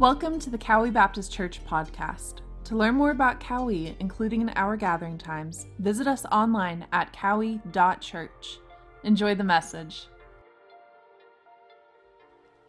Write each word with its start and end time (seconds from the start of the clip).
Welcome 0.00 0.38
to 0.38 0.48
the 0.48 0.56
Cowie 0.56 0.90
Baptist 0.90 1.30
Church 1.30 1.62
podcast. 1.66 2.36
To 2.64 2.74
learn 2.74 2.94
more 2.94 3.10
about 3.10 3.38
Cowie, 3.38 3.94
including 4.00 4.48
our 4.56 4.74
gathering 4.74 5.18
times, 5.18 5.66
visit 5.78 6.06
us 6.06 6.24
online 6.32 6.86
at 6.90 7.12
cowie.church. 7.12 8.60
Enjoy 9.04 9.34
the 9.34 9.44
message. 9.44 10.06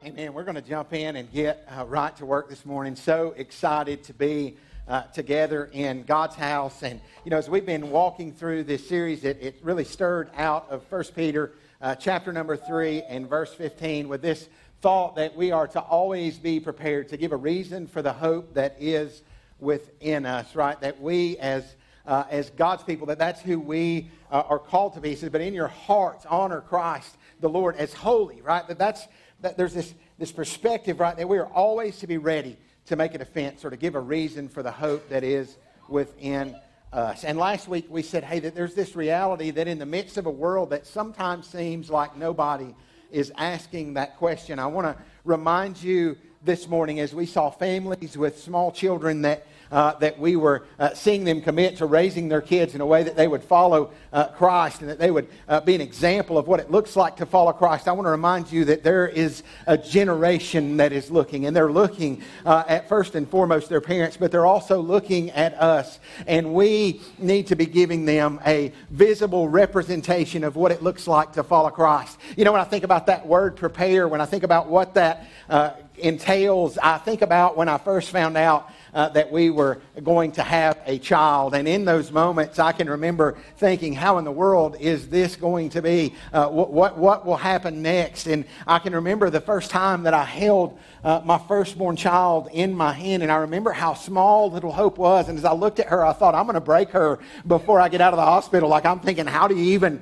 Amen. 0.04 0.34
We're 0.34 0.44
going 0.44 0.56
to 0.56 0.62
jump 0.62 0.92
in 0.92 1.16
and 1.16 1.32
get 1.32 1.66
uh, 1.74 1.86
right 1.86 2.14
to 2.18 2.26
work 2.26 2.50
this 2.50 2.66
morning. 2.66 2.98
So 2.98 3.34
excited 3.38 4.04
to 4.04 4.14
be 4.14 4.58
uh, 4.90 5.04
together 5.04 5.70
in 5.72 6.04
God's 6.04 6.36
house. 6.36 6.84
And, 6.84 7.00
you 7.24 7.32
know, 7.32 7.38
as 7.38 7.50
we've 7.50 7.66
been 7.66 7.92
walking 7.92 8.34
through 8.34 8.66
this 8.66 8.86
series, 8.86 9.24
it, 9.24 9.38
it 9.40 9.56
really 9.64 9.86
stirred 9.86 10.32
out 10.36 10.70
of 10.70 10.84
1 10.92 11.04
Peter 11.16 11.54
uh, 11.82 11.96
chapter 11.96 12.34
number 12.34 12.58
3 12.58 13.04
and 13.04 13.30
verse 13.30 13.54
15 13.54 14.10
with 14.10 14.22
this 14.22 14.50
thought 14.82 15.16
that 15.16 15.36
we 15.36 15.52
are 15.52 15.68
to 15.68 15.80
always 15.80 16.38
be 16.38 16.60
prepared 16.60 17.10
to 17.10 17.18
give 17.18 17.32
a 17.32 17.38
reason 17.38 17.88
for 17.88 18.02
the 18.02 18.14
hope 18.14 18.54
that 18.56 18.76
is 18.80 19.22
within 19.60 20.26
us, 20.26 20.56
right? 20.56 20.80
That 20.82 21.00
we 21.02 21.38
as 21.38 21.76
uh, 22.06 22.24
as 22.30 22.50
God's 22.52 22.84
people, 22.84 23.08
that 23.08 23.20
that's 23.20 23.42
who 23.42 23.60
we 23.60 24.10
uh, 24.32 24.44
are 24.50 24.60
called 24.60 24.94
to 24.96 25.00
be. 25.00 25.10
He 25.10 25.16
says, 25.16 25.30
but 25.30 25.42
in 25.42 25.54
your 25.54 25.68
hearts, 25.68 26.26
honor 26.28 26.62
Christ, 26.62 27.16
the 27.40 27.50
Lord, 27.50 27.76
as 27.76 27.94
holy, 27.94 28.42
right? 28.42 28.68
That 28.68 28.80
that's, 28.80 29.08
that 29.42 29.58
there's 29.58 29.74
this, 29.74 29.94
this 30.18 30.32
perspective, 30.32 31.00
right, 31.00 31.16
that 31.16 31.30
we 31.30 31.38
are 31.38 31.48
always 31.48 32.00
to 32.00 32.08
be 32.08 32.18
ready 32.18 32.58
to 32.88 32.96
make 32.96 33.14
a 33.14 33.18
defense 33.18 33.64
or 33.64 33.70
to 33.70 33.78
give 33.78 33.96
a 33.96 34.00
reason 34.00 34.50
for 34.50 34.64
the 34.64 34.72
hope 34.72 35.10
that 35.10 35.24
is 35.24 35.58
within 35.88 36.56
us. 36.92 37.24
And 37.24 37.38
last 37.38 37.68
week 37.68 37.86
we 37.90 38.02
said, 38.02 38.24
hey, 38.24 38.40
that 38.40 38.56
there's 38.56 38.74
this 38.74 38.96
reality 38.96 39.52
that 39.52 39.68
in 39.68 39.78
the 39.80 39.86
midst 39.86 40.18
of 40.18 40.26
a 40.26 40.32
world 40.32 40.72
that 40.72 40.88
sometimes 40.88 41.48
seems 41.48 41.90
like 41.90 42.18
nobody 42.18 42.74
is 43.12 43.32
asking 43.38 43.96
that 43.96 44.18
question. 44.18 44.60
I 44.60 44.68
want 44.68 44.88
to 44.88 45.04
remind 45.24 45.82
you 45.82 46.18
this 46.44 46.68
morning 46.68 47.00
as 47.00 47.14
we 47.14 47.26
saw 47.26 47.50
families 47.50 48.18
with 48.18 48.40
small 48.40 48.72
children 48.72 49.22
that 49.22 49.46
uh, 49.72 49.94
that 49.96 50.20
we 50.20 50.36
were 50.36 50.64
uh, 50.80 50.94
seeing 50.94 51.24
them 51.24 51.42
commit 51.42 51.78
to 51.78 51.86
raising 51.86 52.30
their 52.30 52.42
kids 52.42 52.76
in 52.76 52.82
a 52.82 52.86
way 52.86 53.04
that 53.04 53.16
they 53.16 53.28
would 53.28 53.44
follow 53.44 53.92
uh, 54.14 54.28
Christ 54.28 54.82
and 54.82 54.90
that 54.90 55.00
they 55.00 55.12
would 55.12 55.28
uh, 55.48 55.62
be 55.62 55.76
an 55.76 55.82
example 55.82 56.38
of 56.38 56.48
what 56.48 56.60
it 56.60 56.70
looks 56.70 56.96
like 56.96 57.18
to 57.18 57.26
follow 57.26 57.54
Christ. 57.54 57.88
I 57.88 57.94
want 57.94 58.06
to 58.06 58.12
remind 58.12 58.52
you 58.52 58.66
that 58.66 58.84
there 58.84 59.08
is 59.08 59.44
a 59.68 59.78
generation 59.78 60.78
that 60.78 60.92
is 60.92 61.10
looking, 61.10 61.46
and 61.46 61.56
they're 61.56 61.72
looking 61.72 62.22
uh, 62.46 62.64
at 62.68 62.90
first 62.90 63.16
and 63.16 63.28
foremost 63.30 63.70
their 63.70 63.82
parents, 63.82 64.18
but 64.18 64.32
they're 64.32 64.46
also 64.46 64.82
looking 64.82 65.32
at 65.32 65.54
us. 65.54 66.00
And 66.28 66.54
we 66.54 67.02
need 67.18 67.48
to 67.48 67.56
be 67.56 67.66
giving 67.66 68.06
them 68.06 68.40
a 68.46 68.74
visible 68.90 69.48
representation 69.48 70.44
of 70.44 70.56
what 70.56 70.72
it 70.72 70.82
looks 70.82 71.08
like 71.08 71.34
to 71.34 71.44
follow 71.44 71.70
Christ. 71.70 72.18
You 72.36 72.46
know, 72.46 72.52
when 72.52 72.62
I 72.62 72.66
think 72.66 72.84
about 72.84 73.06
that 73.08 73.26
word 73.26 73.56
prepare, 73.56 74.08
when 74.08 74.22
I 74.22 74.26
think 74.26 74.44
about 74.44 74.68
what 74.68 74.96
that 74.96 75.28
uh, 75.50 75.72
entails, 75.98 76.78
I 76.78 76.98
think 76.98 77.22
about 77.22 77.56
when 77.58 77.70
I 77.70 77.78
first 77.78 78.10
found 78.12 78.38
out 78.38 78.70
uh, 78.94 79.10
that 79.10 79.32
we 79.32 79.50
were 79.50 79.80
going 80.04 80.32
to 80.34 80.44
have 80.44 80.78
a 80.86 80.98
child. 81.00 81.54
And 81.54 81.68
in 81.68 81.86
those 81.86 82.12
moments, 82.12 82.60
I 82.60 82.72
can 82.72 82.90
remember 82.90 83.38
thinking, 83.58 83.94
how 83.94 84.18
in 84.18 84.26
the 84.26 84.32
world 84.32 84.76
is 84.80 85.08
this 85.10 85.36
going 85.36 85.70
to 85.70 85.82
be? 85.82 86.14
Uh, 86.34 86.48
what, 86.48 86.72
what, 86.72 86.98
what 86.98 87.26
will 87.26 87.38
happen 87.38 87.82
next? 87.82 88.28
And 88.28 88.46
I 88.68 88.80
can 88.80 88.94
remember 88.94 89.30
the 89.30 89.42
first 89.42 89.72
time 89.72 90.04
that 90.04 90.14
I 90.14 90.26
held 90.26 90.78
uh, 91.04 91.22
my 91.26 91.38
firstborn 91.38 91.96
child 91.96 92.50
in 92.52 92.74
my 92.74 92.94
hand, 92.94 93.24
and 93.24 93.32
I 93.32 93.38
remember 93.38 93.72
how 93.72 93.94
small 93.94 94.52
little 94.52 94.72
Hope 94.72 94.98
was. 94.98 95.30
And 95.30 95.38
as 95.38 95.46
I 95.46 95.54
looked 95.54 95.80
at 95.80 95.88
her, 95.88 96.06
I 96.06 96.14
thought, 96.14 96.36
I'm 96.36 96.46
going 96.46 96.54
to 96.56 96.62
break 96.62 96.90
her 96.92 97.20
before 97.48 97.80
I 97.80 97.90
get 97.90 98.02
out 98.02 98.14
of 98.14 98.18
the 98.18 98.26
hospital. 98.26 98.70
Like, 98.70 98.86
I'm 98.86 99.00
thinking, 99.00 99.26
how 99.26 99.48
do 99.48 99.56
you 99.56 99.74
even 99.74 100.02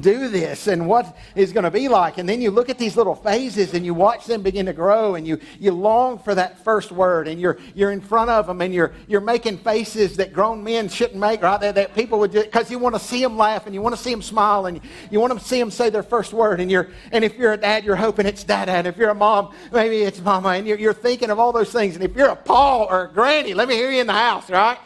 do 0.00 0.28
this 0.28 0.66
and 0.66 0.86
what 0.86 1.16
is 1.34 1.52
going 1.52 1.64
to 1.64 1.70
be 1.70 1.88
like. 1.88 2.18
And 2.18 2.28
then 2.28 2.40
you 2.40 2.50
look 2.50 2.68
at 2.68 2.78
these 2.78 2.96
little 2.96 3.14
phases 3.14 3.74
and 3.74 3.84
you 3.84 3.94
watch 3.94 4.26
them 4.26 4.42
begin 4.42 4.66
to 4.66 4.72
grow 4.72 5.14
and 5.14 5.26
you, 5.26 5.38
you 5.58 5.72
long 5.72 6.18
for 6.18 6.34
that 6.34 6.58
first 6.64 6.90
word 6.90 7.28
and 7.28 7.40
you're, 7.40 7.58
you're 7.74 7.92
in 7.92 8.00
front 8.00 8.30
of 8.30 8.46
them 8.46 8.60
and 8.60 8.72
you're, 8.72 8.92
you're 9.06 9.20
making 9.20 9.58
faces 9.58 10.16
that 10.16 10.32
grown 10.32 10.64
men 10.64 10.88
shouldn't 10.88 11.20
make, 11.20 11.42
right? 11.42 11.60
That, 11.60 11.74
that 11.74 11.94
people 11.94 12.18
would 12.20 12.32
just, 12.32 12.46
because 12.46 12.70
you 12.70 12.78
want 12.78 12.94
to 12.94 13.00
see 13.00 13.20
them 13.20 13.36
laugh 13.36 13.66
and 13.66 13.74
you 13.74 13.82
want 13.82 13.94
to 13.94 14.00
see 14.00 14.10
them 14.10 14.22
smile 14.22 14.66
and 14.66 14.80
you 15.10 15.20
want 15.20 15.38
to 15.38 15.44
see 15.44 15.58
them 15.58 15.70
say 15.70 15.90
their 15.90 16.02
first 16.02 16.32
word. 16.32 16.60
And, 16.60 16.70
you're, 16.70 16.88
and 17.12 17.24
if 17.24 17.36
you're 17.36 17.52
a 17.52 17.58
dad, 17.58 17.84
you're 17.84 17.96
hoping 17.96 18.26
it's 18.26 18.44
dad. 18.44 18.68
And 18.68 18.86
if 18.86 18.96
you're 18.96 19.10
a 19.10 19.14
mom, 19.14 19.54
maybe 19.72 20.02
it's 20.02 20.20
mama. 20.20 20.50
And 20.50 20.66
you're, 20.66 20.78
you're 20.78 20.94
thinking 20.94 21.30
of 21.30 21.38
all 21.38 21.52
those 21.52 21.72
things. 21.72 21.94
And 21.94 22.02
if 22.02 22.16
you're 22.16 22.28
a 22.28 22.36
Paul 22.36 22.86
or 22.88 23.04
a 23.04 23.12
granny, 23.12 23.54
let 23.54 23.68
me 23.68 23.74
hear 23.74 23.90
you 23.90 24.00
in 24.00 24.06
the 24.06 24.12
house, 24.12 24.48
right? 24.50 24.78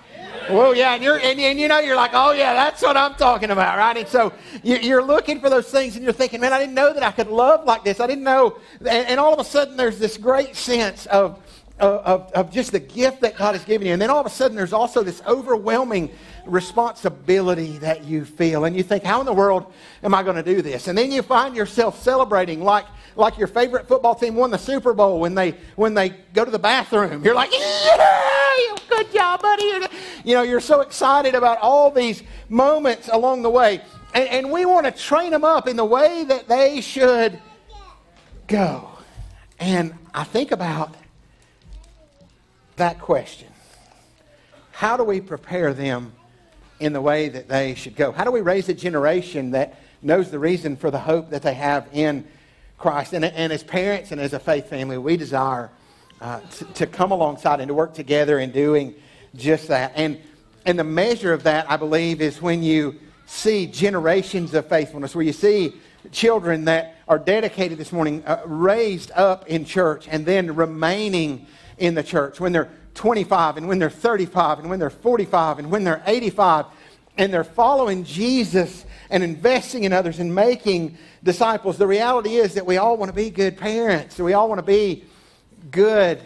Well, 0.51 0.75
yeah, 0.75 0.95
and, 0.95 1.03
you're, 1.03 1.19
and, 1.19 1.39
and, 1.39 1.59
you 1.59 1.69
know, 1.69 1.79
you're 1.79 1.97
like, 1.97 2.13
oh, 2.15 2.33
yeah, 2.33 2.55
that's 2.55 2.83
what 2.83 2.97
I'm 2.97 3.15
talking 3.15 3.51
about, 3.51 3.79
right? 3.79 3.97
And 3.97 4.09
so 4.09 4.33
you're 4.63 5.03
looking 5.03 5.41
for 5.41 5.51
those 5.51 5.71
things 5.71 5.95
and 5.97 6.05
you're 6.05 6.13
thinking, 6.13 6.41
man, 6.41 6.53
I 6.53 6.59
didn't 6.59 6.75
know 6.75 6.93
that 6.93 7.03
I 7.03 7.11
could 7.11 7.29
love 7.29 7.65
like 7.65 7.85
this. 7.85 8.01
I 8.01 8.07
didn't 8.07 8.25
know. 8.25 8.59
And, 8.81 9.07
and 9.07 9.21
all 9.21 9.33
of 9.33 9.41
a 9.41 9.45
sudden, 9.45 9.77
there's 9.77 9.99
this 9.99 10.17
great 10.17 10.57
sense 10.57 11.07
of, 11.07 11.43
of, 11.79 12.33
of 12.33 12.51
just 12.51 12.73
the 12.73 12.81
gift 12.81 13.21
that 13.21 13.37
God 13.37 13.55
has 13.55 13.65
given 13.65 13.87
you. 13.87 13.93
And 13.93 14.03
then 14.03 14.11
all 14.11 14.21
of 14.21 14.27
a 14.27 14.31
sudden, 14.31 14.57
there's 14.57 14.73
also 14.73 15.03
this 15.03 15.23
overwhelming 15.27 16.11
responsibility 16.47 17.79
that 17.79 18.05
you 18.05 18.25
feel. 18.25 18.65
And 18.65 18.75
you 18.77 18.83
think, 18.83 19.05
how 19.05 19.21
in 19.21 19.27
the 19.27 19.33
world 19.33 19.73
am 20.03 20.15
I 20.15 20.23
going 20.23 20.37
to 20.37 20.43
do 20.43 20.63
this? 20.63 20.89
And 20.89 20.97
then 20.97 21.13
you 21.13 21.23
find 21.23 21.55
yourself 21.55 22.03
celebrating 22.03 22.63
like, 22.63 22.87
like 23.17 23.37
your 23.37 23.49
favorite 23.49 23.87
football 23.89 24.15
team 24.15 24.35
won 24.35 24.51
the 24.51 24.59
Super 24.59 24.95
Bowl 24.95 25.21
when 25.21 25.35
they, 25.35 25.55
when 25.77 25.95
they 25.95 26.11
go 26.33 26.45
to 26.45 26.51
the 26.51 26.59
bathroom. 26.59 27.25
You're 27.25 27.35
like, 27.35 27.51
yeah, 27.53 28.77
good 28.89 29.13
job, 29.13 29.43
buddy. 29.43 29.87
You 30.29 30.35
know, 30.35 30.43
you're 30.43 30.61
so 30.61 30.83
excited 30.83 31.35
about 31.35 31.57
all 31.63 31.91
these 31.91 32.23
moments 32.51 33.09
along 33.11 33.41
the 33.41 33.49
way. 33.49 33.81
And, 34.13 34.29
and 34.29 34.53
we 34.53 34.67
want 34.67 34.85
to 34.85 34.93
train 34.93 35.31
them 35.31 35.43
up 35.43 35.67
in 35.67 35.75
the 35.75 35.87
way 35.87 36.23
that 36.25 36.47
they 36.47 36.83
should 36.83 37.41
go. 38.47 38.91
And 39.59 39.95
I 40.13 40.25
think 40.25 40.53
about 40.53 40.95
that 42.77 43.01
question. 43.01 43.49
How 44.71 44.99
do 44.99 45.03
we 45.03 45.23
prepare 45.23 45.73
them 45.73 46.13
in 46.79 46.93
the 46.93 47.01
way 47.01 47.31
that 47.31 47.49
they 47.49 47.75
should 47.75 47.97
go? 47.97 48.13
How 48.13 48.25
do 48.25 48.31
we 48.31 48.43
raise 48.43 48.69
a 48.69 48.75
generation 48.75 49.53
that 49.53 49.81
knows 50.03 50.31
the 50.31 50.39
reason 50.39 50.77
for 50.77 50.91
the 50.91 50.99
hope 50.99 51.31
that 51.31 51.41
they 51.41 51.55
have 51.55 51.89
in 51.95 52.29
Christ? 52.77 53.15
And, 53.15 53.25
and 53.25 53.51
as 53.51 53.63
parents 53.63 54.13
and 54.13 54.21
as 54.21 54.35
a 54.35 54.39
faith 54.39 54.69
family, 54.69 54.99
we 54.99 55.17
desire 55.17 55.71
uh, 56.21 56.41
to, 56.41 56.65
to 56.67 56.87
come 56.87 57.13
alongside 57.13 57.61
and 57.61 57.69
to 57.69 57.75
work 57.75 57.95
together 57.95 58.39
in 58.39 58.51
doing 58.51 58.95
just 59.35 59.69
that. 59.69 59.93
And, 59.95 60.19
and 60.65 60.79
the 60.79 60.85
measure 60.85 61.33
of 61.33 61.45
that, 61.45 61.71
I 61.71 61.77
believe, 61.77 62.21
is 62.21 62.41
when 62.43 62.63
you 62.63 62.99
see 63.27 63.67
generations 63.67 64.55
of 64.55 64.67
faithfulness, 64.69 65.15
where 65.15 65.25
you 65.25 65.33
see 65.33 65.75
children 66.13 66.65
that 66.65 66.97
are 67.09 67.19
dedicated 67.19 67.79
this 67.79 67.93
morning, 67.93 68.23
uh, 68.27 68.43
raised 68.47 69.11
up 69.13 69.47
in 69.49 69.65
church, 69.65 70.09
and 70.09 70.25
then 70.25 70.55
remaining 70.55 71.47
in 71.79 71.95
the 71.95 72.03
church. 72.03 72.41
When 72.41 72.53
they're 72.53 72.71
25, 72.95 73.59
and 73.59 73.69
when 73.69 73.79
they're 73.79 73.91
35, 73.91 74.61
and 74.61 74.71
when 74.71 74.79
they're 74.79 74.91
45, 74.91 75.61
and 75.61 75.71
when 75.71 75.85
they're 75.85 76.03
85, 76.07 76.67
and 77.17 77.33
they're 77.33 77.45
following 77.45 78.05
Jesus 78.05 78.87
and 79.11 79.23
investing 79.23 79.85
in 79.85 79.93
others 79.93 80.21
and 80.21 80.35
making 80.35 80.97
disciples. 81.23 81.77
The 81.77 81.87
reality 81.87 82.37
is 82.37 82.55
that 82.55 82.65
we 82.65 82.77
all 82.77 82.97
want 82.97 83.11
to 83.11 83.15
be 83.15 83.31
good 83.31 83.57
parents. 83.57 84.19
We 84.19 84.33
all 84.33 84.49
want 84.49 84.61
to 84.61 84.67
be 84.67 85.05
good 85.71 86.21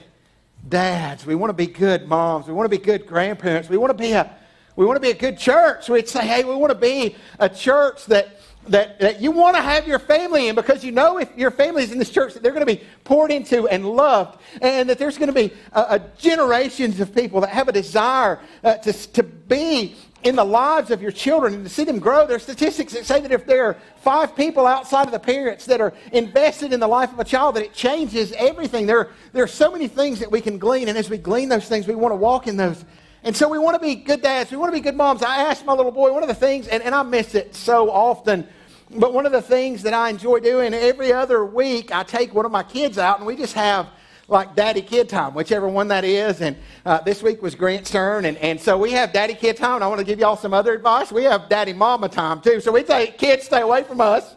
dads. 0.68 1.26
We 1.26 1.34
want 1.34 1.50
to 1.50 1.54
be 1.54 1.66
good 1.66 2.08
moms. 2.08 2.46
We 2.46 2.52
want 2.52 2.70
to 2.70 2.76
be 2.76 2.82
good 2.82 3.06
grandparents. 3.06 3.68
We 3.68 3.76
want 3.76 3.90
to 3.90 4.02
be 4.02 4.12
a, 4.12 4.34
we 4.76 4.86
want 4.86 4.96
to 4.96 5.00
be 5.00 5.10
a 5.10 5.14
good 5.14 5.38
church. 5.38 5.88
We'd 5.88 6.08
say, 6.08 6.26
hey, 6.26 6.44
we 6.44 6.54
want 6.54 6.72
to 6.72 6.78
be 6.78 7.16
a 7.38 7.48
church 7.48 8.06
that, 8.06 8.28
that, 8.68 9.00
that 9.00 9.20
you 9.20 9.30
want 9.30 9.56
to 9.56 9.62
have 9.62 9.88
your 9.88 9.98
family 9.98 10.48
in 10.48 10.54
because 10.54 10.84
you 10.84 10.92
know 10.92 11.18
if 11.18 11.36
your 11.36 11.50
family 11.50 11.82
is 11.82 11.92
in 11.92 11.98
this 11.98 12.10
church 12.10 12.34
that 12.34 12.42
they're 12.42 12.52
going 12.52 12.66
to 12.66 12.74
be 12.74 12.82
poured 13.04 13.32
into 13.32 13.66
and 13.68 13.84
loved 13.84 14.40
and 14.60 14.88
that 14.88 14.98
there's 14.98 15.18
going 15.18 15.32
to 15.32 15.34
be 15.34 15.52
a, 15.72 16.00
generations 16.18 17.00
of 17.00 17.14
people 17.14 17.40
that 17.40 17.50
have 17.50 17.68
a 17.68 17.72
desire 17.72 18.38
uh, 18.62 18.74
to, 18.74 18.92
to 19.12 19.22
be 19.22 19.96
in 20.22 20.36
the 20.36 20.44
lives 20.44 20.90
of 20.90 21.02
your 21.02 21.10
children 21.10 21.54
and 21.54 21.64
to 21.64 21.70
see 21.70 21.84
them 21.84 21.98
grow. 21.98 22.26
There 22.26 22.36
are 22.36 22.40
statistics 22.40 22.92
that 22.92 23.04
say 23.04 23.20
that 23.20 23.32
if 23.32 23.44
there 23.44 23.66
are 23.66 23.76
five 23.96 24.36
people 24.36 24.66
outside 24.66 25.06
of 25.06 25.12
the 25.12 25.18
parents 25.18 25.66
that 25.66 25.80
are 25.80 25.92
invested 26.12 26.72
in 26.72 26.80
the 26.80 26.86
life 26.86 27.12
of 27.12 27.18
a 27.18 27.24
child, 27.24 27.56
that 27.56 27.64
it 27.64 27.74
changes 27.74 28.32
everything. 28.36 28.86
There, 28.86 29.10
there 29.32 29.42
are 29.42 29.48
so 29.48 29.72
many 29.72 29.88
things 29.88 30.20
that 30.20 30.30
we 30.30 30.40
can 30.40 30.58
glean, 30.58 30.88
and 30.88 30.96
as 30.96 31.10
we 31.10 31.18
glean 31.18 31.48
those 31.48 31.68
things, 31.68 31.88
we 31.88 31.94
want 31.94 32.12
to 32.12 32.16
walk 32.16 32.46
in 32.46 32.56
those. 32.56 32.84
And 33.24 33.36
so 33.36 33.48
we 33.48 33.58
want 33.58 33.74
to 33.74 33.80
be 33.80 33.94
good 33.94 34.22
dads. 34.22 34.50
We 34.50 34.56
want 34.56 34.72
to 34.72 34.76
be 34.76 34.82
good 34.82 34.96
moms. 34.96 35.22
I 35.22 35.36
asked 35.44 35.64
my 35.64 35.74
little 35.74 35.92
boy 35.92 36.12
one 36.12 36.22
of 36.22 36.28
the 36.28 36.34
things, 36.34 36.66
and, 36.68 36.82
and 36.82 36.94
I 36.94 37.02
miss 37.02 37.34
it 37.34 37.54
so 37.54 37.90
often, 37.90 38.46
but 38.90 39.14
one 39.14 39.26
of 39.26 39.32
the 39.32 39.42
things 39.42 39.82
that 39.82 39.94
I 39.94 40.10
enjoy 40.10 40.40
doing 40.40 40.74
every 40.74 41.12
other 41.12 41.44
week, 41.44 41.94
I 41.94 42.02
take 42.02 42.34
one 42.34 42.44
of 42.44 42.52
my 42.52 42.62
kids 42.62 42.98
out, 42.98 43.18
and 43.18 43.26
we 43.26 43.36
just 43.36 43.54
have– 43.54 43.88
like 44.32 44.56
daddy 44.56 44.82
kid 44.82 45.08
time, 45.08 45.34
whichever 45.34 45.68
one 45.68 45.88
that 45.88 46.04
is. 46.04 46.40
And 46.40 46.56
uh, 46.84 47.00
this 47.02 47.22
week 47.22 47.42
was 47.42 47.54
Grant's 47.54 47.90
turn. 47.90 48.24
And, 48.24 48.36
and 48.38 48.60
so 48.60 48.76
we 48.78 48.90
have 48.92 49.12
daddy 49.12 49.34
kid 49.34 49.56
time. 49.56 49.76
And 49.76 49.84
I 49.84 49.86
want 49.86 50.00
to 50.00 50.04
give 50.04 50.18
y'all 50.18 50.36
some 50.36 50.54
other 50.54 50.72
advice. 50.72 51.12
We 51.12 51.24
have 51.24 51.48
daddy 51.48 51.72
mama 51.72 52.08
time 52.08 52.40
too. 52.40 52.60
So 52.60 52.72
we 52.72 52.84
say, 52.84 53.14
kids, 53.18 53.44
stay 53.44 53.60
away 53.60 53.84
from 53.84 54.00
us. 54.00 54.34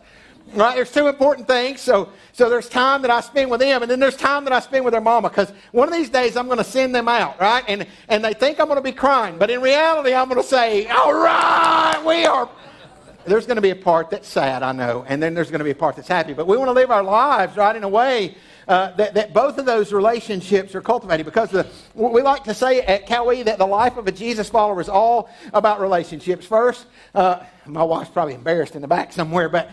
Right? 0.54 0.76
There's 0.76 0.92
two 0.92 1.08
important 1.08 1.48
things. 1.48 1.82
So, 1.82 2.10
so 2.32 2.50
there's 2.50 2.70
time 2.70 3.02
that 3.02 3.12
I 3.12 3.22
spend 3.22 3.50
with 3.50 3.60
them, 3.60 3.82
and 3.82 3.90
then 3.90 4.00
there's 4.00 4.16
time 4.16 4.44
that 4.46 4.54
I 4.54 4.60
spend 4.60 4.86
with 4.86 4.94
their 4.94 5.02
mama. 5.02 5.30
Because 5.30 5.52
one 5.72 5.88
of 5.88 5.94
these 5.94 6.10
days 6.10 6.38
I'm 6.38 6.46
going 6.46 6.60
to 6.60 6.64
send 6.64 6.94
them 6.94 7.08
out, 7.08 7.40
right? 7.40 7.64
And, 7.68 7.88
and 8.08 8.24
they 8.24 8.34
think 8.34 8.60
I'm 8.60 8.68
going 8.68 8.78
to 8.78 8.84
be 8.84 8.92
crying. 8.92 9.38
But 9.38 9.50
in 9.50 9.62
reality, 9.62 10.14
I'm 10.14 10.30
going 10.30 10.42
to 10.42 10.48
say, 10.48 10.88
all 10.88 11.14
right, 11.14 12.02
we 12.06 12.26
are 12.26 12.50
there's 13.26 13.48
going 13.48 13.56
to 13.56 13.62
be 13.62 13.72
a 13.72 13.76
part 13.76 14.12
that's 14.12 14.28
sad, 14.28 14.62
I 14.62 14.72
know, 14.72 15.04
and 15.08 15.22
then 15.22 15.34
there's 15.34 15.50
going 15.50 15.60
to 15.60 15.66
be 15.66 15.72
a 15.72 15.76
part 15.76 15.96
that's 15.96 16.08
happy. 16.08 16.34
But 16.34 16.48
we 16.48 16.58
want 16.58 16.70
to 16.70 16.74
live 16.74 16.92
our 16.92 17.04
lives, 17.04 17.58
right, 17.58 17.76
in 17.76 17.84
a 17.84 17.90
way 17.90 18.36
uh, 18.68 18.92
that, 18.96 19.16
that 19.16 19.34
both 19.34 19.58
of 19.58 19.66
those 19.66 19.92
relationships 19.92 20.76
are 20.76 20.82
cultivated 20.82 21.26
because 21.26 21.50
the, 21.50 21.68
we 21.96 22.22
like 22.22 22.44
to 22.44 22.54
say 22.54 22.82
at 22.82 23.08
Cowie 23.08 23.44
that 23.44 23.58
the 23.58 23.66
life 23.66 23.98
of 23.98 24.08
a 24.08 24.12
Jesus 24.12 24.50
follower 24.50 24.80
is 24.80 24.90
all 24.90 25.30
about 25.54 25.82
relationships. 25.82 26.46
First, 26.46 26.86
uh, 27.14 27.42
my 27.66 27.84
wife's 27.84 28.12
probably 28.12 28.36
embarrassed 28.36 28.76
in 28.76 28.82
the 28.82 28.88
back 28.88 29.12
somewhere, 29.12 29.50
but, 29.50 29.72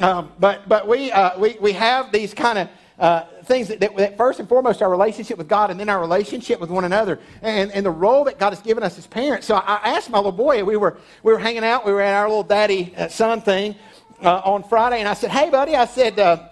um, 0.00 0.32
but, 0.38 0.68
but 0.68 0.86
we, 0.88 1.12
uh, 1.12 1.38
we, 1.38 1.56
we 1.60 1.72
have 1.72 2.12
these 2.12 2.34
kind 2.34 2.58
of 2.58 2.68
uh, 2.98 3.24
things 3.44 3.68
that, 3.68 3.80
that, 3.80 3.96
that, 3.96 4.16
first 4.16 4.38
and 4.38 4.48
foremost, 4.48 4.82
our 4.82 4.90
relationship 4.90 5.38
with 5.38 5.48
God 5.48 5.70
and 5.70 5.80
then 5.80 5.88
our 5.88 6.00
relationship 6.00 6.60
with 6.60 6.70
one 6.70 6.84
another 6.84 7.18
and, 7.42 7.72
and 7.72 7.84
the 7.84 7.90
role 7.90 8.24
that 8.24 8.38
God 8.38 8.50
has 8.50 8.60
given 8.60 8.82
us 8.84 8.96
as 8.98 9.06
parents. 9.06 9.46
So 9.46 9.56
I 9.56 9.96
asked 9.96 10.10
my 10.10 10.18
little 10.18 10.32
boy, 10.32 10.62
we 10.64 10.76
were, 10.76 10.98
we 11.22 11.32
were 11.32 11.38
hanging 11.38 11.64
out, 11.64 11.84
we 11.84 11.92
were 11.92 12.00
at 12.00 12.14
our 12.14 12.28
little 12.28 12.44
daddy 12.44 12.94
uh, 12.96 13.08
son 13.08 13.40
thing 13.40 13.74
uh, 14.22 14.42
on 14.44 14.62
Friday, 14.62 15.00
and 15.00 15.08
I 15.08 15.14
said, 15.14 15.30
Hey, 15.30 15.50
buddy, 15.50 15.74
I 15.74 15.86
said, 15.86 16.18
uh, 16.18 16.48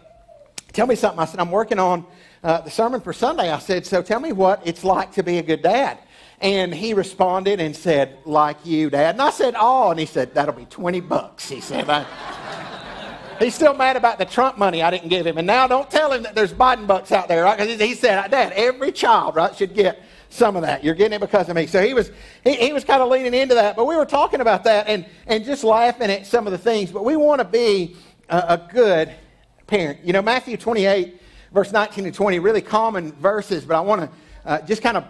Tell 0.72 0.87
me 0.87 0.94
something. 0.94 1.19
I 1.19 1.25
said, 1.25 1.40
I'm 1.40 1.50
working 1.50 1.78
on 1.78 2.06
uh, 2.44 2.60
the 2.60 2.70
sermon 2.70 3.00
for 3.00 3.12
Sunday. 3.12 3.50
I 3.50 3.58
said, 3.58 3.84
So 3.84 4.02
tell 4.02 4.20
me 4.20 4.32
what 4.32 4.62
it's 4.64 4.84
like 4.84 5.12
to 5.12 5.22
be 5.22 5.38
a 5.38 5.42
good 5.42 5.62
dad. 5.62 5.98
And 6.40 6.75
he 6.75 6.94
responded 6.94 7.60
and 7.60 7.75
said, 7.75 8.19
Like 8.25 8.64
you, 8.64 8.88
Dad. 8.88 9.16
And 9.16 9.22
I 9.22 9.31
said, 9.31 9.54
Oh. 9.58 9.90
And 9.90 10.00
he 10.00 10.06
said, 10.06 10.34
That'll 10.34 10.54
be 10.54 10.66
20 10.66 11.00
bucks. 11.00 11.48
He 11.48 11.60
said, 11.60 11.87
He's 13.40 13.54
still 13.54 13.75
mad 13.75 13.96
about 13.96 14.19
the 14.19 14.26
Trump 14.26 14.58
money 14.58 14.82
I 14.82 14.90
didn't 14.90 15.08
give 15.08 15.26
him. 15.26 15.38
And 15.38 15.46
now 15.46 15.66
don't 15.66 15.90
tell 15.90 16.12
him 16.12 16.22
that 16.25 16.34
there's 16.34 16.52
Biden 16.52 16.87
bucks 16.87 17.10
out 17.10 17.26
there, 17.26 17.44
right? 17.44 17.58
Because 17.58 17.81
he 17.81 17.94
said, 17.94 18.31
Dad, 18.31 18.52
every 18.52 18.92
child, 18.92 19.34
right, 19.34 19.56
should 19.56 19.75
get 19.75 20.02
some 20.28 20.56
of 20.56 20.62
that. 20.62 20.84
You're 20.84 20.94
getting 20.94 21.16
it 21.16 21.20
because 21.20 21.48
of 21.48 21.56
me. 21.56 21.66
So 21.66 21.82
he 21.82 21.94
was, 21.94 22.10
he, 22.44 22.54
he 22.54 22.72
was 22.75 22.84
kind 22.84 23.02
of 23.02 23.08
leaning 23.08 23.32
into 23.32 23.54
that. 23.54 23.76
But 23.76 23.87
we 23.87 23.96
were 23.96 24.04
talking 24.04 24.42
about 24.42 24.64
that 24.64 24.88
and, 24.88 25.06
and 25.26 25.42
just 25.42 25.64
laughing 25.64 26.10
at 26.10 26.26
some 26.26 26.46
of 26.46 26.52
the 26.52 26.58
things. 26.58 26.92
But 26.92 27.04
we 27.04 27.16
want 27.16 27.40
to 27.40 27.46
be 27.46 27.96
a, 28.28 28.37
a 28.37 28.69
good 28.72 29.10
parent. 29.66 30.04
You 30.04 30.12
know, 30.12 30.22
Matthew 30.22 30.58
28, 30.58 31.20
verse 31.54 31.72
19 31.72 32.04
to 32.04 32.12
20, 32.12 32.38
really 32.40 32.60
common 32.60 33.12
verses, 33.12 33.64
but 33.64 33.75
I 33.75 33.81
want 33.81 34.02
to 34.02 34.10
uh, 34.44 34.60
just 34.62 34.82
kind 34.82 34.98
of 34.98 35.04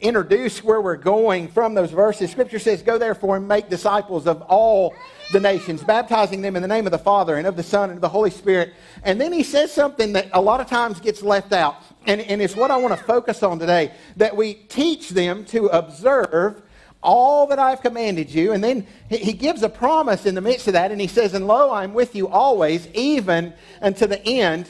introduce 0.00 0.64
where 0.64 0.80
we're 0.80 0.96
going 0.96 1.46
from 1.48 1.74
those 1.74 1.90
verses. 1.90 2.30
Scripture 2.30 2.58
says, 2.58 2.82
Go 2.82 2.98
therefore 2.98 3.36
and 3.36 3.46
make 3.46 3.68
disciples 3.68 4.26
of 4.26 4.42
all 4.42 4.94
the 5.32 5.40
nations, 5.40 5.82
baptizing 5.82 6.42
them 6.42 6.56
in 6.56 6.62
the 6.62 6.68
name 6.68 6.86
of 6.86 6.92
the 6.92 6.98
Father 6.98 7.36
and 7.36 7.46
of 7.46 7.56
the 7.56 7.62
Son 7.62 7.90
and 7.90 7.98
of 7.98 8.00
the 8.00 8.08
Holy 8.08 8.30
Spirit. 8.30 8.74
And 9.04 9.20
then 9.20 9.32
he 9.32 9.42
says 9.42 9.72
something 9.72 10.12
that 10.14 10.28
a 10.32 10.40
lot 10.40 10.60
of 10.60 10.66
times 10.66 11.00
gets 11.00 11.22
left 11.22 11.52
out. 11.52 11.76
And, 12.06 12.20
and 12.22 12.42
it's 12.42 12.56
what 12.56 12.70
I 12.70 12.76
want 12.76 12.98
to 12.98 13.04
focus 13.04 13.42
on 13.42 13.58
today 13.58 13.92
that 14.16 14.36
we 14.36 14.54
teach 14.54 15.10
them 15.10 15.44
to 15.46 15.66
observe 15.66 16.62
all 17.02 17.46
that 17.46 17.58
I've 17.58 17.80
commanded 17.80 18.32
you. 18.32 18.52
And 18.52 18.62
then 18.62 18.86
he 19.08 19.32
gives 19.32 19.62
a 19.62 19.68
promise 19.68 20.26
in 20.26 20.34
the 20.34 20.40
midst 20.40 20.66
of 20.66 20.74
that, 20.74 20.90
and 20.90 21.00
he 21.00 21.06
says, 21.06 21.34
And 21.34 21.46
lo, 21.46 21.72
I'm 21.72 21.94
with 21.94 22.14
you 22.14 22.28
always, 22.28 22.88
even 22.88 23.54
unto 23.80 24.06
the 24.06 24.24
end 24.26 24.68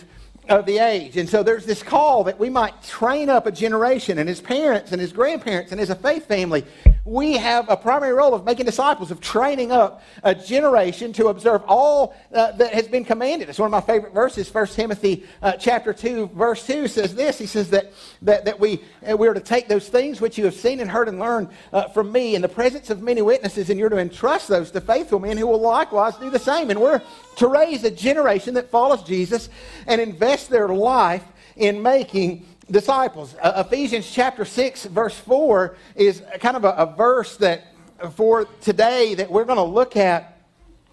of 0.50 0.66
the 0.66 0.78
age. 0.78 1.16
And 1.16 1.28
so 1.28 1.44
there's 1.44 1.64
this 1.64 1.82
call 1.82 2.24
that 2.24 2.38
we 2.38 2.50
might 2.50 2.82
train 2.82 3.30
up 3.30 3.46
a 3.46 3.52
generation 3.52 4.18
and 4.18 4.28
his 4.28 4.40
parents 4.40 4.90
and 4.90 5.00
his 5.00 5.12
grandparents 5.12 5.70
and 5.70 5.80
as 5.80 5.90
a 5.90 5.94
faith 5.94 6.26
family 6.26 6.64
we 7.04 7.32
have 7.32 7.68
a 7.68 7.76
primary 7.76 8.12
role 8.12 8.34
of 8.34 8.44
making 8.44 8.66
disciples, 8.66 9.10
of 9.10 9.20
training 9.20 9.72
up 9.72 10.02
a 10.22 10.34
generation 10.34 11.12
to 11.14 11.28
observe 11.28 11.62
all 11.66 12.14
uh, 12.32 12.52
that 12.52 12.74
has 12.74 12.86
been 12.86 13.04
commanded. 13.04 13.48
It's 13.48 13.58
one 13.58 13.66
of 13.66 13.72
my 13.72 13.80
favorite 13.80 14.12
verses. 14.12 14.52
1 14.52 14.66
Timothy 14.68 15.24
uh, 15.42 15.52
chapter 15.52 15.92
2, 15.92 16.28
verse 16.34 16.66
2 16.66 16.88
says 16.88 17.14
this. 17.14 17.38
He 17.38 17.46
says 17.46 17.70
that, 17.70 17.92
that, 18.22 18.44
that 18.44 18.60
we, 18.60 18.80
uh, 19.10 19.16
we 19.16 19.26
are 19.28 19.34
to 19.34 19.40
take 19.40 19.66
those 19.66 19.88
things 19.88 20.20
which 20.20 20.36
you 20.36 20.44
have 20.44 20.54
seen 20.54 20.80
and 20.80 20.90
heard 20.90 21.08
and 21.08 21.18
learned 21.18 21.48
uh, 21.72 21.88
from 21.88 22.12
me 22.12 22.34
in 22.34 22.42
the 22.42 22.48
presence 22.48 22.90
of 22.90 23.02
many 23.02 23.22
witnesses, 23.22 23.70
and 23.70 23.78
you're 23.78 23.88
to 23.88 23.98
entrust 23.98 24.48
those 24.48 24.70
to 24.70 24.80
faithful 24.80 25.18
men 25.18 25.36
who 25.36 25.46
will 25.46 25.60
likewise 25.60 26.16
do 26.16 26.30
the 26.30 26.38
same. 26.38 26.70
And 26.70 26.80
we're 26.80 27.00
to 27.40 27.48
raise 27.48 27.82
a 27.84 27.90
generation 27.90 28.52
that 28.52 28.70
follows 28.70 29.02
Jesus 29.02 29.48
and 29.86 29.98
invest 29.98 30.50
their 30.50 30.68
life 30.68 31.24
in 31.56 31.80
making 31.80 32.46
disciples. 32.70 33.34
Uh, 33.40 33.64
Ephesians 33.66 34.10
chapter 34.10 34.44
6, 34.44 34.84
verse 34.84 35.18
4 35.18 35.74
is 35.96 36.22
kind 36.40 36.54
of 36.54 36.64
a, 36.64 36.72
a 36.72 36.94
verse 36.94 37.38
that 37.38 37.68
for 38.12 38.44
today 38.60 39.14
that 39.14 39.30
we're 39.30 39.46
going 39.46 39.56
to 39.56 39.62
look 39.62 39.96
at. 39.96 40.38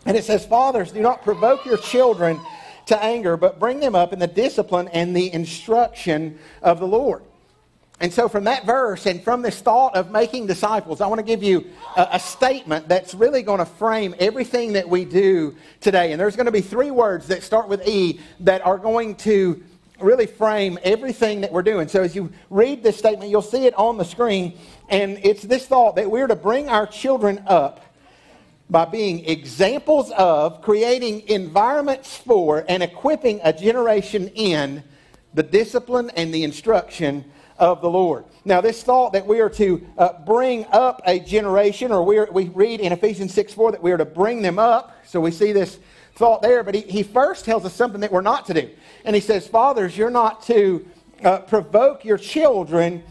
And 0.06 0.16
it 0.16 0.24
says, 0.24 0.46
Fathers, 0.46 0.94
do 0.94 1.02
not 1.02 1.22
provoke 1.22 1.66
your 1.66 1.78
children 1.78 2.40
to 2.86 3.04
anger, 3.04 3.36
but 3.36 3.60
bring 3.60 3.82
them 3.82 3.94
up 3.94 4.14
in 4.14 4.20
the 4.20 4.28
discipline 4.28 4.88
and 4.94 5.14
the 5.14 5.34
instruction 5.34 6.40
of 6.62 6.80
the 6.80 6.88
Lord. 6.88 7.24
And 8.00 8.14
so, 8.14 8.30
from 8.30 8.44
that 8.44 8.66
verse 8.66 9.08
and 9.08 9.24
from 9.24 9.42
this 9.42 9.60
thought 9.60 9.96
of 9.96 10.12
making 10.12 10.46
disciples, 10.46 11.02
I 11.02 11.08
want 11.08 11.18
to 11.18 11.26
give 11.26 11.42
you 11.42 11.66
a, 11.96 12.08
a, 12.14 12.20
statement 12.20 12.88
that's 12.88 13.16
really 13.16 13.42
going 13.42 13.58
to 13.58 13.66
frame 13.66 14.14
everything 14.20 14.74
that 14.74 14.88
we 14.88 15.04
do 15.04 15.56
today. 15.82 16.12
And 16.12 16.22
there's 16.22 16.36
going 16.36 16.46
to 16.46 16.52
be 16.52 16.62
three 16.62 16.92
words 16.92 17.28
that 17.28 17.42
start 17.42 17.68
with 17.68 17.88
E 17.88 18.20
that 18.42 18.64
are 18.64 18.78
going 18.78 19.16
to 19.16 19.64
really 20.00 20.28
frame 20.28 20.78
everything 20.84 21.42
that 21.42 21.52
we're 21.52 21.64
doing. 21.64 21.88
So 21.88 22.04
as 22.04 22.16
you 22.16 22.32
read 22.52 22.84
this 22.84 22.98
statement, 22.98 23.32
you'll 23.32 23.42
see 23.42 23.66
it 23.66 23.74
on 23.76 23.98
the 23.98 24.06
screen, 24.06 24.60
and 24.90 25.20
it's 25.24 25.42
this 25.42 25.66
thought 25.66 25.96
that 25.96 26.12
we're 26.12 26.28
to 26.28 26.36
bring 26.36 26.70
our 26.70 26.86
children 26.86 27.44
up 27.48 27.84
by 28.70 28.86
being 28.86 29.26
examples 29.26 30.12
of 30.12 30.62
creating 30.62 31.28
environments 31.30 32.16
for 32.16 32.64
and 32.70 32.84
equipping 32.84 33.40
a 33.44 33.54
generation 33.54 34.28
in 34.36 34.84
the 35.34 35.42
discipline 35.42 36.12
and 36.16 36.32
the 36.32 36.44
instruction 36.44 37.26
of 37.58 37.82
the 37.82 37.90
Lord. 37.90 38.26
Now, 38.46 38.62
this 38.62 38.84
thought 38.84 39.14
that 39.14 39.26
we 39.26 39.40
are 39.40 39.50
to 39.52 39.88
uh, 39.98 40.14
bring 40.26 40.66
up 40.72 41.02
a 41.06 41.20
generation, 41.20 41.92
or 41.92 42.04
we, 42.04 42.18
are, 42.18 42.30
we 42.32 42.46
read 42.50 42.80
in 42.80 42.92
Ephesians 42.92 43.34
6 43.34 43.54
4 43.54 43.72
that 43.74 43.84
we 43.84 43.92
are 43.92 43.98
to 43.98 44.06
bring 44.06 44.42
them 44.42 44.60
up. 44.60 44.96
So 45.06 45.20
we 45.20 45.32
see 45.32 45.52
this 45.52 45.80
thought 46.16 46.42
there, 46.42 46.64
but 46.64 46.76
he, 46.76 46.82
he 46.82 47.04
first 47.04 47.46
tells 47.46 47.66
us 47.66 47.74
something 47.74 48.02
that 48.02 48.12
we're 48.12 48.22
not 48.22 48.46
to 48.48 48.54
do. 48.54 48.70
And 49.06 49.16
he 49.16 49.22
says, 49.22 49.48
Fathers, 49.48 49.98
you're 49.98 50.10
not 50.10 50.44
to 50.44 50.88
uh, 51.24 51.40
provoke 51.40 52.06
your 52.06 52.18
children 52.18 53.04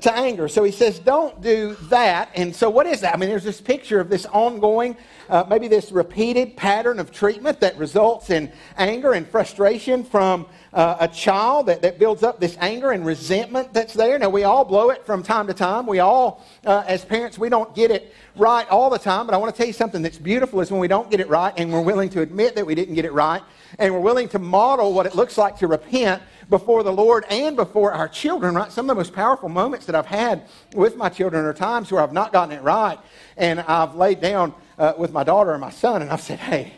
to 0.00 0.14
anger. 0.16 0.48
So 0.48 0.64
he 0.64 0.72
says, 0.72 0.98
don't 0.98 1.40
do 1.40 1.76
that. 1.88 2.30
And 2.34 2.54
so, 2.54 2.70
what 2.70 2.86
is 2.86 3.00
that? 3.00 3.14
I 3.14 3.16
mean, 3.16 3.28
there's 3.28 3.44
this 3.44 3.60
picture 3.60 4.00
of 4.00 4.08
this 4.08 4.26
ongoing, 4.26 4.96
uh, 5.28 5.44
maybe 5.48 5.68
this 5.68 5.90
repeated 5.92 6.56
pattern 6.56 6.98
of 6.98 7.10
treatment 7.10 7.60
that 7.60 7.76
results 7.76 8.30
in 8.30 8.52
anger 8.76 9.12
and 9.12 9.26
frustration 9.26 10.04
from 10.04 10.46
uh, 10.72 10.96
a 11.00 11.08
child 11.08 11.66
that, 11.66 11.82
that 11.82 11.98
builds 11.98 12.22
up 12.22 12.40
this 12.40 12.56
anger 12.60 12.92
and 12.92 13.04
resentment 13.04 13.72
that's 13.72 13.94
there. 13.94 14.18
Now, 14.18 14.28
we 14.28 14.44
all 14.44 14.64
blow 14.64 14.90
it 14.90 15.04
from 15.04 15.22
time 15.22 15.46
to 15.46 15.54
time. 15.54 15.86
We 15.86 15.98
all, 15.98 16.44
uh, 16.64 16.84
as 16.86 17.04
parents, 17.04 17.38
we 17.38 17.48
don't 17.48 17.74
get 17.74 17.90
it 17.90 18.14
right 18.36 18.68
all 18.68 18.90
the 18.90 18.98
time. 18.98 19.26
But 19.26 19.34
I 19.34 19.38
want 19.38 19.54
to 19.54 19.56
tell 19.56 19.66
you 19.66 19.72
something 19.72 20.02
that's 20.02 20.18
beautiful 20.18 20.60
is 20.60 20.70
when 20.70 20.80
we 20.80 20.88
don't 20.88 21.10
get 21.10 21.20
it 21.20 21.28
right 21.28 21.52
and 21.56 21.72
we're 21.72 21.82
willing 21.82 22.10
to 22.10 22.20
admit 22.20 22.54
that 22.54 22.66
we 22.66 22.74
didn't 22.74 22.94
get 22.94 23.04
it 23.04 23.12
right 23.12 23.42
and 23.78 23.92
we're 23.92 24.00
willing 24.00 24.28
to 24.28 24.38
model 24.38 24.92
what 24.92 25.06
it 25.06 25.14
looks 25.14 25.36
like 25.36 25.58
to 25.58 25.66
repent 25.66 26.22
before 26.48 26.82
the 26.82 26.92
Lord 26.92 27.24
and 27.28 27.56
before 27.56 27.92
our 27.92 28.08
children, 28.08 28.54
right? 28.54 28.72
Some 28.72 28.86
of 28.86 28.88
the 28.88 29.00
most 29.00 29.12
powerful 29.12 29.48
moments 29.48 29.86
that 29.86 29.94
I've 29.94 30.06
had 30.06 30.48
with 30.74 30.96
my 30.96 31.08
children 31.08 31.44
are 31.44 31.52
times 31.52 31.92
where 31.92 32.02
I've 32.02 32.12
not 32.12 32.32
gotten 32.32 32.56
it 32.56 32.62
right 32.62 32.98
and 33.36 33.60
I've 33.60 33.94
laid 33.94 34.20
down 34.20 34.54
uh, 34.78 34.94
with 34.96 35.12
my 35.12 35.24
daughter 35.24 35.52
and 35.52 35.60
my 35.60 35.70
son 35.70 36.02
and 36.02 36.10
I've 36.10 36.22
said, 36.22 36.38
hey, 36.38 36.72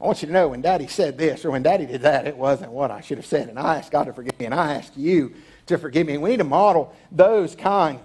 I 0.00 0.04
want 0.04 0.20
you 0.20 0.26
to 0.26 0.32
know 0.32 0.48
when 0.48 0.60
daddy 0.60 0.88
said 0.88 1.16
this 1.16 1.44
or 1.44 1.52
when 1.52 1.62
daddy 1.62 1.86
did 1.86 2.02
that, 2.02 2.26
it 2.26 2.36
wasn't 2.36 2.72
what 2.72 2.90
I 2.90 3.00
should 3.00 3.18
have 3.18 3.26
said. 3.26 3.48
And 3.48 3.58
I 3.58 3.76
asked 3.76 3.92
God 3.92 4.04
to 4.04 4.12
forgive 4.12 4.38
me 4.38 4.46
and 4.46 4.54
I 4.54 4.74
ask 4.74 4.92
you 4.96 5.32
to 5.66 5.78
forgive 5.78 6.06
me. 6.06 6.18
We 6.18 6.30
need 6.30 6.38
to 6.38 6.44
model 6.44 6.94
those 7.10 7.54
kind 7.54 8.00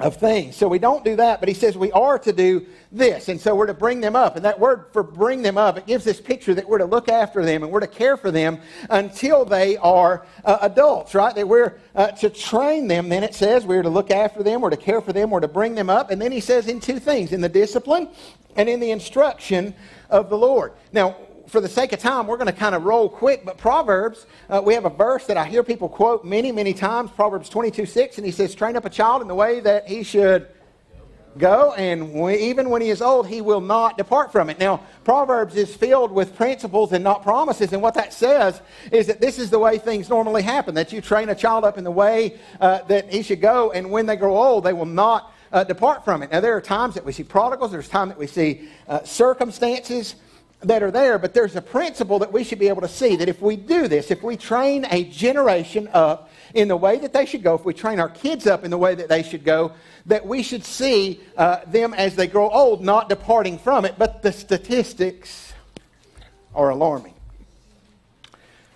of 0.00 0.16
things. 0.16 0.56
So 0.56 0.66
we 0.66 0.78
don't 0.78 1.04
do 1.04 1.16
that, 1.16 1.40
but 1.40 1.48
he 1.48 1.54
says 1.54 1.76
we 1.76 1.92
are 1.92 2.18
to 2.20 2.32
do 2.32 2.66
this. 2.90 3.28
And 3.28 3.38
so 3.38 3.54
we're 3.54 3.66
to 3.66 3.74
bring 3.74 4.00
them 4.00 4.16
up. 4.16 4.34
And 4.34 4.44
that 4.46 4.58
word 4.58 4.86
for 4.92 5.02
bring 5.02 5.42
them 5.42 5.58
up, 5.58 5.76
it 5.76 5.86
gives 5.86 6.04
this 6.04 6.20
picture 6.20 6.54
that 6.54 6.66
we're 6.66 6.78
to 6.78 6.86
look 6.86 7.08
after 7.10 7.44
them 7.44 7.62
and 7.62 7.70
we're 7.70 7.80
to 7.80 7.86
care 7.86 8.16
for 8.16 8.30
them 8.30 8.60
until 8.88 9.44
they 9.44 9.76
are 9.76 10.26
uh, 10.44 10.58
adults, 10.62 11.14
right? 11.14 11.34
That 11.34 11.46
we're 11.46 11.78
uh, 11.94 12.08
to 12.12 12.30
train 12.30 12.88
them. 12.88 13.10
Then 13.10 13.22
it 13.22 13.34
says 13.34 13.66
we're 13.66 13.82
to 13.82 13.90
look 13.90 14.10
after 14.10 14.42
them, 14.42 14.62
we're 14.62 14.70
to 14.70 14.76
care 14.76 15.02
for 15.02 15.12
them, 15.12 15.30
we're 15.30 15.40
to 15.40 15.48
bring 15.48 15.74
them 15.74 15.90
up. 15.90 16.10
And 16.10 16.20
then 16.20 16.32
he 16.32 16.40
says 16.40 16.66
in 16.66 16.80
two 16.80 16.98
things 16.98 17.32
in 17.32 17.42
the 17.42 17.48
discipline 17.48 18.08
and 18.56 18.68
in 18.68 18.80
the 18.80 18.90
instruction 18.90 19.74
of 20.08 20.30
the 20.30 20.38
Lord. 20.38 20.72
Now, 20.92 21.16
for 21.50 21.60
the 21.60 21.68
sake 21.68 21.92
of 21.92 21.98
time, 21.98 22.26
we're 22.26 22.36
going 22.36 22.46
to 22.46 22.52
kind 22.52 22.74
of 22.74 22.84
roll 22.84 23.08
quick. 23.08 23.44
But 23.44 23.58
Proverbs, 23.58 24.26
uh, 24.48 24.62
we 24.64 24.74
have 24.74 24.84
a 24.84 24.90
verse 24.90 25.26
that 25.26 25.36
I 25.36 25.44
hear 25.46 25.62
people 25.62 25.88
quote 25.88 26.24
many, 26.24 26.52
many 26.52 26.72
times 26.72 27.10
Proverbs 27.10 27.48
22 27.48 27.86
6, 27.86 28.18
and 28.18 28.24
he 28.24 28.32
says, 28.32 28.54
Train 28.54 28.76
up 28.76 28.84
a 28.84 28.90
child 28.90 29.20
in 29.20 29.28
the 29.28 29.34
way 29.34 29.60
that 29.60 29.88
he 29.88 30.04
should 30.04 30.48
go, 31.38 31.74
and 31.74 32.16
even 32.30 32.70
when 32.70 32.82
he 32.82 32.90
is 32.90 33.02
old, 33.02 33.26
he 33.26 33.40
will 33.40 33.60
not 33.60 33.98
depart 33.98 34.32
from 34.32 34.48
it. 34.50 34.58
Now, 34.58 34.80
Proverbs 35.04 35.56
is 35.56 35.74
filled 35.74 36.12
with 36.12 36.36
principles 36.36 36.92
and 36.92 37.02
not 37.02 37.22
promises, 37.22 37.72
and 37.72 37.82
what 37.82 37.94
that 37.94 38.12
says 38.12 38.60
is 38.92 39.06
that 39.08 39.20
this 39.20 39.38
is 39.38 39.50
the 39.50 39.58
way 39.58 39.78
things 39.78 40.08
normally 40.08 40.42
happen 40.42 40.74
that 40.74 40.92
you 40.92 41.00
train 41.00 41.28
a 41.28 41.34
child 41.34 41.64
up 41.64 41.78
in 41.78 41.84
the 41.84 41.90
way 41.90 42.38
uh, 42.60 42.82
that 42.82 43.12
he 43.12 43.22
should 43.22 43.40
go, 43.40 43.72
and 43.72 43.90
when 43.90 44.06
they 44.06 44.16
grow 44.16 44.36
old, 44.36 44.64
they 44.64 44.72
will 44.72 44.86
not 44.86 45.32
uh, 45.52 45.64
depart 45.64 46.04
from 46.04 46.22
it. 46.22 46.30
Now, 46.30 46.40
there 46.40 46.56
are 46.56 46.60
times 46.60 46.94
that 46.94 47.04
we 47.04 47.12
see 47.12 47.24
prodigals, 47.24 47.72
there's 47.72 47.88
times 47.88 48.10
that 48.10 48.18
we 48.18 48.28
see 48.28 48.68
uh, 48.88 49.02
circumstances 49.02 50.14
that 50.62 50.82
are 50.82 50.90
there, 50.90 51.18
but 51.18 51.32
there's 51.32 51.56
a 51.56 51.62
principle 51.62 52.18
that 52.18 52.32
we 52.32 52.44
should 52.44 52.58
be 52.58 52.68
able 52.68 52.82
to 52.82 52.88
see 52.88 53.16
that 53.16 53.28
if 53.28 53.40
we 53.40 53.56
do 53.56 53.88
this, 53.88 54.10
if 54.10 54.22
we 54.22 54.36
train 54.36 54.86
a 54.90 55.04
generation 55.04 55.88
up 55.92 56.30
in 56.54 56.68
the 56.68 56.76
way 56.76 56.98
that 56.98 57.12
they 57.12 57.24
should 57.24 57.42
go, 57.42 57.54
if 57.54 57.64
we 57.64 57.72
train 57.72 57.98
our 57.98 58.10
kids 58.10 58.46
up 58.46 58.62
in 58.62 58.70
the 58.70 58.76
way 58.76 58.94
that 58.94 59.08
they 59.08 59.22
should 59.22 59.42
go, 59.44 59.72
that 60.06 60.26
we 60.26 60.42
should 60.42 60.64
see 60.64 61.20
uh, 61.36 61.60
them 61.66 61.94
as 61.94 62.14
they 62.14 62.26
grow 62.26 62.50
old 62.50 62.82
not 62.82 63.08
departing 63.08 63.58
from 63.58 63.84
it. 63.86 63.94
But 63.96 64.22
the 64.22 64.32
statistics 64.32 65.54
are 66.54 66.70
alarming. 66.70 67.14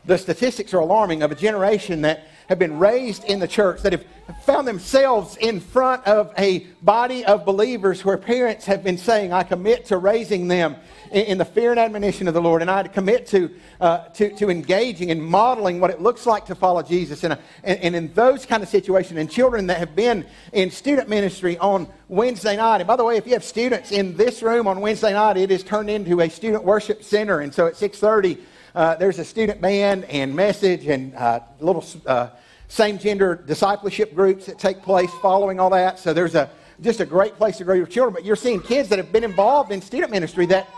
the 0.06 0.16
statistics 0.16 0.72
are 0.72 0.80
alarming 0.80 1.22
of 1.22 1.32
a 1.32 1.34
generation 1.34 2.02
that 2.02 2.28
have 2.48 2.58
been 2.58 2.78
raised 2.78 3.24
in 3.24 3.40
the 3.40 3.48
church, 3.48 3.82
that 3.82 3.92
have 3.92 4.04
found 4.44 4.68
themselves 4.68 5.36
in 5.38 5.60
front 5.60 6.06
of 6.06 6.32
a 6.38 6.60
body 6.82 7.24
of 7.24 7.44
believers 7.44 8.04
where 8.04 8.18
parents 8.18 8.66
have 8.66 8.84
been 8.84 8.98
saying, 8.98 9.32
I 9.32 9.42
commit 9.42 9.86
to 9.86 9.98
raising 9.98 10.48
them 10.48 10.76
in, 11.14 11.38
the 11.38 11.44
fear 11.44 11.71
and 11.71 11.78
admonition 11.78 12.26
of 12.28 12.35
the 12.35 12.42
Lord, 12.42 12.61
and 12.61 12.71
I 12.71 12.83
commit 12.88 13.26
to, 13.28 13.50
uh, 13.80 14.09
to, 14.09 14.35
to 14.37 14.50
engaging 14.50 15.11
and 15.11 15.23
modeling 15.23 15.80
what 15.80 15.90
it 15.90 16.00
looks 16.00 16.26
like 16.26 16.47
to 16.47 16.54
follow 16.54 16.83
Jesus. 16.83 17.23
And, 17.25 17.38
and, 17.62 17.78
and 17.80 17.97
in 17.97 18.14
those 18.14 18.44
kind 18.44 18.62
of 18.62 18.68
situations, 18.68 19.18
and 19.18 19.30
children 19.30 19.68
that 19.68 19.78
have 19.78 19.94
been 19.94 20.26
in 20.52 20.71
student 20.71 21.09
ministry 21.09 21.56
on 21.59 21.88
Wednesday 22.09 22.56
night, 22.56 22.80
and 22.80 22.87
by 22.87 22.97
the 22.97 23.04
way, 23.04 23.16
if 23.16 23.26
you 23.26 23.33
have 23.33 23.44
students 23.44 23.92
in 23.92 24.16
this 24.16 24.42
room 24.42 24.66
on 24.66 24.80
Wednesday 24.80 25.12
night, 25.12 25.37
it 25.37 25.50
is 25.50 25.62
turned 25.62 25.88
into 25.88 26.21
a 26.21 26.28
student 26.28 26.64
worship 26.64 27.04
center, 27.04 27.40
and 27.40 27.54
so 27.54 27.66
at 27.66 27.76
630, 27.76 28.44
uh, 28.75 28.97
there's 28.97 29.21
a 29.21 29.25
student 29.25 29.61
band 29.61 30.04
and 30.06 30.35
message 30.35 30.87
and 30.87 31.14
uh, 31.14 31.40
little 31.61 31.85
uh, 32.06 32.28
same 32.66 32.99
gender 32.99 33.37
discipleship 33.37 34.14
groups 34.16 34.47
that 34.47 34.59
take 34.59 34.83
place 34.83 35.11
following 35.23 35.61
all 35.61 35.71
that. 35.71 36.00
So 36.00 36.12
there's 36.12 36.35
a 36.35 36.50
just 36.80 37.00
a 37.00 37.06
great 37.06 37.37
place 37.37 37.59
to 37.59 37.64
grow 37.64 37.75
your 37.76 37.87
children. 37.87 38.12
But 38.12 38.25
you're 38.25 38.35
seeing 38.35 38.61
kids 38.61 38.88
that 38.88 38.99
have 38.99 39.12
been 39.12 39.23
involved 39.23 39.71
in 39.71 39.80
student 39.80 40.11
ministry 40.11 40.47
that 40.47 40.68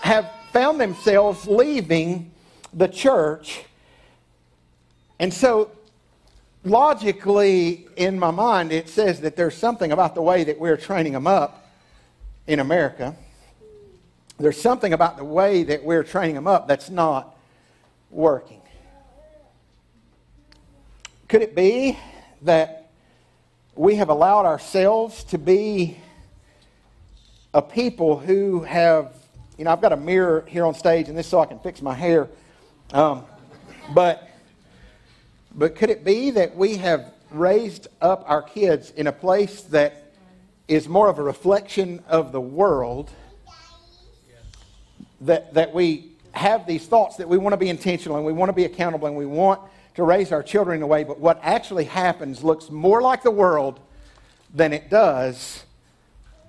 have 0.00 0.30
found 0.52 0.80
themselves 0.80 1.46
leaving 1.46 2.30
the 2.72 2.88
church. 2.88 3.64
And 5.18 5.32
so, 5.32 5.70
logically, 6.64 7.86
in 7.96 8.18
my 8.18 8.30
mind, 8.30 8.72
it 8.72 8.88
says 8.88 9.20
that 9.20 9.36
there's 9.36 9.56
something 9.56 9.92
about 9.92 10.14
the 10.14 10.22
way 10.22 10.44
that 10.44 10.58
we're 10.58 10.76
training 10.76 11.12
them 11.12 11.26
up 11.26 11.70
in 12.46 12.60
America. 12.60 13.16
There's 14.38 14.60
something 14.60 14.92
about 14.92 15.16
the 15.16 15.24
way 15.24 15.62
that 15.62 15.82
we're 15.82 16.04
training 16.04 16.34
them 16.34 16.46
up 16.46 16.68
that's 16.68 16.90
not 16.90 17.36
working. 18.10 18.60
Could 21.28 21.42
it 21.42 21.54
be 21.54 21.98
that 22.42 22.90
we 23.74 23.96
have 23.96 24.10
allowed 24.10 24.46
ourselves 24.46 25.24
to 25.24 25.38
be 25.38 25.96
a 27.52 27.62
people 27.62 28.18
who 28.18 28.60
have, 28.64 29.14
you 29.56 29.64
know, 29.64 29.70
I've 29.70 29.80
got 29.80 29.92
a 29.92 29.96
mirror 29.96 30.44
here 30.46 30.66
on 30.66 30.74
stage, 30.74 31.08
and 31.08 31.16
this 31.16 31.26
so 31.26 31.40
I 31.40 31.46
can 31.46 31.58
fix 31.60 31.80
my 31.80 31.94
hair. 31.94 32.28
Um, 32.92 33.24
but, 33.94 34.28
but 35.54 35.76
could 35.76 35.90
it 35.90 36.04
be 36.04 36.30
that 36.32 36.54
we 36.54 36.76
have 36.76 37.12
raised 37.30 37.88
up 38.00 38.24
our 38.26 38.42
kids 38.42 38.90
in 38.90 39.06
a 39.06 39.12
place 39.12 39.62
that 39.62 40.12
is 40.68 40.88
more 40.88 41.08
of 41.08 41.18
a 41.18 41.22
reflection 41.22 42.02
of 42.06 42.32
the 42.32 42.40
world? 42.40 43.10
That, 45.22 45.54
that 45.54 45.72
we 45.72 46.12
have 46.32 46.66
these 46.66 46.86
thoughts 46.86 47.16
that 47.16 47.28
we 47.28 47.38
want 47.38 47.54
to 47.54 47.56
be 47.56 47.70
intentional 47.70 48.18
and 48.18 48.26
we 48.26 48.34
want 48.34 48.50
to 48.50 48.52
be 48.52 48.64
accountable 48.64 49.08
and 49.08 49.16
we 49.16 49.24
want 49.24 49.60
to 49.94 50.02
raise 50.02 50.30
our 50.30 50.42
children 50.42 50.76
in 50.76 50.82
a 50.82 50.86
way, 50.86 51.04
but 51.04 51.18
what 51.18 51.40
actually 51.42 51.84
happens 51.84 52.44
looks 52.44 52.68
more 52.68 53.00
like 53.00 53.22
the 53.22 53.30
world 53.30 53.80
than 54.52 54.74
it 54.74 54.90
does 54.90 55.64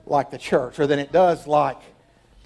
like 0.05 0.29
the 0.29 0.37
church 0.37 0.79
or 0.79 0.85
than 0.87 0.99
it 0.99 1.13
does 1.13 1.47
like 1.47 1.79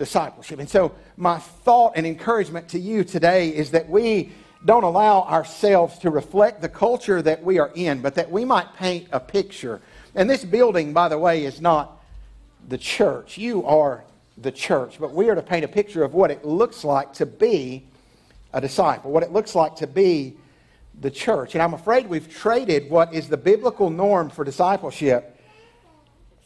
discipleship. 0.01 0.57
And 0.57 0.67
so, 0.67 0.95
my 1.15 1.37
thought 1.37 1.93
and 1.95 2.07
encouragement 2.07 2.69
to 2.69 2.79
you 2.79 3.03
today 3.03 3.49
is 3.49 3.69
that 3.69 3.87
we 3.87 4.31
don't 4.65 4.83
allow 4.83 5.21
ourselves 5.21 5.99
to 5.99 6.09
reflect 6.09 6.59
the 6.59 6.69
culture 6.69 7.21
that 7.21 7.43
we 7.43 7.59
are 7.59 7.71
in, 7.75 8.01
but 8.01 8.15
that 8.15 8.31
we 8.31 8.43
might 8.43 8.73
paint 8.73 9.07
a 9.11 9.19
picture. 9.19 9.79
And 10.15 10.27
this 10.27 10.43
building, 10.43 10.91
by 10.91 11.07
the 11.07 11.19
way, 11.19 11.45
is 11.45 11.61
not 11.61 12.03
the 12.67 12.79
church. 12.79 13.37
You 13.37 13.63
are 13.67 14.03
the 14.39 14.51
church, 14.51 14.97
but 14.99 15.13
we 15.13 15.29
are 15.29 15.35
to 15.35 15.43
paint 15.43 15.65
a 15.65 15.67
picture 15.67 16.03
of 16.03 16.15
what 16.15 16.31
it 16.31 16.43
looks 16.43 16.83
like 16.83 17.13
to 17.13 17.27
be 17.27 17.85
a 18.53 18.59
disciple, 18.59 19.11
what 19.11 19.21
it 19.21 19.31
looks 19.31 19.53
like 19.53 19.75
to 19.77 19.87
be 19.87 20.35
the 20.99 21.11
church. 21.11 21.53
And 21.53 21.61
I'm 21.61 21.75
afraid 21.75 22.07
we've 22.07 22.27
traded 22.33 22.89
what 22.89 23.13
is 23.13 23.29
the 23.29 23.37
biblical 23.37 23.91
norm 23.91 24.31
for 24.31 24.43
discipleship 24.43 25.39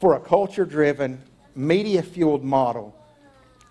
for 0.01 0.15
a 0.15 0.19
culture 0.19 0.65
driven, 0.65 1.21
media 1.55 2.03
fueled 2.03 2.43
model 2.43 2.93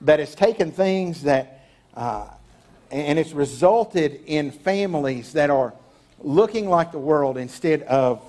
that 0.04 0.20
has 0.20 0.34
taken 0.34 0.70
things 0.70 1.22
that, 1.22 1.66
uh, 1.94 2.28
and 2.90 3.18
it's 3.18 3.32
resulted 3.32 4.20
in 4.26 4.50
families 4.50 5.32
that 5.32 5.50
are 5.50 5.74
looking 6.20 6.68
like 6.68 6.92
the 6.92 6.98
world 6.98 7.36
instead 7.36 7.82
of 7.82 8.22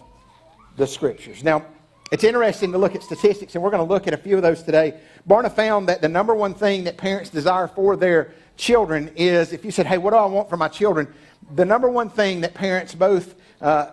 the 0.77 0.87
scriptures. 0.87 1.43
Now, 1.43 1.65
it's 2.11 2.23
interesting 2.23 2.71
to 2.71 2.77
look 2.77 2.95
at 2.95 3.03
statistics, 3.03 3.55
and 3.55 3.63
we're 3.63 3.71
going 3.71 3.85
to 3.85 3.91
look 3.93 4.07
at 4.07 4.13
a 4.13 4.17
few 4.17 4.35
of 4.35 4.41
those 4.41 4.63
today. 4.63 4.99
Barna 5.27 5.51
found 5.51 5.87
that 5.89 6.01
the 6.01 6.09
number 6.09 6.35
one 6.35 6.53
thing 6.53 6.83
that 6.83 6.97
parents 6.97 7.29
desire 7.29 7.67
for 7.67 7.95
their 7.95 8.33
children 8.57 9.11
is 9.15 9.53
if 9.53 9.65
you 9.65 9.71
said, 9.71 9.85
Hey, 9.85 9.97
what 9.97 10.11
do 10.11 10.17
I 10.17 10.25
want 10.25 10.49
for 10.49 10.57
my 10.57 10.67
children? 10.67 11.07
the 11.53 11.65
number 11.65 11.89
one 11.89 12.09
thing 12.09 12.41
that 12.41 12.53
parents, 12.53 12.95
both 12.95 13.35
uh, 13.61 13.91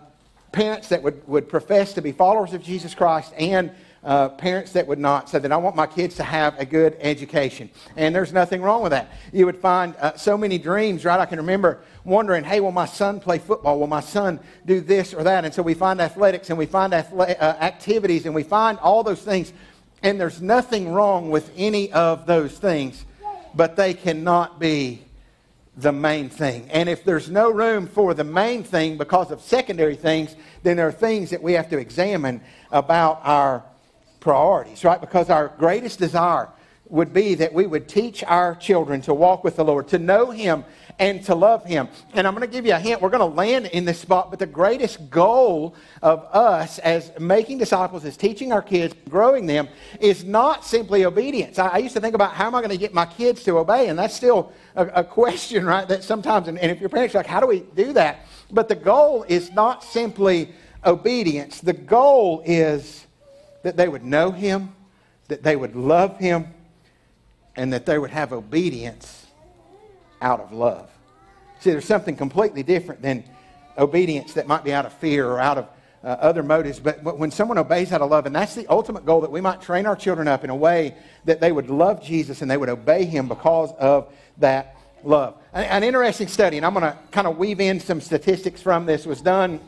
parents 0.52 0.88
that 0.88 1.02
would, 1.02 1.26
would 1.28 1.48
profess 1.48 1.92
to 1.94 2.02
be 2.02 2.12
followers 2.12 2.52
of 2.54 2.62
Jesus 2.62 2.94
Christ 2.94 3.32
and 3.36 3.70
uh, 4.04 4.28
parents 4.30 4.72
that 4.72 4.86
would 4.86 4.98
not 4.98 5.28
said 5.28 5.42
that 5.42 5.52
I 5.52 5.56
want 5.56 5.76
my 5.76 5.86
kids 5.86 6.16
to 6.16 6.24
have 6.24 6.58
a 6.58 6.64
good 6.64 6.96
education. 7.00 7.70
And 7.96 8.14
there's 8.14 8.32
nothing 8.32 8.60
wrong 8.60 8.82
with 8.82 8.90
that. 8.90 9.12
You 9.32 9.46
would 9.46 9.58
find 9.58 9.94
uh, 9.96 10.16
so 10.16 10.36
many 10.36 10.58
dreams, 10.58 11.04
right? 11.04 11.20
I 11.20 11.26
can 11.26 11.38
remember 11.38 11.80
wondering, 12.04 12.42
hey, 12.42 12.60
will 12.60 12.72
my 12.72 12.86
son 12.86 13.20
play 13.20 13.38
football? 13.38 13.78
Will 13.78 13.86
my 13.86 14.00
son 14.00 14.40
do 14.66 14.80
this 14.80 15.14
or 15.14 15.22
that? 15.22 15.44
And 15.44 15.54
so 15.54 15.62
we 15.62 15.74
find 15.74 16.00
athletics 16.00 16.50
and 16.50 16.58
we 16.58 16.66
find 16.66 16.92
athle- 16.92 17.40
uh, 17.40 17.56
activities 17.60 18.26
and 18.26 18.34
we 18.34 18.42
find 18.42 18.78
all 18.78 19.04
those 19.04 19.22
things. 19.22 19.52
And 20.02 20.20
there's 20.20 20.42
nothing 20.42 20.92
wrong 20.92 21.30
with 21.30 21.52
any 21.56 21.92
of 21.92 22.26
those 22.26 22.58
things, 22.58 23.04
but 23.54 23.76
they 23.76 23.94
cannot 23.94 24.58
be 24.58 25.04
the 25.76 25.92
main 25.92 26.28
thing. 26.28 26.68
And 26.70 26.88
if 26.88 27.04
there's 27.04 27.30
no 27.30 27.50
room 27.50 27.86
for 27.86 28.14
the 28.14 28.24
main 28.24 28.64
thing 28.64 28.98
because 28.98 29.30
of 29.30 29.40
secondary 29.40 29.94
things, 29.94 30.34
then 30.64 30.76
there 30.76 30.88
are 30.88 30.92
things 30.92 31.30
that 31.30 31.42
we 31.42 31.52
have 31.52 31.70
to 31.70 31.78
examine 31.78 32.42
about 32.70 33.20
our 33.22 33.64
priorities, 34.22 34.84
right? 34.84 35.00
Because 35.00 35.28
our 35.28 35.48
greatest 35.58 35.98
desire 35.98 36.48
would 36.92 37.12
be 37.12 37.34
that 37.34 37.54
we 37.54 37.66
would 37.66 37.88
teach 37.88 38.22
our 38.24 38.54
children 38.54 39.00
to 39.00 39.14
walk 39.14 39.42
with 39.42 39.56
the 39.56 39.64
Lord, 39.64 39.88
to 39.88 39.98
know 39.98 40.30
Him 40.30 40.62
and 40.98 41.24
to 41.24 41.34
love 41.34 41.64
Him. 41.64 41.88
And 42.12 42.26
I'm 42.26 42.34
going 42.34 42.46
to 42.46 42.52
give 42.52 42.66
you 42.66 42.74
a 42.74 42.78
hint. 42.78 43.00
We're 43.00 43.08
going 43.08 43.30
to 43.30 43.36
land 43.36 43.66
in 43.66 43.86
this 43.86 43.98
spot, 43.98 44.28
but 44.28 44.38
the 44.38 44.46
greatest 44.46 45.08
goal 45.08 45.74
of 46.02 46.24
us 46.32 46.78
as 46.80 47.10
making 47.18 47.56
disciples, 47.56 48.04
as 48.04 48.18
teaching 48.18 48.52
our 48.52 48.60
kids, 48.60 48.94
growing 49.08 49.46
them, 49.46 49.68
is 50.00 50.22
not 50.22 50.66
simply 50.66 51.06
obedience. 51.06 51.58
I, 51.58 51.68
I 51.68 51.78
used 51.78 51.94
to 51.94 52.00
think 52.00 52.14
about 52.14 52.34
how 52.34 52.46
am 52.46 52.54
I 52.54 52.60
going 52.60 52.70
to 52.70 52.76
get 52.76 52.92
my 52.92 53.06
kids 53.06 53.42
to 53.44 53.56
obey, 53.56 53.88
and 53.88 53.98
that's 53.98 54.14
still 54.14 54.52
a, 54.76 54.86
a 54.88 55.04
question, 55.04 55.64
right? 55.74 55.88
That 55.88 56.04
sometimes, 56.04 56.46
and, 56.46 56.58
and 56.58 56.70
if 56.70 56.78
your 56.78 56.90
parents 56.90 57.14
are 57.14 57.18
like, 57.18 57.26
how 57.26 57.40
do 57.40 57.46
we 57.46 57.60
do 57.74 57.94
that? 57.94 58.26
But 58.50 58.68
the 58.68 58.76
goal 58.76 59.24
is 59.26 59.50
not 59.52 59.82
simply 59.82 60.52
obedience, 60.84 61.60
the 61.60 61.72
goal 61.72 62.42
is 62.44 63.06
that 63.62 63.76
they 63.76 63.88
would 63.88 64.04
know 64.04 64.30
Him, 64.30 64.74
that 65.28 65.42
they 65.42 65.56
would 65.56 65.76
love 65.76 66.18
Him, 66.18 66.48
and 67.56 67.72
that 67.72 67.86
they 67.86 67.98
would 67.98 68.10
have 68.10 68.32
obedience 68.32 69.26
out 70.20 70.40
of 70.40 70.52
love. 70.52 70.88
See, 71.60 71.70
there's 71.70 71.84
something 71.84 72.16
completely 72.16 72.62
different 72.62 73.02
than 73.02 73.24
obedience 73.78 74.34
that 74.34 74.46
might 74.46 74.64
be 74.64 74.72
out 74.72 74.86
of 74.86 74.92
fear 74.94 75.26
or 75.28 75.38
out 75.40 75.58
of 75.58 75.68
uh, 76.04 76.08
other 76.08 76.42
motives, 76.42 76.80
but, 76.80 77.04
but 77.04 77.16
when 77.18 77.30
someone 77.30 77.58
obeys 77.58 77.92
out 77.92 78.00
of 78.00 78.10
love, 78.10 78.26
and 78.26 78.34
that's 78.34 78.56
the 78.56 78.66
ultimate 78.66 79.06
goal 79.06 79.20
that 79.20 79.30
we 79.30 79.40
might 79.40 79.60
train 79.60 79.86
our 79.86 79.94
children 79.94 80.26
up 80.26 80.42
in 80.42 80.50
a 80.50 80.56
way 80.56 80.96
that 81.24 81.40
they 81.40 81.52
would 81.52 81.70
love 81.70 82.02
Jesus 82.02 82.42
and 82.42 82.50
they 82.50 82.56
would 82.56 82.68
obey 82.68 83.04
him 83.04 83.28
because 83.28 83.72
of 83.78 84.12
that 84.38 84.76
love. 85.04 85.36
An, 85.52 85.64
an 85.64 85.84
interesting 85.84 86.26
study, 86.26 86.56
and 86.56 86.66
I'm 86.66 86.74
going 86.74 86.84
to 86.84 86.98
kind 87.12 87.28
of 87.28 87.38
weave 87.38 87.60
in 87.60 87.78
some 87.78 88.00
statistics 88.00 88.60
from 88.60 88.84
this, 88.84 89.06
was 89.06 89.20
done 89.20 89.60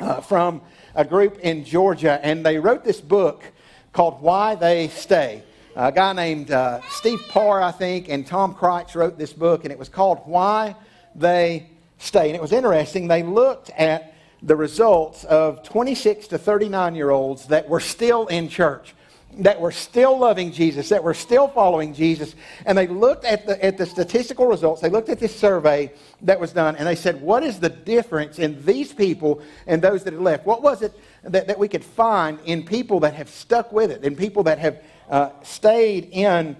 uh, 0.00 0.20
from 0.20 0.60
a 0.94 1.04
group 1.04 1.38
in 1.40 1.64
Georgia, 1.64 2.18
and 2.22 2.44
they 2.44 2.58
wrote 2.58 2.84
this 2.84 3.00
book 3.00 3.44
called 3.92 4.20
Why 4.20 4.54
They 4.54 4.88
Stay. 4.88 5.42
A 5.76 5.92
guy 5.92 6.12
named 6.12 6.50
uh, 6.50 6.80
Steve 6.90 7.20
Parr, 7.28 7.62
I 7.62 7.70
think, 7.70 8.08
and 8.08 8.26
Tom 8.26 8.54
Crites 8.54 8.96
wrote 8.96 9.16
this 9.18 9.32
book, 9.32 9.64
and 9.64 9.72
it 9.72 9.78
was 9.78 9.88
called 9.88 10.20
Why 10.24 10.74
They 11.14 11.68
Stay. 11.98 12.26
And 12.26 12.34
it 12.34 12.42
was 12.42 12.52
interesting. 12.52 13.08
They 13.08 13.22
looked 13.22 13.70
at 13.70 14.14
the 14.42 14.56
results 14.56 15.24
of 15.24 15.62
26 15.62 16.28
to 16.28 16.38
39 16.38 16.94
year 16.94 17.10
olds 17.10 17.46
that 17.46 17.68
were 17.68 17.80
still 17.80 18.26
in 18.26 18.48
church, 18.48 18.94
that 19.38 19.60
were 19.60 19.70
still 19.70 20.18
loving 20.18 20.52
Jesus, 20.52 20.88
that 20.88 21.02
were 21.02 21.14
still 21.14 21.48
following 21.48 21.94
Jesus. 21.94 22.34
And 22.66 22.76
they 22.76 22.86
looked 22.86 23.24
at 23.24 23.46
the, 23.46 23.64
at 23.64 23.78
the 23.78 23.86
statistical 23.86 24.46
results. 24.46 24.82
They 24.82 24.88
looked 24.88 25.08
at 25.08 25.20
this 25.20 25.34
survey 25.34 25.92
that 26.22 26.40
was 26.40 26.52
done, 26.52 26.76
and 26.76 26.86
they 26.86 26.96
said, 26.96 27.20
What 27.20 27.42
is 27.42 27.60
the 27.60 27.68
difference 27.68 28.38
in 28.38 28.64
these 28.64 28.92
people 28.92 29.40
and 29.66 29.80
those 29.80 30.04
that 30.04 30.12
had 30.12 30.22
left? 30.22 30.46
What 30.46 30.62
was 30.62 30.82
it 30.82 30.92
that, 31.22 31.46
that 31.46 31.58
we 31.58 31.68
could 31.68 31.84
find 31.84 32.38
in 32.44 32.64
people 32.64 33.00
that 33.00 33.14
have 33.14 33.28
stuck 33.28 33.72
with 33.72 33.90
it, 33.90 34.04
in 34.04 34.16
people 34.16 34.42
that 34.44 34.58
have 34.58 34.82
uh, 35.08 35.30
stayed 35.42 36.08
in 36.12 36.56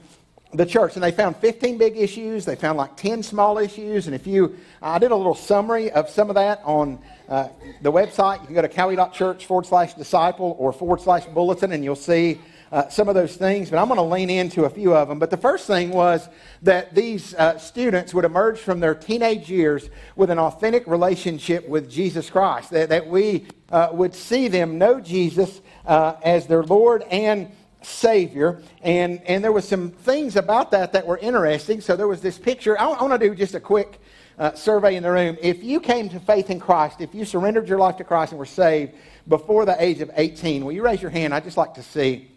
the 0.52 0.66
church 0.66 0.96
and 0.96 1.02
they 1.02 1.12
found 1.12 1.36
15 1.36 1.78
big 1.78 1.96
issues 1.96 2.44
they 2.44 2.56
found 2.56 2.76
like 2.76 2.96
10 2.96 3.22
small 3.22 3.56
issues 3.58 4.06
and 4.06 4.16
if 4.16 4.26
you 4.26 4.56
i 4.82 4.98
did 4.98 5.12
a 5.12 5.16
little 5.16 5.34
summary 5.34 5.92
of 5.92 6.10
some 6.10 6.28
of 6.28 6.34
that 6.34 6.60
on 6.64 6.98
uh, 7.28 7.46
the 7.82 7.92
website 7.92 8.40
you 8.40 8.46
can 8.46 8.56
go 8.56 8.62
to 8.62 8.68
cowie.church 8.68 9.46
forward 9.46 9.64
slash 9.64 9.94
disciple 9.94 10.56
or 10.58 10.72
forward 10.72 11.00
slash 11.00 11.24
bulletin 11.26 11.70
and 11.70 11.84
you'll 11.84 11.94
see 11.94 12.40
uh, 12.72 12.88
some 12.88 13.08
of 13.08 13.14
those 13.14 13.36
things, 13.36 13.68
but 13.68 13.78
I'm 13.78 13.88
going 13.88 13.96
to 13.96 14.02
lean 14.02 14.30
into 14.30 14.64
a 14.64 14.70
few 14.70 14.94
of 14.94 15.08
them. 15.08 15.18
But 15.18 15.30
the 15.30 15.36
first 15.36 15.66
thing 15.66 15.90
was 15.90 16.28
that 16.62 16.94
these 16.94 17.34
uh, 17.34 17.58
students 17.58 18.14
would 18.14 18.24
emerge 18.24 18.60
from 18.60 18.78
their 18.78 18.94
teenage 18.94 19.50
years 19.50 19.90
with 20.14 20.30
an 20.30 20.38
authentic 20.38 20.86
relationship 20.86 21.68
with 21.68 21.90
Jesus 21.90 22.30
Christ, 22.30 22.70
that, 22.70 22.90
that 22.90 23.08
we 23.08 23.46
uh, 23.70 23.88
would 23.92 24.14
see 24.14 24.48
them 24.48 24.78
know 24.78 25.00
Jesus 25.00 25.60
uh, 25.84 26.14
as 26.22 26.46
their 26.46 26.62
Lord 26.62 27.02
and 27.10 27.50
Savior. 27.82 28.62
And, 28.82 29.20
and 29.26 29.42
there 29.42 29.52
was 29.52 29.66
some 29.66 29.90
things 29.90 30.36
about 30.36 30.70
that 30.70 30.92
that 30.92 31.06
were 31.06 31.18
interesting. 31.18 31.80
So 31.80 31.96
there 31.96 32.08
was 32.08 32.20
this 32.20 32.38
picture. 32.38 32.80
I, 32.80 32.86
I 32.86 33.02
want 33.02 33.20
to 33.20 33.28
do 33.28 33.34
just 33.34 33.54
a 33.54 33.60
quick 33.60 34.00
uh, 34.38 34.54
survey 34.54 34.94
in 34.94 35.02
the 35.02 35.10
room. 35.10 35.36
If 35.42 35.64
you 35.64 35.80
came 35.80 36.08
to 36.10 36.20
faith 36.20 36.50
in 36.50 36.60
Christ, 36.60 37.00
if 37.00 37.14
you 37.16 37.24
surrendered 37.24 37.68
your 37.68 37.78
life 37.78 37.96
to 37.96 38.04
Christ 38.04 38.30
and 38.30 38.38
were 38.38 38.46
saved 38.46 38.94
before 39.26 39.66
the 39.66 39.82
age 39.82 40.00
of 40.00 40.10
18, 40.14 40.64
will 40.64 40.72
you 40.72 40.82
raise 40.82 41.02
your 41.02 41.10
hand? 41.10 41.34
I'd 41.34 41.44
just 41.44 41.56
like 41.56 41.74
to 41.74 41.82
see. 41.82 42.29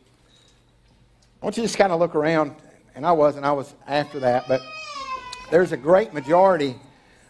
I 1.43 1.45
want 1.45 1.57
you 1.57 1.63
to 1.63 1.67
just 1.67 1.77
kind 1.77 1.91
of 1.91 1.99
look 1.99 2.15
around. 2.15 2.55
And 2.95 3.05
I 3.05 3.11
wasn't, 3.11 3.43
I 3.43 3.51
was 3.51 3.75
after 3.85 4.17
that. 4.21 4.47
But 4.47 4.61
there's 5.51 5.73
a 5.73 5.77
great 5.77 6.13
majority 6.13 6.77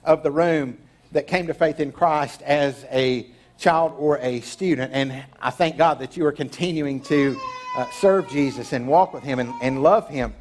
of 0.03 0.21
the 0.21 0.29
room 0.29 0.77
that 1.13 1.25
came 1.25 1.47
to 1.47 1.53
faith 1.55 1.79
in 1.79 1.91
Christ 1.91 2.43
as 2.43 2.85
a 2.91 3.25
child 3.57 3.95
or 3.97 4.19
a 4.19 4.41
student. 4.41 4.91
And 4.93 5.23
I 5.41 5.49
thank 5.49 5.77
God 5.77 5.97
that 5.97 6.15
you 6.15 6.27
are 6.27 6.31
continuing 6.31 7.01
to 7.05 7.35
uh, 7.75 7.89
serve 7.89 8.29
Jesus 8.29 8.71
and 8.71 8.87
walk 8.87 9.15
with 9.15 9.23
Him 9.23 9.39
and, 9.39 9.51
and 9.63 9.81
love 9.81 10.07
Him. 10.07 10.35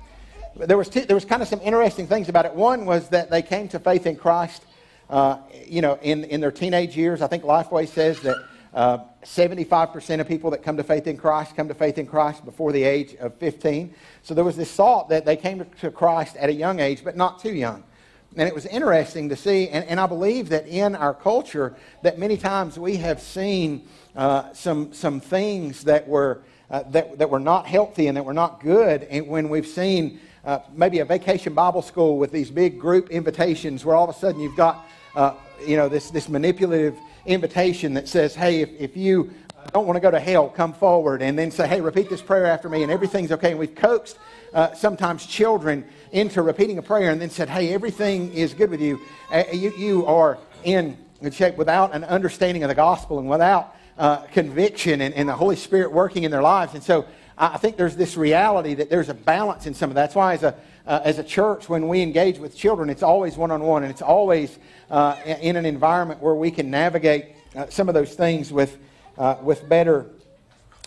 But 0.55 0.69
there 0.69 0.77
was, 0.77 0.91
two, 0.91 1.07
there 1.07 1.17
was 1.17 1.25
kind 1.25 1.41
of 1.41 1.49
some 1.49 1.63
interesting 1.63 2.07
things 2.07 2.29
about 2.29 2.45
it. 2.45 2.55
One 2.55 2.85
was 2.85 3.09
that 3.09 3.31
they 3.31 3.41
came 3.41 3.69
to 3.69 3.79
faith 3.79 4.07
in 4.07 4.17
Christ, 4.17 4.67
uh, 5.09 5.39
you 5.67 5.81
know, 5.81 5.99
in, 6.03 6.25
in 6.25 6.43
their 6.43 6.53
teenage 6.53 6.95
years. 6.95 7.23
I 7.23 7.27
think 7.27 7.43
Lifeway 7.43 7.89
says 7.89 8.21
that 8.21 8.37
uh, 8.75 8.99
75% 9.23 10.21
of 10.21 10.29
people 10.29 10.51
that 10.51 10.63
come 10.63 10.77
to 10.79 10.83
faith 10.83 11.07
in 11.07 11.17
Christ 11.17 11.55
come 11.55 11.69
to 11.69 11.75
faith 11.75 11.99
in 11.99 12.07
Christ 12.07 12.45
before 12.45 12.73
the 12.73 12.83
age 12.83 13.15
of 13.17 13.35
15. 13.35 13.95
So 14.23 14.35
there 14.35 14.45
was 14.45 14.57
this 14.57 14.73
thought 14.73 15.11
that 15.11 15.25
they 15.25 15.37
came 15.37 15.65
to 15.81 15.91
Christ 15.91 16.37
at 16.37 16.49
a 16.49 16.53
young 16.53 16.81
age, 16.81 17.05
but 17.05 17.17
not 17.17 17.39
too 17.39 17.53
young. 17.53 17.85
And 18.35 18.49
it 18.49 18.55
was 18.55 18.65
interesting 18.65 19.29
to 19.29 19.37
see, 19.37 19.69
and, 19.69 19.85
and 19.85 20.01
I 20.01 20.07
believe 20.07 20.49
that 20.49 20.67
in 20.67 20.95
our 20.95 21.13
culture, 21.13 21.77
that 22.03 22.19
many 22.19 22.39
times 22.39 22.79
we 22.79 22.97
have 22.97 23.21
seen 23.21 23.87
uh, 24.17 24.55
some, 24.55 24.95
some 24.95 25.21
things 25.21 25.85
that 25.85 26.09
were, 26.09 26.43
uh, 26.71 26.85
that, 26.91 27.19
that 27.19 27.29
were 27.29 27.41
not 27.41 27.67
healthy 27.67 28.07
and 28.07 28.17
that 28.17 28.25
were 28.25 28.33
not 28.33 28.61
good. 28.61 29.03
And 29.05 29.29
when 29.29 29.51
we've 29.51 29.67
seen 29.67 30.19
uh, 30.47 30.61
maybe 30.73 31.01
a 31.01 31.05
vacation 31.05 31.53
Bible 31.53 31.83
school 31.83 32.17
with 32.17 32.33
these 32.33 32.51
big 32.51 32.81
group 32.81 33.11
invitations 33.11 33.85
where 33.85 33.95
all 33.95 34.09
of 34.09 34.17
a 34.17 34.19
sudden 34.19 34.41
you've 34.41 34.57
got, 34.57 34.87
uh, 35.15 35.35
you 35.67 35.77
know, 35.77 35.89
this, 35.89 36.11
this 36.11 36.29
manipulative 36.29 36.99
invitation 37.27 37.95
that 37.95 38.09
says, 38.09 38.35
hey, 38.35 38.61
if, 38.61 38.71
if 38.79 38.97
you 38.97 39.33
don't 39.73 39.87
want 39.87 39.97
to 39.97 40.01
go 40.01 40.11
to 40.11 40.21
hell, 40.21 40.49
come 40.49 40.73
forward 40.73 41.23
and 41.23 41.39
then 41.39 41.51
say, 41.51 41.69
hey, 41.69 41.81
repeat 41.81 42.09
this 42.09 42.21
prayer 42.21 42.47
after 42.47 42.69
me 42.69 42.83
and 42.83 42.91
everything's 42.91 43.33
okay. 43.33 43.51
And 43.51 43.59
we've 43.59 43.75
coaxed 43.75 44.19
uh, 44.53 44.75
sometimes 44.75 45.25
children 45.27 45.85
into 46.11 46.43
repeating 46.43 46.79
a 46.79 46.83
prayer 46.83 47.11
and 47.11 47.21
then 47.21 47.31
said, 47.31 47.49
hey, 47.49 47.73
everything 47.73 48.33
is 48.33 48.55
good 48.55 48.71
with 48.71 48.81
you. 48.81 49.01
Uh, 49.31 49.45
you, 49.53 49.73
you 49.77 50.07
are 50.07 50.39
in 50.65 50.97
shape 51.31 51.57
without 51.57 51.95
an 51.95 52.05
understanding 52.05 52.65
of 52.65 52.69
the 52.69 52.75
gospel 52.75 53.19
and 53.21 53.29
without 53.29 53.77
uh, 53.97 54.23
conviction 54.33 55.01
and, 55.01 55.15
and, 55.15 55.29
the 55.29 55.35
Holy 55.35 55.55
Spirit 55.55 55.93
working 55.93 56.25
in 56.25 56.31
their 56.31 56.43
lives. 56.43 56.75
And 56.75 56.83
so 56.83 57.07
I 57.43 57.59
think 57.59 57.77
there's 57.77 57.97
this 57.97 58.17
reality 58.17 58.75
that 58.75 58.89
there's 58.89 59.09
a 59.09 59.15
balance 59.15 59.67
in 59.67 59.75
some 59.75 59.91
of 59.91 59.97
that. 59.97 60.03
That's 60.03 60.15
why 60.15 60.35
as 60.35 60.45
a, 60.45 60.55
uh, 60.87 61.01
as 61.03 61.19
a 61.19 61.25
church, 61.25 61.69
when 61.69 61.89
we 61.89 62.01
engage 62.01 62.39
with 62.39 62.57
children, 62.57 62.89
it's 62.89 63.03
always 63.03 63.37
one-on-one 63.37 63.83
and 63.83 63.91
it's 63.91 64.01
always 64.01 64.61
uh, 64.93 65.17
in 65.25 65.57
an 65.57 65.67
environment 65.67 66.23
where 66.23 66.37
we 66.37 66.53
can 66.53 66.71
navigate 66.71 67.35
uh, 67.57 67.67
some 67.69 67.89
of 67.89 67.95
those 67.95 68.15
things 68.15 68.53
with, 68.53 68.79
uh, 69.19 69.39
with 69.43 69.69
better 69.69 70.07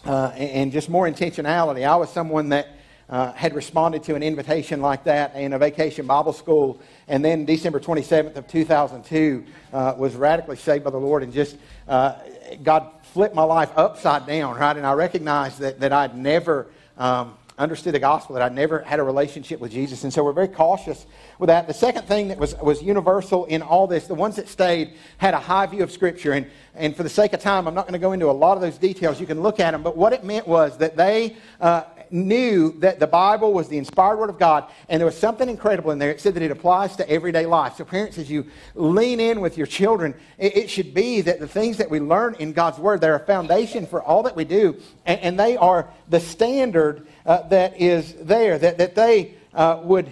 and 0.06 0.72
just 0.72 0.88
more 0.88 1.10
intentionality. 1.10 1.86
I 1.86 1.98
was 1.98 2.10
someone 2.10 2.48
that 2.50 2.70
uh, 3.10 3.34
had 3.34 3.54
responded 3.54 4.04
to 4.04 4.16
an 4.16 4.24
invitation 4.24 4.82
like 4.82 5.04
that 5.04 5.36
in 5.36 5.54
a 5.54 5.60
vacation 5.60 6.08
Bible 6.08 6.34
school. 6.34 6.80
And 7.08 7.24
then 7.24 7.46
December 7.46 7.80
27th 7.80 8.36
of 8.36 8.48
2002 8.48 9.46
uh, 9.74 9.96
was 9.98 10.16
radically 10.16 10.56
saved 10.56 10.84
by 10.84 10.92
the 10.92 10.98
Lord 10.98 11.22
and 11.22 11.34
just, 11.34 11.58
uh, 11.88 12.16
God 12.64 12.92
flipped 13.16 13.34
my 13.34 13.44
life 13.44 13.72
upside 13.78 14.28
down, 14.28 14.58
right? 14.58 14.76
And 14.76 14.86
I 14.86 14.92
recognized 14.92 15.60
that, 15.60 15.80
that 15.80 15.94
I'd 15.94 16.18
never 16.18 16.68
um, 16.98 17.38
understood 17.58 17.94
the 17.94 18.00
gospel, 18.00 18.34
that 18.34 18.42
I'd 18.42 18.54
never 18.54 18.82
had 18.82 19.00
a 19.00 19.04
relationship 19.04 19.62
with 19.62 19.72
Jesus. 19.72 20.04
And 20.04 20.12
so 20.12 20.22
we're 20.22 20.34
very 20.34 20.50
cautious 20.50 21.06
with 21.40 21.48
that. 21.48 21.66
The 21.66 21.74
second 21.74 22.10
thing 22.10 22.28
that 22.28 22.38
was, 22.38 22.56
was 22.58 22.84
universal 22.84 23.46
in 23.46 23.62
all 23.62 23.88
this, 23.88 24.08
the 24.08 24.16
ones 24.16 24.36
that 24.36 24.50
stayed 24.50 24.96
had 25.18 25.34
a 25.34 25.40
high 25.40 25.66
view 25.66 25.82
of 25.82 25.94
Scripture. 25.94 26.34
And, 26.34 26.48
and 26.74 26.94
for 26.94 27.04
the 27.04 27.10
sake 27.10 27.32
of 27.32 27.40
time, 27.40 27.70
I'm 27.70 27.74
not 27.74 27.84
going 27.84 27.94
to 27.94 28.00
go 28.00 28.12
into 28.12 28.30
a 28.30 28.36
lot 28.36 28.58
of 28.58 28.62
those 28.62 28.78
details. 28.78 29.18
You 29.22 29.28
can 29.28 29.42
look 29.42 29.62
at 29.62 29.72
them. 29.72 29.82
But 29.82 29.96
what 29.96 30.12
it 30.12 30.26
meant 30.26 30.46
was 30.46 30.78
that 30.80 30.98
they 30.98 31.38
uh, 31.62 31.84
knew 32.16 32.72
that 32.80 33.00
the 33.00 33.08
Bible 33.08 33.54
was 33.54 33.68
the 33.68 33.78
inspired 33.78 34.18
Word 34.18 34.30
of 34.30 34.40
God, 34.40 34.66
and 34.90 35.00
there 35.00 35.06
was 35.06 35.18
something 35.18 35.50
incredible 35.50 35.92
in 35.92 36.00
there. 36.00 36.10
It 36.10 36.22
said 36.22 36.34
that 36.36 36.42
it 36.42 36.50
applies 36.50 36.96
to 36.96 37.10
everyday 37.10 37.46
life. 37.46 37.76
So, 37.76 37.86
parents, 37.86 38.18
as 38.18 38.32
you 38.32 38.48
lean 38.74 39.20
in 39.20 39.42
with 39.42 39.58
your 39.58 39.68
children, 39.68 40.16
it, 40.38 40.56
it 40.58 40.70
should 40.70 40.94
be 40.94 41.22
that 41.22 41.40
the 41.40 41.48
things 41.48 41.78
that 41.78 41.90
we 41.90 42.00
learn 42.00 42.36
in 42.36 42.54
God's 42.54 42.80
Word, 42.80 43.02
they're 43.02 43.16
a 43.16 43.20
foundation 43.20 43.86
for 43.86 44.02
all 44.02 44.24
that 44.24 44.36
we 44.36 44.46
do, 44.46 44.82
and, 45.06 45.20
and 45.20 45.40
they 45.40 45.58
are 45.58 45.90
the 46.10 46.20
standard 46.20 47.06
uh, 47.26 47.42
that 47.50 47.80
is 47.80 48.14
there, 48.14 48.58
that, 48.58 48.78
that 48.78 48.96
they 48.96 49.36
uh, 49.54 49.82
would 49.84 50.10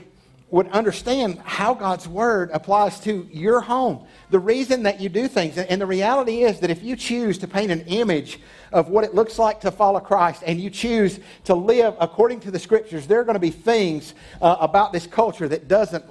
would 0.54 0.68
understand 0.68 1.40
how 1.44 1.74
God's 1.74 2.08
word 2.08 2.52
applies 2.54 3.00
to 3.00 3.28
your 3.32 3.60
home. 3.60 4.06
The 4.30 4.38
reason 4.38 4.84
that 4.84 5.02
you 5.02 5.10
do 5.10 5.28
things. 5.28 5.58
And 5.58 5.82
the 5.82 5.88
reality 5.88 6.44
is 6.44 6.60
that 6.60 6.70
if 6.70 6.84
you 6.84 6.96
choose 6.96 7.40
to 7.40 7.48
paint 7.48 7.72
an 7.72 7.82
image 7.88 8.40
of 8.72 8.88
what 8.88 9.04
it 9.04 9.16
looks 9.16 9.40
like 9.40 9.62
to 9.62 9.72
follow 9.72 10.00
Christ 10.00 10.44
and 10.46 10.62
you 10.62 10.70
choose 10.70 11.20
to 11.46 11.56
live 11.56 11.96
according 12.00 12.40
to 12.42 12.52
the 12.52 12.60
scriptures, 12.60 13.08
there 13.08 13.20
are 13.20 13.24
going 13.24 13.34
to 13.34 13.40
be 13.40 13.50
things 13.50 14.14
uh, 14.44 14.58
about 14.60 14.94
this 14.94 15.08
culture 15.08 15.48
that 15.48 15.68
doesn't, 15.68 16.06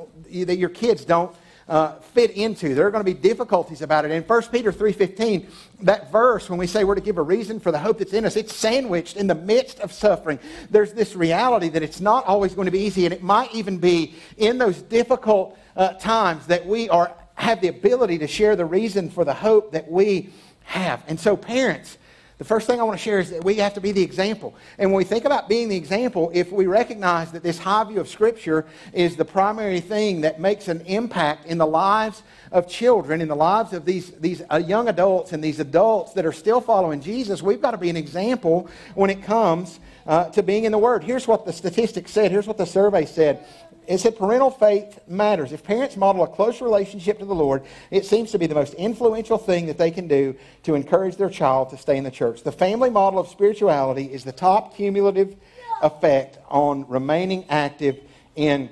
that 0.48 0.59
your 0.59 0.70
kids 0.70 1.05
don't 1.05 1.33
uh, 1.72 1.98
fit 2.00 2.32
into. 2.32 2.74
There 2.74 2.87
are 2.87 2.90
going 2.90 3.02
to 3.02 3.14
be 3.14 3.18
difficulties 3.18 3.80
about 3.80 4.04
it. 4.04 4.11
In 4.11 4.22
1 4.22 4.42
Peter 4.52 4.70
3.15, 4.70 5.46
that 5.80 6.12
verse, 6.12 6.50
when 6.50 6.58
we 6.58 6.66
say 6.66 6.85
we're 6.85 6.96
to 6.96 7.00
give 7.00 7.16
a 7.16 7.22
reason 7.22 7.58
for 7.58 7.72
the 7.72 7.78
hope 7.78 7.96
that's 7.96 8.12
in 8.12 8.26
us, 8.26 8.37
it's 8.37 8.54
sandwiched 8.54 9.16
in 9.16 9.26
the 9.26 9.35
midst 9.35 9.80
of 9.80 9.90
suffering. 9.90 10.38
There's 10.68 10.92
this 10.92 11.16
reality 11.16 11.70
that 11.70 11.82
it's 11.82 11.98
not 11.98 12.26
always 12.26 12.54
going 12.54 12.66
to 12.66 12.70
be 12.70 12.80
easy, 12.80 13.06
and 13.06 13.14
it 13.14 13.22
might 13.22 13.54
even 13.54 13.78
be 13.78 14.14
in 14.37 14.58
those 14.58 14.82
difficult 14.82 15.58
uh, 15.74 15.94
times 15.94 16.46
that 16.48 16.66
we 16.66 16.90
are 16.90 17.16
have 17.37 17.62
the 17.62 17.68
ability 17.68 18.18
to 18.18 18.26
share 18.28 18.54
the 18.54 18.66
reason 18.66 19.08
for 19.08 19.24
the 19.24 19.32
hope 19.32 19.72
that 19.72 19.90
we 19.90 20.28
have. 20.64 21.02
And 21.08 21.18
so, 21.18 21.38
parents, 21.38 21.96
the 22.42 22.48
first 22.48 22.66
thing 22.66 22.81
I 22.81 22.83
want 22.83 22.98
to 22.98 23.05
share 23.05 23.20
is 23.20 23.31
that 23.31 23.44
we 23.44 23.55
have 23.59 23.74
to 23.74 23.81
be 23.81 23.92
the 23.92 24.02
example. 24.02 24.57
And 24.76 24.90
when 24.90 24.98
we 24.98 25.05
think 25.05 25.26
about 25.26 25.48
being 25.48 25.68
the 25.68 25.76
example, 25.76 26.33
if 26.35 26.50
we 26.50 26.66
recognize 26.66 27.31
that 27.31 27.44
this 27.44 27.57
high 27.57 27.85
view 27.85 28.00
of 28.00 28.09
Scripture 28.09 28.66
is 28.92 29.14
the 29.14 29.24
primary 29.24 29.78
thing 29.78 30.22
that 30.22 30.40
makes 30.40 30.66
an 30.66 30.81
impact 30.87 31.46
in 31.46 31.57
the 31.57 31.66
lives 31.66 32.24
of 32.50 32.66
children, 32.66 33.20
in 33.20 33.28
the 33.28 33.37
lives 33.37 33.72
of 33.72 33.85
these, 33.85 34.11
these 34.18 34.42
uh, 34.50 34.57
young 34.57 34.88
adults 34.88 35.33
and 35.33 35.44
these 35.44 35.61
adults 35.61 36.14
that 36.14 36.26
are 36.26 36.33
still 36.33 36.61
following 36.61 37.00
Jesus, 37.00 37.42
we've 37.42 37.62
got 37.62 37.70
to 37.70 37.78
be 37.78 37.90
an 37.90 37.96
example 37.96 38.68
when 38.96 39.09
it 39.09 39.22
comes 39.22 39.78
uh, 40.05 40.24
to 40.31 40.42
being 40.42 40.64
in 40.64 40.72
the 40.72 40.78
Word. 40.78 41.05
Here's 41.05 41.28
what 41.28 41.46
the 41.46 41.52
statistics 41.52 42.11
said. 42.11 42.33
Here's 42.33 42.48
what 42.48 42.59
the 42.59 42.66
survey 42.66 43.07
said. 43.07 43.44
It 43.86 43.98
said 43.98 44.16
parental 44.16 44.50
faith 44.50 45.00
matters. 45.08 45.52
If 45.52 45.64
parents 45.64 45.96
model 45.96 46.22
a 46.22 46.28
close 46.28 46.60
relationship 46.60 47.18
to 47.18 47.24
the 47.24 47.34
Lord, 47.34 47.64
it 47.90 48.04
seems 48.04 48.30
to 48.30 48.38
be 48.38 48.46
the 48.46 48.54
most 48.54 48.74
influential 48.74 49.38
thing 49.38 49.66
that 49.66 49.78
they 49.78 49.90
can 49.90 50.06
do 50.06 50.36
to 50.62 50.74
encourage 50.74 51.16
their 51.16 51.30
child 51.30 51.70
to 51.70 51.76
stay 51.76 51.96
in 51.96 52.04
the 52.04 52.10
church. 52.10 52.42
The 52.42 52.52
family 52.52 52.90
model 52.90 53.18
of 53.18 53.28
spirituality 53.28 54.04
is 54.04 54.22
the 54.22 54.32
top 54.32 54.76
cumulative 54.76 55.36
effect 55.82 56.38
on 56.48 56.88
remaining 56.88 57.44
active 57.48 57.98
in 58.36 58.70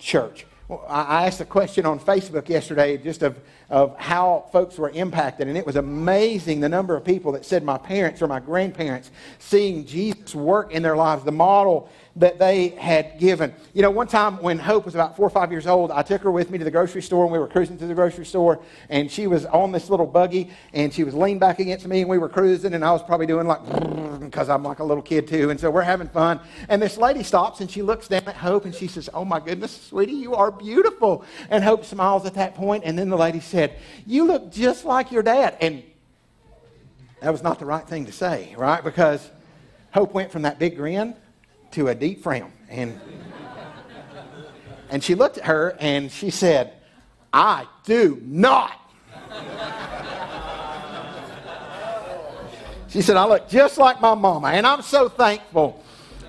church. 0.00 0.44
I 0.86 1.26
asked 1.26 1.40
a 1.40 1.46
question 1.46 1.86
on 1.86 1.98
Facebook 1.98 2.50
yesterday 2.50 2.98
just 2.98 3.22
of, 3.22 3.38
of 3.70 3.96
how 3.98 4.48
folks 4.52 4.76
were 4.76 4.90
impacted, 4.90 5.48
and 5.48 5.56
it 5.56 5.64
was 5.64 5.76
amazing 5.76 6.60
the 6.60 6.68
number 6.68 6.94
of 6.94 7.06
people 7.06 7.32
that 7.32 7.46
said 7.46 7.62
my 7.62 7.78
parents 7.78 8.20
or 8.20 8.26
my 8.26 8.38
grandparents 8.38 9.10
seeing 9.38 9.86
Jesus 9.86 10.34
work 10.34 10.72
in 10.72 10.82
their 10.82 10.96
lives, 10.96 11.24
the 11.24 11.32
model 11.32 11.88
that 12.18 12.38
they 12.38 12.70
had 12.70 13.18
given. 13.18 13.54
You 13.74 13.82
know, 13.82 13.90
one 13.90 14.08
time 14.08 14.42
when 14.42 14.58
Hope 14.58 14.84
was 14.84 14.94
about 14.94 15.16
four 15.16 15.26
or 15.26 15.30
five 15.30 15.52
years 15.52 15.66
old, 15.66 15.92
I 15.92 16.02
took 16.02 16.22
her 16.22 16.30
with 16.30 16.50
me 16.50 16.58
to 16.58 16.64
the 16.64 16.70
grocery 16.70 17.00
store 17.00 17.22
and 17.22 17.32
we 17.32 17.38
were 17.38 17.46
cruising 17.46 17.78
through 17.78 17.88
the 17.88 17.94
grocery 17.94 18.26
store 18.26 18.60
and 18.88 19.10
she 19.10 19.28
was 19.28 19.46
on 19.46 19.70
this 19.70 19.88
little 19.88 20.06
buggy 20.06 20.50
and 20.72 20.92
she 20.92 21.04
was 21.04 21.14
leaned 21.14 21.38
back 21.38 21.60
against 21.60 21.86
me 21.86 22.00
and 22.00 22.10
we 22.10 22.18
were 22.18 22.28
cruising 22.28 22.74
and 22.74 22.84
I 22.84 22.90
was 22.90 23.02
probably 23.04 23.26
doing 23.26 23.46
like, 23.46 23.60
because 24.20 24.48
I'm 24.48 24.64
like 24.64 24.80
a 24.80 24.84
little 24.84 25.02
kid 25.02 25.28
too. 25.28 25.50
And 25.50 25.60
so 25.60 25.70
we're 25.70 25.82
having 25.82 26.08
fun. 26.08 26.40
And 26.68 26.82
this 26.82 26.98
lady 26.98 27.22
stops 27.22 27.60
and 27.60 27.70
she 27.70 27.82
looks 27.82 28.08
down 28.08 28.26
at 28.26 28.36
Hope 28.36 28.64
and 28.64 28.74
she 28.74 28.88
says, 28.88 29.08
Oh 29.14 29.24
my 29.24 29.38
goodness, 29.38 29.88
sweetie, 29.88 30.12
you 30.12 30.34
are 30.34 30.50
beautiful. 30.50 31.24
And 31.50 31.62
Hope 31.62 31.84
smiles 31.84 32.26
at 32.26 32.34
that 32.34 32.56
point. 32.56 32.82
And 32.84 32.98
then 32.98 33.10
the 33.10 33.16
lady 33.16 33.40
said, 33.40 33.76
You 34.06 34.24
look 34.24 34.50
just 34.50 34.84
like 34.84 35.12
your 35.12 35.22
dad. 35.22 35.56
And 35.60 35.84
that 37.20 37.30
was 37.30 37.44
not 37.44 37.60
the 37.60 37.64
right 37.64 37.86
thing 37.86 38.06
to 38.06 38.12
say, 38.12 38.54
right? 38.56 38.82
Because 38.82 39.30
Hope 39.92 40.14
went 40.14 40.32
from 40.32 40.42
that 40.42 40.58
big 40.58 40.76
grin 40.76 41.14
to 41.72 41.88
a 41.88 41.94
deep 41.94 42.22
frown. 42.22 42.52
And, 42.68 43.00
and 44.90 45.02
she 45.02 45.14
looked 45.14 45.38
at 45.38 45.44
her 45.44 45.76
and 45.80 46.10
she 46.10 46.30
said, 46.30 46.72
I 47.32 47.66
do 47.84 48.20
not. 48.24 48.72
She 52.88 53.02
said, 53.02 53.16
I 53.16 53.26
look 53.26 53.48
just 53.50 53.76
like 53.76 54.00
my 54.00 54.14
mama. 54.14 54.48
And 54.48 54.66
I'm 54.66 54.80
so 54.80 55.08
thankful 55.08 55.84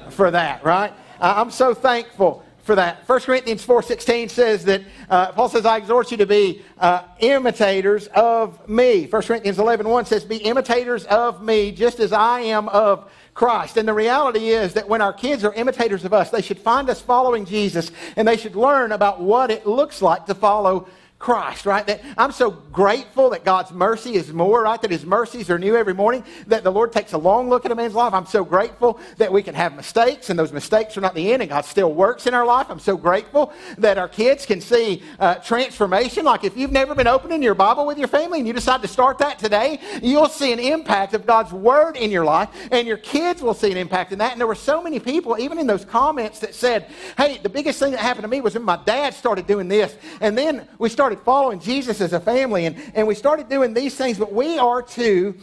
for 0.09 0.29
that, 0.31 0.63
right? 0.63 0.93
I'm 1.21 1.51
so 1.51 1.73
thankful 1.73 2.43
for 2.63 2.75
that. 2.75 3.07
1 3.07 3.21
Corinthians 3.21 3.65
4.16 3.65 4.29
says 4.29 4.65
that, 4.65 4.81
uh, 5.09 5.31
Paul 5.31 5.49
says, 5.49 5.65
I 5.65 5.77
exhort 5.77 6.11
you 6.11 6.17
to 6.17 6.25
be 6.25 6.61
uh, 6.77 7.03
imitators 7.19 8.07
of 8.07 8.67
me. 8.67 9.05
1 9.05 9.21
Corinthians 9.23 9.57
11.1 9.57 10.05
says, 10.05 10.25
be 10.25 10.37
imitators 10.37 11.05
of 11.05 11.41
me 11.41 11.71
just 11.71 11.99
as 11.99 12.13
I 12.13 12.41
am 12.41 12.67
of 12.69 13.09
Christ. 13.39 13.77
And 13.77 13.87
the 13.87 13.93
reality 13.93 14.49
is 14.49 14.73
that 14.73 14.89
when 14.89 15.01
our 15.01 15.13
kids 15.13 15.45
are 15.45 15.53
imitators 15.53 16.03
of 16.03 16.13
us, 16.13 16.29
they 16.29 16.41
should 16.41 16.59
find 16.59 16.89
us 16.89 16.99
following 16.99 17.45
Jesus 17.45 17.89
and 18.17 18.27
they 18.27 18.35
should 18.35 18.57
learn 18.57 18.91
about 18.91 19.21
what 19.21 19.49
it 19.49 19.65
looks 19.65 20.01
like 20.01 20.25
to 20.25 20.35
follow 20.35 20.89
Christ, 21.19 21.65
right? 21.65 21.85
That 21.85 22.01
I'm 22.17 22.31
so 22.31 22.49
grateful 22.49 23.31
that 23.31 23.43
God's 23.43 23.71
mercy 23.71 24.15
is 24.15 24.31
more, 24.31 24.63
right? 24.63 24.81
That 24.81 24.89
His 24.89 25.05
mercies 25.05 25.49
are 25.49 25.59
new 25.59 25.75
every 25.75 25.93
morning, 25.93 26.23
that 26.47 26.63
the 26.63 26.71
Lord 26.71 26.93
takes 26.93 27.11
a 27.11 27.17
long 27.17 27.49
look 27.49 27.65
at 27.65 27.71
a 27.73 27.75
man's 27.75 27.93
life. 27.93 28.13
I'm 28.13 28.25
so 28.25 28.45
grateful 28.45 29.01
that 29.17 29.29
we 29.29 29.43
can 29.43 29.53
have 29.53 29.75
mistakes 29.75 30.29
and 30.29 30.39
those 30.39 30.53
mistakes 30.53 30.97
are 30.97 31.01
not 31.01 31.13
the 31.15 31.33
end 31.33 31.41
and 31.41 31.49
God 31.49 31.65
still 31.65 31.93
works 31.93 32.25
in 32.25 32.33
our 32.33 32.45
life. 32.45 32.67
I'm 32.69 32.79
so 32.79 32.95
grateful 32.95 33.51
that 33.79 33.97
our 33.97 34.07
kids 34.07 34.45
can 34.45 34.61
see 34.61 35.03
uh, 35.19 35.35
transformation. 35.35 36.23
Like 36.23 36.45
if 36.45 36.55
you've 36.55 36.71
never 36.71 36.95
been 36.95 37.07
opening 37.07 37.43
your 37.43 37.53
Bible 37.53 37.85
with 37.85 37.97
your 37.97 38.07
family 38.07 38.39
and 38.39 38.47
you 38.47 38.53
decide 38.53 38.81
to 38.81 38.87
start 38.87 39.17
that 39.17 39.39
today, 39.39 39.81
you'll 40.01 40.29
see 40.29 40.53
an 40.53 40.59
impact 40.59 41.13
of 41.13 41.25
God's 41.25 41.51
Word 41.51 41.97
in 41.97 42.11
your 42.11 42.23
life 42.23 42.47
and 42.71 42.87
your 42.87 42.97
kids 42.97 43.41
will 43.41 43.53
see 43.53 43.71
an 43.71 43.77
impact 43.77 44.13
in 44.13 44.19
that. 44.19 44.31
And 44.31 44.39
there 44.39 44.47
were 44.47 44.55
so 44.55 44.81
many 44.81 45.01
people, 45.01 45.37
even 45.37 45.59
in 45.59 45.67
those 45.67 45.83
comments, 45.83 46.39
that 46.39 46.55
said, 46.55 46.87
hey, 47.17 47.39
the 47.43 47.49
biggest 47.49 47.77
thing 47.77 47.91
that 47.91 47.99
happened 47.99 48.23
to 48.23 48.29
me 48.29 48.39
was 48.39 48.53
when 48.53 48.63
my 48.63 48.79
dad 48.85 49.13
started 49.13 49.47
doing 49.47 49.67
this. 49.67 49.97
And 50.21 50.37
then 50.37 50.65
we 50.77 50.87
started 50.87 51.08
started 51.09 51.25
following 51.25 51.59
Jesus 51.59 52.01
as 52.01 52.13
a 52.13 52.19
family 52.19 52.67
and, 52.67 52.79
and 52.93 53.07
we 53.07 53.15
started 53.15 53.49
doing 53.49 53.73
these 53.73 53.95
things, 53.95 54.19
but 54.19 54.31
we 54.31 54.59
are 54.59 54.83
to 54.83 55.35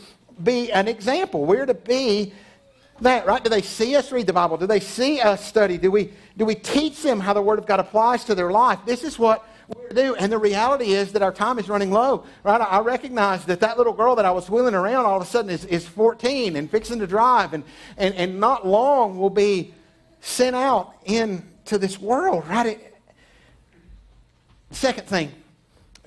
be 0.45 0.71
an 0.71 0.87
example. 0.87 1.45
We're 1.45 1.67
to 1.67 1.75
be 1.75 2.33
that, 3.01 3.27
right? 3.27 3.43
Do 3.43 3.51
they 3.51 3.63
see 3.63 3.97
us 3.97 4.13
read 4.13 4.29
the 4.29 4.33
Bible? 4.33 4.59
Do 4.59 4.69
they 4.69 4.79
see 4.79 5.21
us 5.21 5.45
study? 5.45 5.77
Do 5.77 5.91
we, 5.91 6.13
do 6.37 6.45
we 6.45 6.55
teach 6.55 7.03
them 7.03 7.19
how 7.19 7.33
the 7.33 7.43
Word 7.43 7.59
of 7.59 7.67
God 7.67 7.81
applies 7.81 8.23
to 8.27 8.37
their 8.37 8.53
life? 8.53 8.79
This 8.87 9.03
is 9.03 9.19
what 9.19 9.45
we're 9.67 9.89
to 9.89 9.95
do. 9.97 10.15
And 10.15 10.31
the 10.31 10.39
reality 10.39 10.93
is 10.93 11.11
that 11.15 11.23
our 11.23 11.33
time 11.33 11.59
is 11.59 11.69
running 11.69 11.91
low, 11.91 12.23
right? 12.45 12.61
I 12.61 12.79
recognize 12.79 13.45
that 13.47 13.59
that 13.59 13.77
little 13.77 13.93
girl 13.93 14.15
that 14.15 14.25
I 14.25 14.31
was 14.31 14.49
wheeling 14.49 14.77
around 14.77 15.05
all 15.05 15.17
of 15.17 15.23
a 15.23 15.27
sudden 15.27 15.51
is, 15.51 15.65
is 15.65 15.85
14 15.85 16.55
and 16.55 16.71
fixing 16.71 17.01
to 17.01 17.09
drive, 17.09 17.55
and, 17.55 17.65
and, 17.97 18.15
and 18.15 18.39
not 18.39 18.65
long 18.65 19.19
will 19.19 19.31
be 19.31 19.75
sent 20.21 20.55
out 20.55 20.95
into 21.07 21.77
this 21.77 21.99
world, 21.99 22.47
right? 22.47 22.67
It, 22.67 22.93
second 24.71 25.09
thing, 25.09 25.33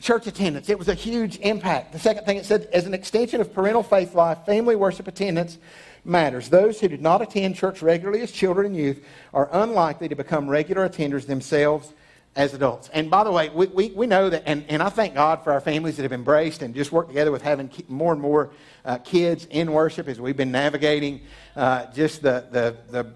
church 0.02 0.28
attendance. 0.28 0.70
It 0.70 0.78
was 0.78 0.88
a 0.88 0.94
huge 0.94 1.38
impact. 1.40 1.94
The 1.94 2.00
second 2.00 2.26
thing 2.26 2.38
it 2.38 2.46
said, 2.46 2.70
as 2.74 2.86
an 2.86 2.94
extension 2.94 3.42
of 3.42 3.54
parental 3.54 3.84
faith 3.84 4.16
life, 4.16 4.46
family 4.46 4.76
worship 4.76 5.08
attendance 5.08 5.58
matters. 6.06 6.50
Those 6.50 6.80
who 6.80 6.88
did 6.88 7.02
not 7.02 7.22
attend 7.22 7.56
church 7.56 7.82
regularly 7.82 8.22
as 8.22 8.32
children 8.32 8.68
and 8.68 8.76
youth 8.76 9.04
are 9.34 9.50
unlikely 9.52 10.10
to 10.10 10.16
become 10.16 10.50
regular 10.50 10.88
attenders 10.88 11.26
themselves 11.26 11.94
as 12.36 12.54
adults. 12.54 12.90
And 12.94 13.10
by 13.10 13.24
the 13.24 13.32
way, 13.32 13.50
we, 13.50 13.68
we, 13.68 13.90
we 13.90 14.08
know 14.08 14.30
that, 14.30 14.44
and, 14.46 14.64
and 14.70 14.82
I 14.82 14.90
thank 14.90 15.16
God 15.16 15.44
for 15.44 15.52
our 15.52 15.60
families 15.60 15.98
that 15.98 16.04
have 16.04 16.14
embraced 16.14 16.62
and 16.62 16.74
just 16.74 16.92
worked 16.92 17.10
together 17.10 17.32
with 17.32 17.42
having 17.42 17.70
more 17.88 18.14
and 18.14 18.22
more 18.22 18.52
uh, 18.86 18.98
kids 19.00 19.48
in 19.50 19.72
worship 19.72 20.08
as 20.08 20.22
we've 20.22 20.38
been 20.38 20.52
navigating 20.52 21.22
uh, 21.56 21.88
just 21.92 22.22
the, 22.22 22.46
the, 22.52 22.78
the 22.92 23.12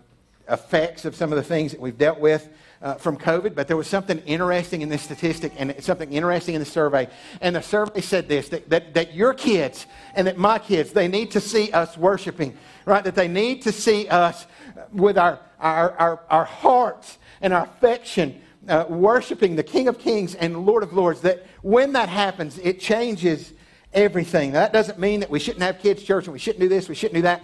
effects 0.51 1.05
of 1.05 1.15
some 1.15 1.31
of 1.31 1.37
the 1.37 1.43
things 1.43 1.71
that 1.71 1.79
we've 1.79 1.97
dealt 1.97 2.19
with 2.19 2.49
uh, 2.83 2.95
from 2.95 3.17
COVID, 3.17 3.55
but 3.55 3.67
there 3.67 3.77
was 3.77 3.87
something 3.87 4.19
interesting 4.19 4.81
in 4.81 4.89
this 4.89 5.01
statistic 5.01 5.53
and 5.57 5.73
something 5.81 6.11
interesting 6.11 6.53
in 6.53 6.59
the 6.59 6.65
survey. 6.65 7.07
And 7.39 7.55
the 7.55 7.61
survey 7.61 8.01
said 8.01 8.27
this 8.27 8.49
that, 8.49 8.69
that, 8.69 8.93
that 8.93 9.15
your 9.15 9.33
kids 9.33 9.87
and 10.15 10.27
that 10.27 10.37
my 10.37 10.59
kids, 10.59 10.91
they 10.91 11.07
need 11.07 11.31
to 11.31 11.39
see 11.39 11.71
us 11.71 11.97
worshiping, 11.97 12.57
right? 12.85 13.03
That 13.03 13.15
they 13.15 13.29
need 13.29 13.61
to 13.63 13.71
see 13.71 14.07
us 14.09 14.45
with 14.91 15.17
our, 15.17 15.39
our, 15.59 15.91
our, 15.93 16.19
our 16.29 16.45
hearts 16.45 17.17
and 17.41 17.53
our 17.53 17.63
affection 17.63 18.41
uh, 18.67 18.85
worshiping 18.89 19.55
the 19.55 19.63
King 19.63 19.87
of 19.87 19.97
Kings 19.97 20.35
and 20.35 20.65
Lord 20.65 20.83
of 20.83 20.91
Lords. 20.91 21.21
That 21.21 21.45
when 21.61 21.93
that 21.93 22.09
happens, 22.09 22.57
it 22.59 22.81
changes 22.81 23.53
everything. 23.93 24.51
That 24.51 24.73
doesn't 24.73 24.99
mean 24.99 25.21
that 25.21 25.29
we 25.29 25.39
shouldn't 25.39 25.63
have 25.63 25.79
kids' 25.79 26.03
church 26.03 26.25
and 26.25 26.33
we 26.33 26.39
shouldn't 26.39 26.61
do 26.61 26.69
this, 26.69 26.89
we 26.89 26.95
shouldn't 26.95 27.15
do 27.15 27.21
that, 27.21 27.43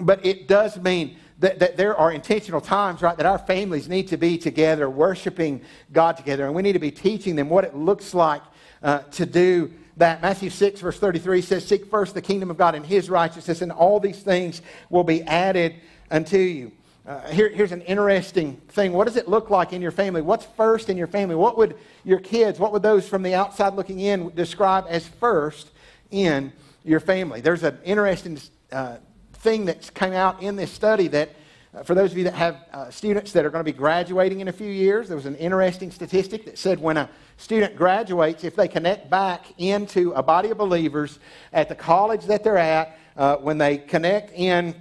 but 0.00 0.24
it 0.26 0.48
does 0.48 0.78
mean 0.78 1.16
that, 1.40 1.58
that 1.58 1.76
there 1.76 1.96
are 1.96 2.12
intentional 2.12 2.60
times, 2.60 3.02
right, 3.02 3.16
that 3.16 3.26
our 3.26 3.38
families 3.38 3.88
need 3.88 4.08
to 4.08 4.16
be 4.16 4.38
together, 4.38 4.88
worshiping 4.88 5.62
God 5.92 6.16
together, 6.16 6.46
and 6.46 6.54
we 6.54 6.62
need 6.62 6.74
to 6.74 6.78
be 6.78 6.90
teaching 6.90 7.34
them 7.34 7.48
what 7.48 7.64
it 7.64 7.74
looks 7.74 8.14
like 8.14 8.42
uh, 8.82 9.00
to 9.12 9.26
do 9.26 9.72
that. 9.96 10.20
Matthew 10.22 10.50
6, 10.50 10.80
verse 10.80 10.98
33 10.98 11.40
says, 11.42 11.66
Seek 11.66 11.90
first 11.90 12.14
the 12.14 12.22
kingdom 12.22 12.50
of 12.50 12.58
God 12.58 12.74
and 12.74 12.84
his 12.84 13.08
righteousness, 13.08 13.62
and 13.62 13.72
all 13.72 13.98
these 13.98 14.20
things 14.22 14.60
will 14.90 15.04
be 15.04 15.22
added 15.22 15.76
unto 16.10 16.36
you. 16.36 16.72
Uh, 17.06 17.26
here, 17.28 17.48
here's 17.48 17.72
an 17.72 17.80
interesting 17.82 18.56
thing. 18.68 18.92
What 18.92 19.06
does 19.06 19.16
it 19.16 19.26
look 19.26 19.48
like 19.48 19.72
in 19.72 19.80
your 19.80 19.90
family? 19.90 20.20
What's 20.20 20.44
first 20.44 20.90
in 20.90 20.98
your 20.98 21.06
family? 21.06 21.34
What 21.34 21.56
would 21.56 21.76
your 22.04 22.20
kids, 22.20 22.58
what 22.58 22.72
would 22.72 22.82
those 22.82 23.08
from 23.08 23.22
the 23.22 23.34
outside 23.34 23.74
looking 23.74 24.00
in 24.00 24.30
describe 24.34 24.84
as 24.88 25.08
first 25.08 25.70
in 26.10 26.52
your 26.84 27.00
family? 27.00 27.40
There's 27.40 27.62
an 27.62 27.78
interesting 27.84 28.38
uh, 28.70 28.98
thing 29.40 29.64
that 29.64 29.92
came 29.94 30.12
out 30.12 30.42
in 30.42 30.54
this 30.54 30.70
study 30.70 31.08
that 31.08 31.30
uh, 31.72 31.82
for 31.82 31.94
those 31.94 32.12
of 32.12 32.18
you 32.18 32.24
that 32.24 32.34
have 32.34 32.56
uh, 32.72 32.90
students 32.90 33.32
that 33.32 33.44
are 33.44 33.50
going 33.50 33.64
to 33.64 33.72
be 33.72 33.76
graduating 33.76 34.40
in 34.40 34.48
a 34.48 34.52
few 34.52 34.70
years, 34.70 35.08
there 35.08 35.16
was 35.16 35.26
an 35.26 35.36
interesting 35.36 35.90
statistic 35.90 36.44
that 36.44 36.58
said 36.58 36.78
when 36.78 36.96
a 36.96 37.08
student 37.38 37.74
graduates, 37.74 38.44
if 38.44 38.54
they 38.54 38.68
connect 38.68 39.08
back 39.08 39.46
into 39.56 40.12
a 40.12 40.22
body 40.22 40.50
of 40.50 40.58
believers 40.58 41.18
at 41.52 41.68
the 41.68 41.74
college 41.74 42.24
that 42.26 42.44
they're 42.44 42.58
at, 42.58 42.98
uh, 43.16 43.36
when 43.36 43.56
they 43.56 43.78
connect 43.78 44.30
in 44.32 44.74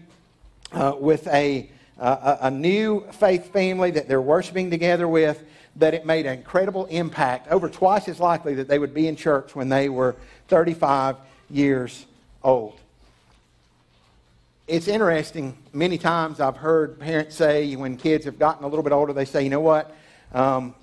uh, 0.74 0.94
with 1.00 1.26
a, 1.28 1.70
uh, 1.98 2.38
a 2.42 2.52
new 2.52 3.06
faith 3.14 3.54
family 3.54 3.92
that 3.92 4.08
they're 4.08 4.22
worshiping 4.22 4.70
together 4.70 5.08
with, 5.08 5.44
that 5.78 5.94
it 5.94 6.06
made 6.06 6.26
an 6.26 6.38
incredible 6.38 6.86
impact, 6.88 7.48
over 7.50 7.70
twice 7.70 8.10
as 8.10 8.20
likely 8.20 8.56
that 8.56 8.68
they 8.68 8.80
would 8.80 8.94
be 8.94 9.08
in 9.08 9.16
church 9.16 9.56
when 9.56 9.70
they 9.70 9.88
were 9.88 10.16
35 10.48 11.16
years 11.50 12.06
old 12.44 12.80
it's 14.70 14.88
interesting. 14.88 15.58
Many 15.74 15.98
times 15.98 16.40
I've 16.40 16.56
heard 16.56 17.00
parents 17.00 17.36
say 17.36 17.76
when 17.76 17.98
kids 17.98 18.26
have 18.26 18.38
gotten 18.38 18.64
a 18.64 18.68
little 18.68 18.84
bit 18.84 18.94
older, 18.94 19.14
they 19.14 19.26
say, 19.26 19.44
you 19.44 19.50
know 19.50 19.60
what? 19.60 19.96
Um, 20.32 20.76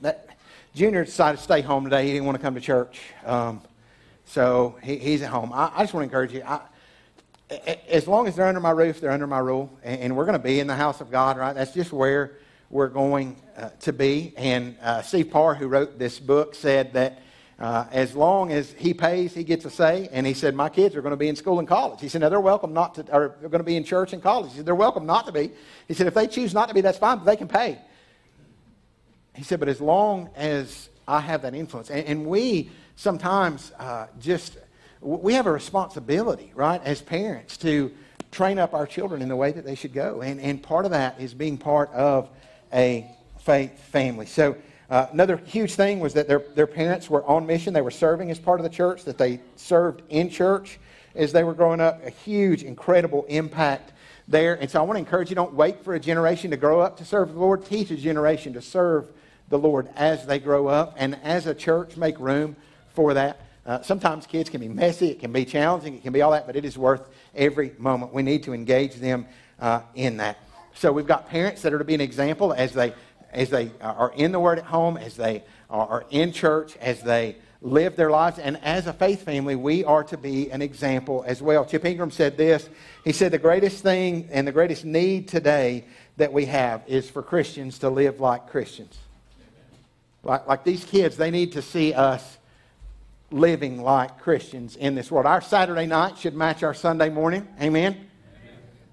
that 0.00 0.30
Junior 0.74 1.04
decided 1.04 1.36
to 1.36 1.42
stay 1.42 1.60
home 1.60 1.84
today. 1.84 2.06
He 2.06 2.12
didn't 2.12 2.24
want 2.24 2.38
to 2.38 2.42
come 2.42 2.54
to 2.54 2.60
church. 2.60 2.98
Um, 3.26 3.60
so 4.24 4.78
he, 4.82 4.96
he's 4.96 5.20
at 5.20 5.28
home. 5.28 5.52
I, 5.52 5.70
I, 5.74 5.82
just 5.82 5.92
want 5.92 6.04
to 6.04 6.04
encourage 6.04 6.32
you. 6.32 6.42
I, 6.42 6.60
as 7.86 8.08
long 8.08 8.26
as 8.26 8.34
they're 8.36 8.46
under 8.46 8.60
my 8.60 8.70
roof, 8.70 8.98
they're 8.98 9.10
under 9.10 9.26
my 9.26 9.40
rule. 9.40 9.70
And, 9.82 10.00
and, 10.00 10.16
we're 10.16 10.24
going 10.24 10.38
to 10.38 10.42
be 10.42 10.58
in 10.58 10.66
the 10.66 10.76
house 10.76 11.02
of 11.02 11.10
God, 11.10 11.36
right? 11.36 11.52
That's 11.52 11.74
just 11.74 11.92
where 11.92 12.38
we're 12.70 12.88
going 12.88 13.36
uh, 13.58 13.70
to 13.80 13.92
be. 13.92 14.32
And 14.38 14.76
uh, 14.80 15.02
Steve 15.02 15.30
Parr, 15.30 15.54
who 15.54 15.68
wrote 15.68 15.98
this 15.98 16.18
book, 16.18 16.54
said 16.54 16.94
that 16.94 17.20
uh, 17.60 17.84
as 17.92 18.16
long 18.16 18.50
as 18.50 18.72
he 18.72 18.94
pays, 18.94 19.34
he 19.34 19.44
gets 19.44 19.66
a 19.66 19.70
say. 19.70 20.08
And 20.12 20.26
he 20.26 20.32
said, 20.32 20.54
My 20.54 20.70
kids 20.70 20.96
are 20.96 21.02
going 21.02 21.10
to 21.10 21.16
be 21.16 21.28
in 21.28 21.36
school 21.36 21.58
and 21.58 21.68
college. 21.68 22.00
He 22.00 22.08
said, 22.08 22.22
Now 22.22 22.30
they're 22.30 22.40
welcome 22.40 22.72
not 22.72 22.94
to, 22.94 23.02
or 23.14 23.36
they're 23.38 23.50
going 23.50 23.60
to 23.60 23.64
be 23.64 23.76
in 23.76 23.84
church 23.84 24.14
and 24.14 24.22
college. 24.22 24.52
He 24.52 24.56
said, 24.56 24.66
They're 24.66 24.74
welcome 24.74 25.04
not 25.04 25.26
to 25.26 25.32
be. 25.32 25.50
He 25.86 25.92
said, 25.92 26.06
If 26.06 26.14
they 26.14 26.26
choose 26.26 26.54
not 26.54 26.68
to 26.68 26.74
be, 26.74 26.80
that's 26.80 26.98
fine, 26.98 27.18
but 27.18 27.26
they 27.26 27.36
can 27.36 27.48
pay. 27.48 27.78
He 29.34 29.44
said, 29.44 29.60
But 29.60 29.68
as 29.68 29.80
long 29.80 30.30
as 30.36 30.88
I 31.06 31.20
have 31.20 31.42
that 31.42 31.54
influence, 31.54 31.90
and, 31.90 32.06
and 32.06 32.26
we 32.26 32.70
sometimes 32.96 33.72
uh, 33.78 34.06
just, 34.18 34.56
we 35.02 35.34
have 35.34 35.46
a 35.46 35.52
responsibility, 35.52 36.52
right, 36.54 36.80
as 36.82 37.02
parents 37.02 37.58
to 37.58 37.92
train 38.30 38.58
up 38.58 38.72
our 38.72 38.86
children 38.86 39.20
in 39.20 39.28
the 39.28 39.36
way 39.36 39.52
that 39.52 39.66
they 39.66 39.74
should 39.74 39.92
go. 39.92 40.22
And, 40.22 40.40
and 40.40 40.62
part 40.62 40.86
of 40.86 40.92
that 40.92 41.20
is 41.20 41.34
being 41.34 41.58
part 41.58 41.90
of 41.92 42.30
a 42.72 43.10
faith 43.40 43.78
family. 43.88 44.24
So, 44.24 44.56
uh, 44.90 45.06
another 45.12 45.36
huge 45.36 45.74
thing 45.74 46.00
was 46.00 46.14
that 46.14 46.26
their, 46.26 46.40
their 46.54 46.66
parents 46.66 47.08
were 47.08 47.24
on 47.24 47.46
mission. 47.46 47.72
They 47.72 47.80
were 47.80 47.92
serving 47.92 48.30
as 48.30 48.40
part 48.40 48.58
of 48.58 48.64
the 48.64 48.70
church, 48.70 49.04
that 49.04 49.18
they 49.18 49.40
served 49.54 50.02
in 50.08 50.28
church 50.28 50.80
as 51.14 51.32
they 51.32 51.44
were 51.44 51.54
growing 51.54 51.80
up. 51.80 52.04
A 52.04 52.10
huge, 52.10 52.64
incredible 52.64 53.24
impact 53.28 53.92
there. 54.26 54.54
And 54.54 54.68
so 54.68 54.80
I 54.80 54.82
want 54.82 54.96
to 54.96 55.00
encourage 55.00 55.30
you 55.30 55.36
don't 55.36 55.54
wait 55.54 55.84
for 55.84 55.94
a 55.94 56.00
generation 56.00 56.50
to 56.50 56.56
grow 56.56 56.80
up 56.80 56.96
to 56.96 57.04
serve 57.04 57.32
the 57.32 57.38
Lord. 57.38 57.64
Teach 57.64 57.90
a 57.92 57.96
generation 57.96 58.52
to 58.54 58.62
serve 58.62 59.06
the 59.48 59.58
Lord 59.58 59.88
as 59.94 60.26
they 60.26 60.40
grow 60.40 60.66
up. 60.66 60.94
And 60.96 61.16
as 61.22 61.46
a 61.46 61.54
church, 61.54 61.96
make 61.96 62.18
room 62.18 62.56
for 62.88 63.14
that. 63.14 63.40
Uh, 63.66 63.82
sometimes 63.82 64.26
kids 64.26 64.50
can 64.50 64.60
be 64.60 64.68
messy, 64.68 65.08
it 65.08 65.20
can 65.20 65.32
be 65.32 65.44
challenging, 65.44 65.94
it 65.94 66.02
can 66.02 66.12
be 66.12 66.22
all 66.22 66.32
that, 66.32 66.46
but 66.46 66.56
it 66.56 66.64
is 66.64 66.78
worth 66.78 67.08
every 67.36 67.72
moment. 67.78 68.12
We 68.12 68.22
need 68.22 68.42
to 68.44 68.54
engage 68.54 68.94
them 68.94 69.26
uh, 69.60 69.82
in 69.94 70.16
that. 70.16 70.38
So 70.74 70.92
we've 70.92 71.06
got 71.06 71.28
parents 71.28 71.62
that 71.62 71.74
are 71.74 71.78
to 71.78 71.84
be 71.84 71.94
an 71.94 72.00
example 72.00 72.52
as 72.52 72.72
they 72.72 72.94
as 73.32 73.50
they 73.50 73.70
are 73.80 74.12
in 74.14 74.32
the 74.32 74.40
Word 74.40 74.58
at 74.58 74.64
home, 74.64 74.96
as 74.96 75.16
they 75.16 75.44
are 75.68 76.04
in 76.10 76.32
church, 76.32 76.76
as 76.78 77.02
they 77.02 77.36
live 77.62 77.96
their 77.96 78.10
lives. 78.10 78.38
And 78.38 78.56
as 78.62 78.86
a 78.86 78.92
faith 78.92 79.22
family, 79.22 79.56
we 79.56 79.84
are 79.84 80.04
to 80.04 80.16
be 80.16 80.50
an 80.50 80.62
example 80.62 81.24
as 81.26 81.42
well. 81.42 81.64
Chip 81.64 81.84
Ingram 81.84 82.10
said 82.10 82.36
this. 82.36 82.68
He 83.04 83.12
said, 83.12 83.32
The 83.32 83.38
greatest 83.38 83.82
thing 83.82 84.28
and 84.30 84.46
the 84.46 84.52
greatest 84.52 84.84
need 84.84 85.28
today 85.28 85.84
that 86.16 86.32
we 86.32 86.46
have 86.46 86.82
is 86.86 87.08
for 87.08 87.22
Christians 87.22 87.78
to 87.80 87.90
live 87.90 88.20
like 88.20 88.48
Christians. 88.48 88.96
Like, 90.22 90.46
like 90.46 90.64
these 90.64 90.84
kids, 90.84 91.16
they 91.16 91.30
need 91.30 91.52
to 91.52 91.62
see 91.62 91.94
us 91.94 92.38
living 93.30 93.80
like 93.80 94.18
Christians 94.18 94.76
in 94.76 94.94
this 94.94 95.10
world. 95.10 95.26
Our 95.26 95.40
Saturday 95.40 95.86
night 95.86 96.18
should 96.18 96.34
match 96.34 96.62
our 96.62 96.74
Sunday 96.74 97.08
morning. 97.08 97.46
Amen. 97.60 98.09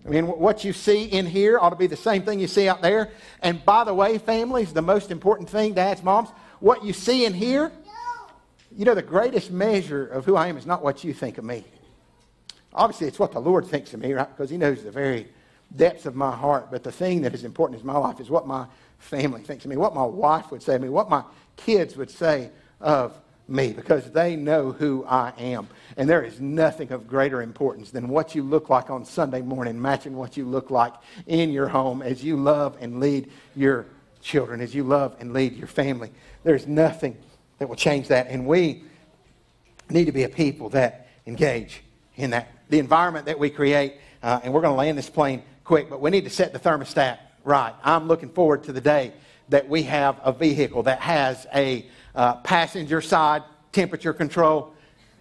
I 0.07 0.09
mean, 0.09 0.25
what 0.25 0.63
you 0.63 0.71
see 0.71 1.03
in 1.03 1.25
here 1.25 1.59
ought 1.59 1.71
to 1.71 1.75
be 1.75 1.87
the 1.87 1.97
same 1.97 2.23
thing 2.23 2.39
you 2.39 2.47
see 2.47 2.69
out 2.69 2.81
there. 2.81 3.11
And 3.41 3.63
by 3.65 3.83
the 3.83 3.93
way, 3.93 4.17
families, 4.17 4.71
the 4.71 4.81
most 4.81 5.11
important 5.11 5.49
thing, 5.49 5.73
dads, 5.73 6.01
moms, 6.01 6.29
what 6.61 6.85
you 6.85 6.93
see 6.93 7.25
in 7.25 7.33
here, 7.33 7.73
you 8.71 8.85
know, 8.85 8.95
the 8.95 9.01
greatest 9.01 9.51
measure 9.51 10.07
of 10.07 10.23
who 10.23 10.37
I 10.37 10.47
am 10.47 10.57
is 10.57 10.65
not 10.65 10.81
what 10.81 11.03
you 11.03 11.13
think 11.13 11.37
of 11.37 11.43
me. 11.43 11.65
Obviously, 12.73 13.07
it's 13.07 13.19
what 13.19 13.33
the 13.33 13.41
Lord 13.41 13.65
thinks 13.65 13.93
of 13.93 13.99
me, 13.99 14.13
right? 14.13 14.29
Because 14.29 14.49
He 14.49 14.57
knows 14.57 14.81
the 14.81 14.91
very 14.91 15.27
depths 15.75 16.05
of 16.05 16.15
my 16.15 16.33
heart. 16.33 16.71
But 16.71 16.83
the 16.83 16.91
thing 16.91 17.23
that 17.23 17.33
is 17.33 17.43
important 17.43 17.81
in 17.81 17.85
my 17.85 17.97
life 17.97 18.21
is 18.21 18.29
what 18.29 18.47
my 18.47 18.65
family 18.99 19.41
thinks 19.41 19.65
of 19.65 19.71
me, 19.71 19.77
what 19.77 19.93
my 19.93 20.05
wife 20.05 20.51
would 20.51 20.63
say 20.63 20.75
of 20.75 20.81
me, 20.81 20.89
what 20.89 21.09
my 21.09 21.23
kids 21.57 21.97
would 21.97 22.09
say 22.09 22.51
of 22.79 23.19
me 23.47 23.71
because 23.71 24.11
they 24.11 24.35
know 24.35 24.71
who 24.71 25.05
I 25.05 25.33
am. 25.37 25.67
And 25.95 26.09
there 26.09 26.23
is 26.23 26.39
nothing 26.41 26.91
of 26.91 27.07
greater 27.07 27.41
importance 27.41 27.91
than 27.91 28.09
what 28.09 28.35
you 28.35 28.43
look 28.43 28.69
like 28.69 28.89
on 28.89 29.05
Sunday 29.05 29.41
morning, 29.41 29.81
matching 29.81 30.15
what 30.15 30.37
you 30.37 30.45
look 30.45 30.69
like 30.69 30.93
in 31.25 31.51
your 31.51 31.67
home 31.67 32.01
as 32.01 32.23
you 32.23 32.37
love 32.37 32.77
and 32.81 32.99
lead 32.99 33.31
your 33.55 33.85
children, 34.21 34.61
as 34.61 34.75
you 34.75 34.83
love 34.83 35.15
and 35.19 35.33
lead 35.33 35.55
your 35.55 35.67
family. 35.67 36.11
There's 36.43 36.67
nothing 36.67 37.17
that 37.59 37.69
will 37.69 37.75
change 37.75 38.09
that. 38.09 38.27
And 38.27 38.45
we 38.45 38.83
need 39.89 40.05
to 40.05 40.11
be 40.11 40.23
a 40.23 40.29
people 40.29 40.69
that 40.69 41.07
engage 41.25 41.81
in 42.15 42.31
that. 42.31 42.51
The 42.69 42.79
environment 42.79 43.27
that 43.27 43.39
we 43.39 43.49
create, 43.49 43.95
uh, 44.21 44.41
and 44.43 44.53
we're 44.53 44.61
going 44.61 44.73
to 44.73 44.77
land 44.77 44.97
this 44.97 45.09
plane 45.09 45.43
quick, 45.63 45.89
but 45.89 46.01
we 46.01 46.09
need 46.09 46.25
to 46.25 46.29
set 46.29 46.53
the 46.53 46.59
thermostat 46.59 47.19
right. 47.43 47.73
I'm 47.83 48.07
looking 48.07 48.29
forward 48.29 48.63
to 48.65 48.73
the 48.73 48.81
day 48.81 49.13
that 49.49 49.67
we 49.67 49.83
have 49.83 50.19
a 50.23 50.31
vehicle 50.31 50.83
that 50.83 50.99
has 50.99 51.47
a 51.53 51.85
uh, 52.15 52.35
passenger 52.35 53.01
side 53.01 53.43
temperature 53.71 54.13
control 54.13 54.73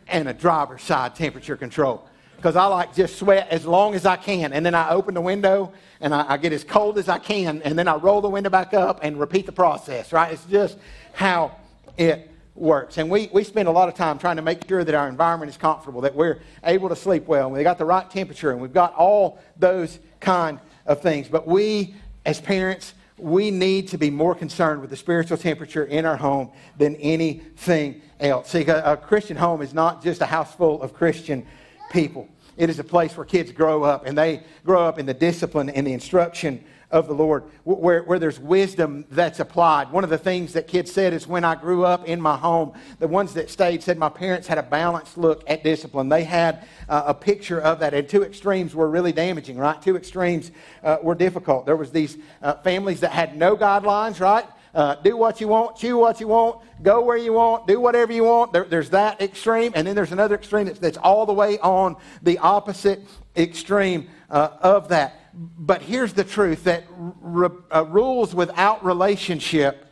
and 0.08 0.28
a 0.28 0.32
driver 0.32 0.78
side 0.78 1.14
temperature 1.14 1.56
control. 1.56 2.08
Because 2.36 2.56
I 2.56 2.66
like 2.66 2.94
just 2.94 3.18
sweat 3.18 3.48
as 3.50 3.64
long 3.64 3.94
as 3.94 4.04
I 4.04 4.16
can. 4.16 4.52
And 4.52 4.64
then 4.64 4.74
I 4.74 4.90
open 4.90 5.14
the 5.14 5.20
window 5.20 5.72
and 6.00 6.14
I, 6.14 6.34
I, 6.34 6.36
get 6.36 6.52
as 6.52 6.64
cold 6.64 6.98
as 6.98 7.08
I 7.08 7.18
can. 7.18 7.62
And 7.62 7.78
then 7.78 7.88
I 7.88 7.96
roll 7.96 8.20
the 8.20 8.28
window 8.28 8.50
back 8.50 8.74
up 8.74 9.00
and 9.02 9.18
repeat 9.18 9.46
the 9.46 9.52
process, 9.52 10.12
right? 10.12 10.32
It's 10.32 10.44
just 10.44 10.76
how 11.14 11.56
it 11.96 12.30
works. 12.54 12.98
And 12.98 13.10
we, 13.10 13.30
we 13.32 13.44
spend 13.44 13.68
a 13.68 13.70
lot 13.70 13.88
of 13.88 13.94
time 13.94 14.18
trying 14.18 14.36
to 14.36 14.42
make 14.42 14.68
sure 14.68 14.84
that 14.84 14.94
our 14.94 15.08
environment 15.08 15.50
is 15.50 15.56
comfortable, 15.56 16.02
that 16.02 16.14
we're 16.14 16.40
able 16.64 16.88
to 16.88 16.96
sleep 16.96 17.26
well, 17.26 17.46
and 17.46 17.56
we 17.56 17.62
got 17.62 17.78
the 17.78 17.84
right 17.84 18.08
temperature, 18.10 18.50
and 18.50 18.60
we've 18.60 18.72
got 18.72 18.94
all 18.94 19.38
those 19.58 19.98
kind 20.20 20.58
of 20.84 21.00
things. 21.00 21.28
But 21.28 21.46
we, 21.46 21.94
as 22.24 22.40
parents, 22.40 22.94
we 23.18 23.50
need 23.50 23.88
to 23.88 23.98
be 23.98 24.10
more 24.10 24.34
concerned 24.34 24.80
with 24.80 24.90
the 24.90 24.96
spiritual 24.96 25.36
temperature 25.36 25.84
in 25.84 26.04
our 26.04 26.16
home 26.16 26.50
than 26.76 26.96
anything 26.96 28.02
else. 28.20 28.50
See, 28.50 28.64
a, 28.66 28.92
a 28.92 28.96
Christian 28.96 29.36
home 29.36 29.62
is 29.62 29.72
not 29.72 30.02
just 30.02 30.20
a 30.20 30.26
house 30.26 30.54
full 30.54 30.82
of 30.82 30.92
Christian 30.92 31.46
people. 31.90 32.28
It 32.56 32.70
is 32.70 32.78
a 32.78 32.84
place 32.84 33.16
where 33.16 33.26
kids 33.26 33.52
grow 33.52 33.84
up, 33.84 34.06
and 34.06 34.16
they 34.16 34.42
grow 34.64 34.86
up 34.86 34.98
in 34.98 35.06
the 35.06 35.14
discipline 35.14 35.70
and 35.70 35.86
the 35.86 35.92
instruction 35.92 36.64
of 36.96 37.06
the 37.06 37.14
Lord, 37.14 37.44
where, 37.64 38.02
where 38.02 38.18
there's 38.18 38.40
wisdom 38.40 39.04
that's 39.10 39.38
applied. 39.38 39.92
One 39.92 40.02
of 40.02 40.10
the 40.10 40.18
things 40.18 40.54
that 40.54 40.66
kids 40.66 40.90
said 40.90 41.12
is 41.12 41.26
when 41.26 41.44
I 41.44 41.54
grew 41.54 41.84
up 41.84 42.06
in 42.06 42.20
my 42.20 42.36
home, 42.36 42.72
the 42.98 43.06
ones 43.06 43.34
that 43.34 43.50
stayed 43.50 43.82
said 43.82 43.98
my 43.98 44.08
parents 44.08 44.48
had 44.48 44.58
a 44.58 44.62
balanced 44.62 45.18
look 45.18 45.44
at 45.46 45.62
discipline. 45.62 46.08
They 46.08 46.24
had 46.24 46.66
uh, 46.88 47.04
a 47.06 47.14
picture 47.14 47.60
of 47.60 47.80
that, 47.80 47.92
and 47.92 48.08
two 48.08 48.24
extremes 48.24 48.74
were 48.74 48.88
really 48.88 49.12
damaging, 49.12 49.58
right? 49.58 49.80
Two 49.80 49.96
extremes 49.96 50.50
uh, 50.82 50.96
were 51.02 51.14
difficult. 51.14 51.66
There 51.66 51.76
was 51.76 51.90
these 51.90 52.16
uh, 52.42 52.54
families 52.54 53.00
that 53.00 53.12
had 53.12 53.36
no 53.36 53.56
guidelines, 53.56 54.20
right? 54.20 54.46
Uh, 54.74 54.94
do 54.96 55.16
what 55.16 55.40
you 55.40 55.48
want, 55.48 55.76
chew 55.76 55.96
what 55.96 56.20
you 56.20 56.28
want, 56.28 56.60
go 56.82 57.02
where 57.02 57.16
you 57.16 57.32
want, 57.32 57.66
do 57.66 57.80
whatever 57.80 58.12
you 58.12 58.24
want. 58.24 58.52
There, 58.52 58.64
there's 58.64 58.90
that 58.90 59.22
extreme, 59.22 59.72
and 59.74 59.86
then 59.86 59.94
there's 59.94 60.12
another 60.12 60.34
extreme 60.34 60.66
that's, 60.66 60.78
that's 60.78 60.98
all 60.98 61.24
the 61.24 61.32
way 61.32 61.58
on 61.58 61.96
the 62.22 62.38
opposite 62.38 63.00
extreme 63.36 64.08
uh, 64.30 64.50
of 64.60 64.88
that. 64.88 65.20
But 65.36 65.82
here's 65.82 66.14
the 66.14 66.24
truth 66.24 66.64
that 66.64 66.84
r- 67.22 67.52
uh, 67.70 67.84
rules 67.84 68.34
without 68.34 68.84
relationship 68.84 69.85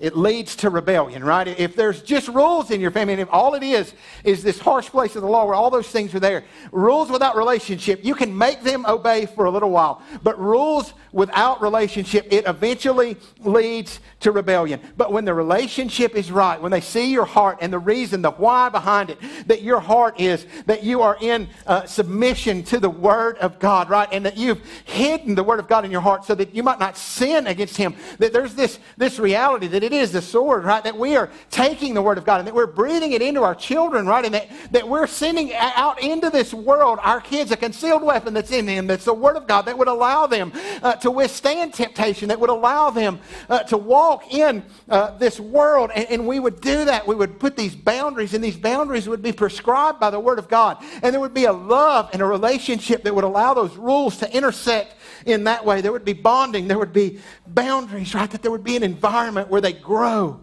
it 0.00 0.16
leads 0.16 0.56
to 0.56 0.70
rebellion, 0.70 1.22
right? 1.22 1.46
If 1.46 1.76
there's 1.76 2.02
just 2.02 2.28
rules 2.28 2.70
in 2.70 2.80
your 2.80 2.90
family, 2.90 3.14
and 3.14 3.22
if 3.22 3.28
all 3.30 3.54
it 3.54 3.62
is 3.62 3.94
is 4.24 4.42
this 4.42 4.58
harsh 4.58 4.88
place 4.88 5.14
of 5.14 5.22
the 5.22 5.28
law 5.28 5.44
where 5.44 5.54
all 5.54 5.70
those 5.70 5.88
things 5.88 6.14
are 6.14 6.20
there, 6.20 6.44
rules 6.72 7.10
without 7.10 7.36
relationship, 7.36 8.04
you 8.04 8.14
can 8.14 8.36
make 8.36 8.62
them 8.62 8.84
obey 8.86 9.26
for 9.26 9.44
a 9.44 9.50
little 9.50 9.70
while. 9.70 10.02
But 10.22 10.38
rules 10.38 10.94
without 11.12 11.62
relationship, 11.62 12.26
it 12.32 12.46
eventually 12.46 13.16
leads 13.38 14.00
to 14.20 14.32
rebellion. 14.32 14.80
But 14.96 15.12
when 15.12 15.24
the 15.24 15.34
relationship 15.34 16.16
is 16.16 16.32
right, 16.32 16.60
when 16.60 16.72
they 16.72 16.80
see 16.80 17.12
your 17.12 17.24
heart 17.24 17.58
and 17.60 17.72
the 17.72 17.78
reason, 17.78 18.20
the 18.20 18.32
why 18.32 18.70
behind 18.70 19.10
it, 19.10 19.18
that 19.46 19.62
your 19.62 19.78
heart 19.78 20.20
is 20.20 20.44
that 20.66 20.82
you 20.82 21.02
are 21.02 21.16
in 21.20 21.48
uh, 21.68 21.86
submission 21.86 22.64
to 22.64 22.80
the 22.80 22.90
Word 22.90 23.38
of 23.38 23.60
God, 23.60 23.88
right? 23.90 24.08
And 24.10 24.26
that 24.26 24.36
you've 24.36 24.60
hidden 24.84 25.36
the 25.36 25.44
Word 25.44 25.60
of 25.60 25.68
God 25.68 25.84
in 25.84 25.92
your 25.92 26.00
heart 26.00 26.24
so 26.24 26.34
that 26.34 26.52
you 26.52 26.64
might 26.64 26.80
not 26.80 26.96
sin 26.96 27.46
against 27.46 27.76
Him, 27.76 27.94
that 28.18 28.32
there's 28.32 28.54
this, 28.54 28.80
this 28.96 29.20
reality 29.20 29.68
that 29.68 29.83
it 29.84 29.92
is 29.92 30.12
the 30.12 30.22
sword, 30.22 30.64
right? 30.64 30.82
That 30.82 30.98
we 30.98 31.16
are 31.16 31.30
taking 31.50 31.94
the 31.94 32.02
Word 32.02 32.18
of 32.18 32.24
God 32.24 32.40
and 32.40 32.48
that 32.48 32.54
we're 32.54 32.66
breathing 32.66 33.12
it 33.12 33.22
into 33.22 33.42
our 33.42 33.54
children, 33.54 34.06
right? 34.06 34.24
And 34.24 34.34
that, 34.34 34.48
that 34.72 34.88
we're 34.88 35.06
sending 35.06 35.52
out 35.54 36.02
into 36.02 36.30
this 36.30 36.52
world 36.52 36.98
our 37.02 37.20
kids 37.20 37.50
a 37.50 37.56
concealed 37.56 38.02
weapon 38.02 38.34
that's 38.34 38.50
in 38.50 38.66
them, 38.66 38.86
that's 38.86 39.04
the 39.04 39.14
Word 39.14 39.36
of 39.36 39.46
God 39.46 39.62
that 39.62 39.76
would 39.76 39.88
allow 39.88 40.26
them 40.26 40.52
uh, 40.82 40.94
to 40.96 41.10
withstand 41.10 41.74
temptation, 41.74 42.28
that 42.28 42.40
would 42.40 42.50
allow 42.50 42.90
them 42.90 43.20
uh, 43.48 43.62
to 43.64 43.76
walk 43.76 44.32
in 44.32 44.64
uh, 44.88 45.16
this 45.18 45.38
world. 45.38 45.90
And, 45.94 46.08
and 46.08 46.26
we 46.26 46.40
would 46.40 46.60
do 46.60 46.86
that. 46.86 47.06
We 47.06 47.14
would 47.14 47.38
put 47.38 47.56
these 47.56 47.74
boundaries, 47.74 48.34
and 48.34 48.42
these 48.42 48.56
boundaries 48.56 49.08
would 49.08 49.22
be 49.22 49.32
prescribed 49.32 50.00
by 50.00 50.10
the 50.10 50.20
Word 50.20 50.38
of 50.38 50.48
God. 50.48 50.78
And 51.02 51.12
there 51.12 51.20
would 51.20 51.34
be 51.34 51.44
a 51.44 51.52
love 51.52 52.10
and 52.12 52.22
a 52.22 52.26
relationship 52.26 53.02
that 53.04 53.14
would 53.14 53.24
allow 53.24 53.54
those 53.54 53.76
rules 53.76 54.16
to 54.18 54.36
intersect 54.36 54.94
in 55.26 55.44
that 55.44 55.64
way. 55.64 55.80
There 55.80 55.92
would 55.92 56.04
be 56.04 56.12
bonding, 56.12 56.68
there 56.68 56.78
would 56.78 56.92
be 56.92 57.20
boundaries, 57.46 58.14
right? 58.14 58.30
That 58.30 58.42
there 58.42 58.50
would 58.50 58.64
be 58.64 58.76
an 58.76 58.82
environment 58.82 59.48
where 59.48 59.60
they 59.60 59.72
grow. 59.72 60.40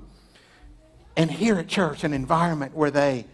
And 1.15 1.29
here 1.29 1.57
at 1.57 1.67
church, 1.67 2.03
an 2.03 2.13
environment 2.13 2.75
where 2.75 2.91
they 2.91 3.25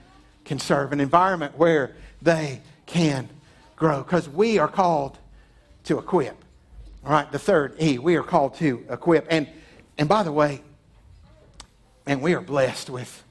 can 0.45 0.59
serve, 0.59 0.91
an 0.93 0.99
environment 0.99 1.57
where 1.57 1.95
they 2.21 2.61
can 2.85 3.29
grow. 3.75 4.03
Because 4.03 4.27
we 4.27 4.57
are 4.57 4.67
called 4.67 5.17
to 5.85 5.99
equip. 5.99 6.35
All 7.05 7.11
right, 7.11 7.31
the 7.31 7.39
third 7.39 7.75
E, 7.81 7.97
we 7.97 8.15
are 8.15 8.23
called 8.23 8.55
to 8.55 8.83
equip. 8.89 9.27
And, 9.29 9.47
and 9.97 10.09
by 10.09 10.23
the 10.23 10.31
way, 10.31 10.61
and 12.05 12.21
we 12.21 12.33
are 12.33 12.41
blessed 12.41 12.89
with 12.89 13.23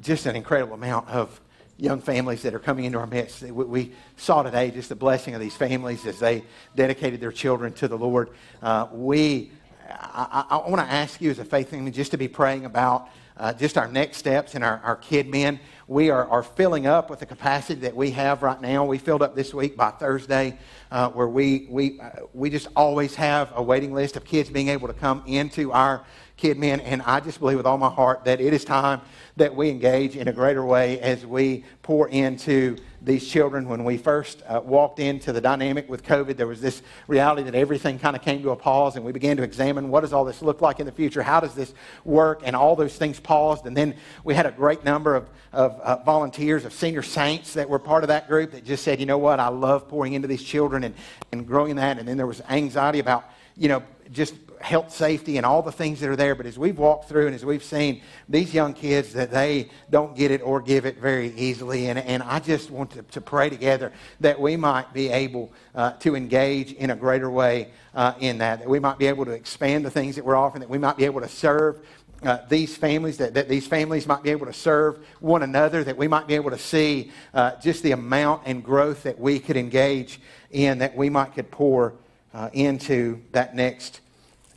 just 0.00 0.26
an 0.26 0.36
incredible 0.36 0.74
amount 0.74 1.08
of 1.08 1.40
young 1.78 2.00
families 2.00 2.42
that 2.42 2.54
are 2.54 2.58
coming 2.58 2.84
into 2.84 2.98
our 2.98 3.06
midst. 3.06 3.42
We 3.42 3.92
saw 4.16 4.42
today 4.42 4.70
just 4.70 4.88
the 4.88 4.96
blessing 4.96 5.34
of 5.34 5.40
these 5.40 5.54
families 5.54 6.06
as 6.06 6.18
they 6.18 6.44
dedicated 6.74 7.20
their 7.20 7.32
children 7.32 7.72
to 7.74 7.88
the 7.88 7.98
Lord. 7.98 8.30
Uh, 8.62 8.86
we, 8.92 9.50
I, 9.88 10.46
I, 10.50 10.68
want 10.68 10.86
to 10.86 10.92
ask 10.92 11.20
you 11.20 11.30
as 11.30 11.38
a 11.38 11.44
faith 11.44 11.70
family 11.70 11.90
just 11.90 12.12
to 12.12 12.16
be 12.16 12.28
praying 12.28 12.64
about 12.64 13.08
uh, 13.36 13.52
just 13.52 13.76
our 13.76 13.88
next 13.88 14.16
steps 14.16 14.54
and 14.54 14.64
our, 14.64 14.80
our 14.82 14.96
KidMin. 14.96 15.58
We 15.86 16.08
are, 16.08 16.26
are 16.28 16.42
filling 16.42 16.86
up 16.86 17.10
with 17.10 17.18
the 17.18 17.26
capacity 17.26 17.80
that 17.82 17.94
we 17.94 18.10
have 18.12 18.42
right 18.42 18.60
now. 18.60 18.86
We 18.86 18.96
filled 18.96 19.22
up 19.22 19.36
this 19.36 19.52
week 19.52 19.76
by 19.76 19.90
Thursday, 19.90 20.58
uh, 20.90 21.10
where 21.10 21.28
we, 21.28 21.66
we, 21.68 22.00
uh, 22.00 22.10
we 22.32 22.48
just 22.48 22.68
always 22.74 23.14
have 23.16 23.52
a 23.54 23.62
waiting 23.62 23.92
list 23.92 24.16
of 24.16 24.24
kids 24.24 24.48
being 24.48 24.68
able 24.68 24.88
to 24.88 24.94
come 24.94 25.22
into 25.26 25.72
our 25.72 26.04
KidMin. 26.38 26.82
And 26.84 27.02
I 27.02 27.20
just 27.20 27.40
believe 27.40 27.56
with 27.56 27.66
all 27.66 27.78
my 27.78 27.90
heart 27.90 28.24
that 28.24 28.40
it 28.40 28.52
is 28.52 28.64
time 28.64 29.00
that 29.36 29.54
we 29.54 29.70
engage 29.70 30.16
in 30.16 30.28
a 30.28 30.32
greater 30.32 30.64
way 30.64 31.00
as 31.00 31.24
we 31.24 31.64
pour 31.82 32.08
into 32.08 32.76
these 33.02 33.28
children. 33.28 33.68
When 33.68 33.84
we 33.84 33.96
first 33.96 34.42
uh, 34.46 34.60
walked 34.64 34.98
into 34.98 35.32
the 35.32 35.40
dynamic 35.40 35.88
with 35.88 36.02
COVID, 36.02 36.36
there 36.36 36.46
was 36.46 36.60
this 36.60 36.82
reality 37.06 37.42
that 37.44 37.54
everything 37.54 37.98
kind 37.98 38.16
of 38.16 38.22
came 38.22 38.42
to 38.42 38.50
a 38.50 38.56
pause, 38.56 38.96
and 38.96 39.04
we 39.04 39.12
began 39.12 39.36
to 39.36 39.42
examine 39.42 39.90
what 39.90 40.00
does 40.00 40.12
all 40.12 40.24
this 40.24 40.42
look 40.42 40.60
like 40.60 40.80
in 40.80 40.86
the 40.86 40.92
future? 40.92 41.22
How 41.22 41.40
does 41.40 41.54
this 41.54 41.72
work? 42.04 42.42
And 42.44 42.56
all 42.56 42.76
those 42.76 42.96
things 42.96 43.20
paused. 43.20 43.66
And 43.66 43.76
then 43.76 43.94
we 44.24 44.34
had 44.34 44.46
a 44.46 44.50
great 44.50 44.84
number 44.84 45.14
of, 45.14 45.28
of 45.52 45.80
uh, 45.80 46.02
volunteers, 46.04 46.64
of 46.64 46.72
senior 46.72 47.02
saints 47.02 47.54
that 47.54 47.68
were 47.68 47.78
part 47.78 48.04
of 48.04 48.08
that 48.08 48.28
group 48.28 48.52
that 48.52 48.64
just 48.64 48.82
said, 48.82 49.00
you 49.00 49.06
know 49.06 49.18
what, 49.18 49.40
I 49.40 49.48
love 49.48 49.88
pouring 49.88 50.14
into 50.14 50.28
these 50.28 50.42
children 50.42 50.84
and, 50.84 50.94
and 51.32 51.46
growing 51.46 51.76
that. 51.76 51.98
And 51.98 52.08
then 52.08 52.16
there 52.16 52.26
was 52.26 52.40
anxiety 52.48 52.98
about, 52.98 53.30
you 53.56 53.68
know, 53.68 53.82
just 54.12 54.34
health 54.66 54.90
safety 54.90 55.36
and 55.36 55.46
all 55.46 55.62
the 55.62 55.70
things 55.70 56.00
that 56.00 56.10
are 56.10 56.16
there. 56.16 56.34
But 56.34 56.44
as 56.44 56.58
we've 56.58 56.76
walked 56.76 57.08
through 57.08 57.26
and 57.26 57.36
as 57.36 57.44
we've 57.44 57.62
seen 57.62 58.02
these 58.28 58.52
young 58.52 58.74
kids 58.74 59.12
that 59.12 59.30
they 59.30 59.68
don't 59.90 60.16
get 60.16 60.32
it 60.32 60.42
or 60.42 60.60
give 60.60 60.86
it 60.86 60.98
very 60.98 61.32
easily. 61.36 61.86
And, 61.86 62.00
and 62.00 62.20
I 62.20 62.40
just 62.40 62.72
want 62.72 62.90
to, 62.90 63.02
to 63.02 63.20
pray 63.20 63.48
together 63.48 63.92
that 64.18 64.40
we 64.40 64.56
might 64.56 64.92
be 64.92 65.08
able 65.08 65.52
uh, 65.76 65.92
to 66.00 66.16
engage 66.16 66.72
in 66.72 66.90
a 66.90 66.96
greater 66.96 67.30
way 67.30 67.68
uh, 67.94 68.14
in 68.18 68.38
that, 68.38 68.58
that 68.58 68.68
we 68.68 68.80
might 68.80 68.98
be 68.98 69.06
able 69.06 69.24
to 69.26 69.30
expand 69.30 69.84
the 69.84 69.90
things 69.90 70.16
that 70.16 70.24
we're 70.24 70.34
offering, 70.34 70.60
that 70.60 70.68
we 70.68 70.78
might 70.78 70.96
be 70.96 71.04
able 71.04 71.20
to 71.20 71.28
serve 71.28 71.86
uh, 72.24 72.38
these 72.48 72.76
families, 72.76 73.18
that, 73.18 73.34
that 73.34 73.48
these 73.48 73.68
families 73.68 74.04
might 74.08 74.24
be 74.24 74.30
able 74.30 74.46
to 74.46 74.52
serve 74.52 74.98
one 75.20 75.44
another, 75.44 75.84
that 75.84 75.96
we 75.96 76.08
might 76.08 76.26
be 76.26 76.34
able 76.34 76.50
to 76.50 76.58
see 76.58 77.12
uh, 77.34 77.52
just 77.60 77.84
the 77.84 77.92
amount 77.92 78.42
and 78.46 78.64
growth 78.64 79.04
that 79.04 79.16
we 79.16 79.38
could 79.38 79.56
engage 79.56 80.18
in, 80.50 80.78
that 80.78 80.96
we 80.96 81.08
might 81.08 81.34
could 81.34 81.52
pour 81.52 81.94
uh, 82.34 82.50
into 82.52 83.22
that 83.30 83.54
next 83.54 84.00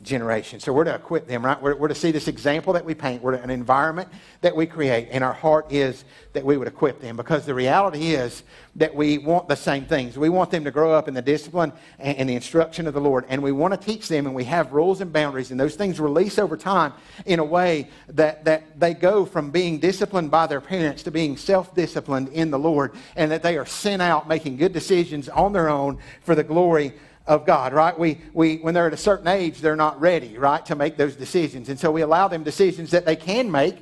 generation. 0.02 0.60
So 0.60 0.72
we're 0.72 0.84
to 0.84 0.94
equip 0.94 1.26
them, 1.26 1.44
right? 1.44 1.60
We're, 1.60 1.76
we're 1.76 1.88
to 1.88 1.94
see 1.94 2.10
this 2.10 2.26
example 2.26 2.72
that 2.72 2.84
we 2.84 2.94
paint. 2.94 3.22
We're 3.22 3.36
to, 3.36 3.42
an 3.42 3.50
environment 3.50 4.08
that 4.40 4.56
we 4.56 4.66
create. 4.66 5.08
And 5.10 5.22
our 5.22 5.32
heart 5.32 5.70
is 5.70 6.04
that 6.32 6.44
we 6.44 6.56
would 6.56 6.68
equip 6.68 7.00
them 7.00 7.16
because 7.16 7.44
the 7.44 7.54
reality 7.54 8.14
is 8.14 8.42
that 8.76 8.94
we 8.94 9.18
want 9.18 9.48
the 9.48 9.56
same 9.56 9.84
things. 9.84 10.16
We 10.16 10.30
want 10.30 10.50
them 10.50 10.64
to 10.64 10.70
grow 10.70 10.92
up 10.92 11.06
in 11.06 11.14
the 11.14 11.22
discipline 11.22 11.72
and, 11.98 12.16
and 12.16 12.28
the 12.28 12.34
instruction 12.34 12.86
of 12.86 12.94
the 12.94 13.00
Lord. 13.00 13.26
And 13.28 13.42
we 13.42 13.52
want 13.52 13.78
to 13.78 13.86
teach 13.86 14.08
them, 14.08 14.26
and 14.26 14.34
we 14.34 14.44
have 14.44 14.72
rules 14.72 15.00
and 15.00 15.12
boundaries. 15.12 15.50
And 15.50 15.60
those 15.60 15.76
things 15.76 16.00
release 16.00 16.38
over 16.38 16.56
time 16.56 16.94
in 17.26 17.38
a 17.38 17.44
way 17.44 17.88
that, 18.08 18.44
that 18.44 18.80
they 18.80 18.94
go 18.94 19.26
from 19.26 19.50
being 19.50 19.78
disciplined 19.80 20.30
by 20.30 20.46
their 20.46 20.60
parents 20.60 21.02
to 21.02 21.10
being 21.10 21.36
self 21.36 21.74
disciplined 21.74 22.28
in 22.28 22.50
the 22.50 22.58
Lord. 22.58 22.94
And 23.16 23.30
that 23.30 23.42
they 23.42 23.58
are 23.58 23.66
sent 23.66 24.00
out 24.00 24.28
making 24.28 24.56
good 24.56 24.72
decisions 24.72 25.28
on 25.28 25.52
their 25.52 25.68
own 25.68 25.98
for 26.22 26.34
the 26.34 26.44
glory 26.44 26.94
of 27.30 27.46
God, 27.46 27.72
right? 27.72 27.96
We, 27.96 28.18
we, 28.32 28.56
when 28.56 28.74
they're 28.74 28.88
at 28.88 28.92
a 28.92 28.96
certain 28.96 29.28
age, 29.28 29.60
they're 29.60 29.76
not 29.76 30.00
ready, 30.00 30.36
right, 30.36 30.66
to 30.66 30.74
make 30.74 30.96
those 30.96 31.14
decisions. 31.14 31.68
And 31.68 31.78
so 31.78 31.92
we 31.92 32.00
allow 32.00 32.26
them 32.26 32.42
decisions 32.42 32.90
that 32.90 33.06
they 33.06 33.14
can 33.14 33.48
make 33.48 33.76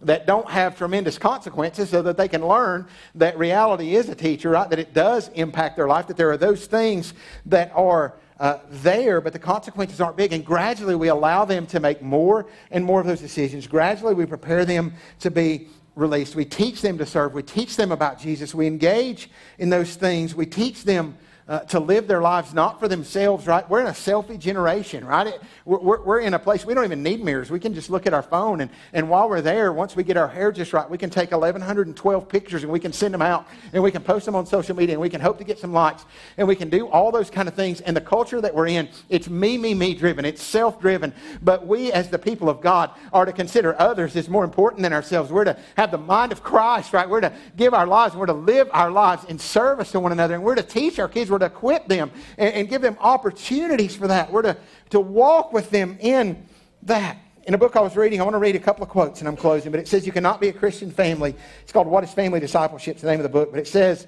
that 0.00 0.26
don't 0.26 0.48
have 0.48 0.78
tremendous 0.78 1.18
consequences 1.18 1.90
so 1.90 2.00
that 2.00 2.16
they 2.16 2.26
can 2.26 2.46
learn 2.46 2.86
that 3.14 3.36
reality 3.36 3.96
is 3.96 4.08
a 4.08 4.14
teacher, 4.14 4.48
right? 4.48 4.70
That 4.70 4.78
it 4.78 4.94
does 4.94 5.28
impact 5.34 5.76
their 5.76 5.86
life, 5.86 6.06
that 6.06 6.16
there 6.16 6.30
are 6.30 6.38
those 6.38 6.64
things 6.64 7.12
that 7.44 7.70
are 7.74 8.14
uh, 8.40 8.60
there, 8.70 9.20
but 9.20 9.34
the 9.34 9.38
consequences 9.38 10.00
aren't 10.00 10.16
big. 10.16 10.32
And 10.32 10.42
gradually 10.42 10.96
we 10.96 11.08
allow 11.08 11.44
them 11.44 11.66
to 11.66 11.80
make 11.80 12.00
more 12.00 12.46
and 12.70 12.82
more 12.82 13.00
of 13.00 13.06
those 13.06 13.20
decisions. 13.20 13.66
Gradually 13.66 14.14
we 14.14 14.24
prepare 14.24 14.64
them 14.64 14.94
to 15.20 15.30
be 15.30 15.68
released. 15.96 16.34
We 16.34 16.46
teach 16.46 16.80
them 16.80 16.96
to 16.96 17.04
serve. 17.04 17.34
We 17.34 17.42
teach 17.42 17.76
them 17.76 17.92
about 17.92 18.18
Jesus. 18.18 18.54
We 18.54 18.66
engage 18.66 19.28
in 19.58 19.68
those 19.68 19.96
things. 19.96 20.34
We 20.34 20.46
teach 20.46 20.84
them 20.84 21.18
uh, 21.48 21.60
to 21.60 21.78
live 21.78 22.08
their 22.08 22.20
lives 22.20 22.52
not 22.52 22.80
for 22.80 22.88
themselves, 22.88 23.46
right? 23.46 23.68
We're 23.70 23.80
in 23.80 23.86
a 23.86 23.90
selfie 23.90 24.38
generation, 24.38 25.04
right? 25.04 25.28
It, 25.28 25.40
we're, 25.64 26.02
we're, 26.02 26.20
in 26.20 26.34
a 26.34 26.38
place 26.40 26.64
we 26.64 26.74
don't 26.74 26.84
even 26.84 27.04
need 27.04 27.22
mirrors. 27.22 27.50
We 27.50 27.60
can 27.60 27.72
just 27.72 27.88
look 27.88 28.04
at 28.04 28.12
our 28.12 28.22
phone. 28.22 28.62
And, 28.62 28.70
and 28.92 29.08
while 29.08 29.28
we're 29.28 29.42
there, 29.42 29.72
once 29.72 29.94
we 29.94 30.02
get 30.02 30.16
our 30.16 30.26
hair 30.26 30.50
just 30.50 30.72
right, 30.72 30.88
we 30.90 30.98
can 30.98 31.08
take 31.08 31.30
1,112 31.30 32.28
pictures 32.28 32.64
and 32.64 32.72
we 32.72 32.80
can 32.80 32.92
send 32.92 33.14
them 33.14 33.22
out 33.22 33.46
and 33.72 33.80
we 33.80 33.92
can 33.92 34.02
post 34.02 34.26
them 34.26 34.34
on 34.34 34.44
social 34.44 34.74
media 34.74 34.94
and 34.94 35.00
we 35.00 35.08
can 35.08 35.20
hope 35.20 35.38
to 35.38 35.44
get 35.44 35.58
some 35.58 35.72
likes 35.72 36.04
and 36.36 36.48
we 36.48 36.56
can 36.56 36.68
do 36.68 36.88
all 36.88 37.12
those 37.12 37.30
kind 37.30 37.46
of 37.46 37.54
things. 37.54 37.80
And 37.80 37.96
the 37.96 38.00
culture 38.00 38.40
that 38.40 38.52
we're 38.52 38.66
in, 38.66 38.88
it's 39.08 39.28
me, 39.28 39.56
me, 39.56 39.72
me 39.72 39.94
driven. 39.94 40.24
It's 40.24 40.42
self 40.42 40.80
driven. 40.80 41.12
But 41.42 41.64
we, 41.64 41.92
as 41.92 42.10
the 42.10 42.18
people 42.18 42.48
of 42.48 42.60
God, 42.60 42.90
are 43.12 43.24
to 43.24 43.32
consider 43.32 43.80
others 43.80 44.16
as 44.16 44.28
more 44.28 44.42
important 44.42 44.82
than 44.82 44.92
ourselves. 44.92 45.30
We're 45.30 45.44
to 45.44 45.56
have 45.76 45.92
the 45.92 45.98
mind 45.98 46.32
of 46.32 46.42
Christ, 46.42 46.92
right? 46.92 47.08
We're 47.08 47.20
to 47.20 47.32
give 47.56 47.72
our 47.72 47.86
lives. 47.86 48.16
We're 48.16 48.26
to 48.26 48.32
live 48.32 48.68
our 48.72 48.90
lives 48.90 49.24
in 49.26 49.38
service 49.38 49.92
to 49.92 50.00
one 50.00 50.10
another. 50.10 50.34
And 50.34 50.42
we're 50.42 50.56
to 50.56 50.64
teach 50.64 50.98
our 50.98 51.08
kids 51.08 51.30
we're 51.36 51.48
to 51.48 51.54
equip 51.54 51.86
them 51.86 52.10
and, 52.38 52.54
and 52.54 52.68
give 52.68 52.80
them 52.80 52.96
opportunities 52.98 53.94
for 53.94 54.08
that. 54.08 54.32
We're 54.32 54.42
to, 54.42 54.56
to 54.90 55.00
walk 55.00 55.52
with 55.52 55.70
them 55.70 55.98
in 56.00 56.46
that. 56.82 57.18
In 57.44 57.54
a 57.54 57.58
book 57.58 57.76
I 57.76 57.80
was 57.80 57.94
reading, 57.94 58.20
I 58.20 58.24
want 58.24 58.34
to 58.34 58.38
read 58.38 58.56
a 58.56 58.60
couple 58.60 58.82
of 58.82 58.88
quotes 58.88 59.20
and 59.20 59.28
I'm 59.28 59.36
closing, 59.36 59.70
but 59.70 59.78
it 59.78 59.86
says 59.86 60.06
you 60.06 60.12
cannot 60.12 60.40
be 60.40 60.48
a 60.48 60.52
Christian 60.52 60.90
family. 60.90 61.34
It's 61.62 61.72
called 61.72 61.86
What 61.86 62.02
is 62.02 62.12
Family 62.12 62.40
Discipleship? 62.40 62.92
It's 62.92 63.02
the 63.02 63.10
name 63.10 63.20
of 63.20 63.24
the 63.24 63.28
book, 63.28 63.50
but 63.50 63.60
it 63.60 63.68
says 63.68 64.06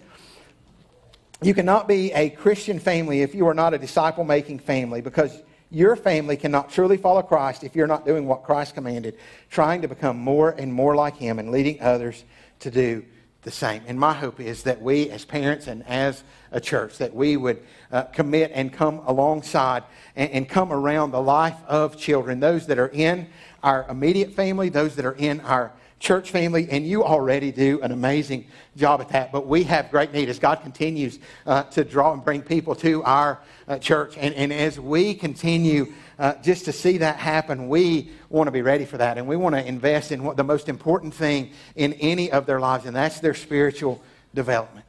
you 1.43 1.55
cannot 1.55 1.87
be 1.87 2.13
a 2.13 2.31
Christian 2.31 2.79
family 2.79 3.21
if 3.21 3.35
you 3.35 3.47
are 3.47 3.55
not 3.55 3.75
a 3.75 3.79
disciple 3.79 4.25
making 4.25 4.59
family 4.61 5.03
because 5.03 5.43
your 5.71 5.95
family 5.95 6.37
cannot 6.37 6.71
truly 6.71 6.97
follow 6.97 7.23
Christ 7.23 7.63
if 7.63 7.77
you're 7.77 7.87
not 7.87 8.07
doing 8.07 8.27
what 8.27 8.43
Christ 8.43 8.75
commanded, 8.75 9.19
trying 9.51 9.83
to 9.83 9.89
become 9.89 10.17
more 10.17 10.51
and 10.51 10.73
more 10.73 10.97
like 10.97 11.17
Him 11.17 11.39
and 11.39 11.51
leading 11.51 11.81
others 11.83 12.25
to 12.61 12.71
do 12.71 13.05
the 13.43 13.51
same. 13.51 13.83
And 13.87 13.99
my 13.99 14.13
hope 14.13 14.41
is 14.41 14.65
that 14.65 14.83
we, 14.83 15.11
as 15.11 15.25
parents 15.25 15.67
and 15.67 15.87
as 15.87 16.25
a 16.51 16.61
church, 16.61 16.99
that 16.99 17.15
we 17.15 17.37
would 17.37 17.63
uh, 17.93 18.03
commit 18.05 18.51
and 18.55 18.73
come 18.73 19.01
alongside 19.07 19.85
and, 20.17 20.31
and 20.31 20.49
come 20.49 20.73
around 20.73 21.13
the 21.13 21.23
life 21.23 21.57
of 21.67 21.97
children, 21.97 22.41
those 22.41 22.67
that 22.67 22.79
are 22.79 22.89
in 22.89 23.29
our 23.63 23.87
immediate 23.89 24.33
family, 24.33 24.69
those 24.69 24.97
that 24.97 25.05
are 25.05 25.17
in 25.17 25.41
our 25.41 25.73
church 26.01 26.31
family, 26.31 26.69
and 26.71 26.87
you 26.87 27.05
already 27.05 27.51
do 27.51 27.81
an 27.83 27.91
amazing 27.91 28.47
job 28.77 29.01
at 29.01 29.09
that. 29.09 29.33
But 29.33 29.47
we 29.47 29.65
have 29.65 29.91
great 29.91 30.13
need 30.13 30.29
as 30.29 30.39
God 30.39 30.63
continues 30.63 31.19
uh, 31.47 31.65
to 31.65 31.85
draw 31.85 32.13
and 32.13 32.25
bring 32.25 32.43
people 32.43 32.75
to 32.77 33.03
our 33.03 33.41
uh, 33.67 33.79
church. 33.79 34.17
And, 34.17 34.35
and 34.35 34.53
as 34.53 34.79
we 34.79 35.15
continue 35.15 35.93
uh, 36.19 36.35
just 36.43 36.65
to 36.65 36.73
see 36.73 36.99
that 36.99 37.17
happen, 37.17 37.69
we 37.69 38.11
want 38.29 38.49
to 38.49 38.51
be 38.51 38.63
ready 38.63 38.85
for 38.85 38.99
that. 38.99 39.19
And 39.19 39.27
we 39.27 39.37
want 39.37 39.55
to 39.55 39.65
invest 39.65 40.11
in 40.11 40.25
what 40.25 40.37
the 40.37 40.45
most 40.45 40.69
important 40.69 41.15
thing 41.15 41.53
in 41.77 41.93
any 41.95 42.31
of 42.33 42.45
their 42.47 42.59
lives, 42.59 42.87
and 42.87 42.97
that's 42.97 43.21
their 43.21 43.35
spiritual 43.35 44.03
development. 44.35 44.85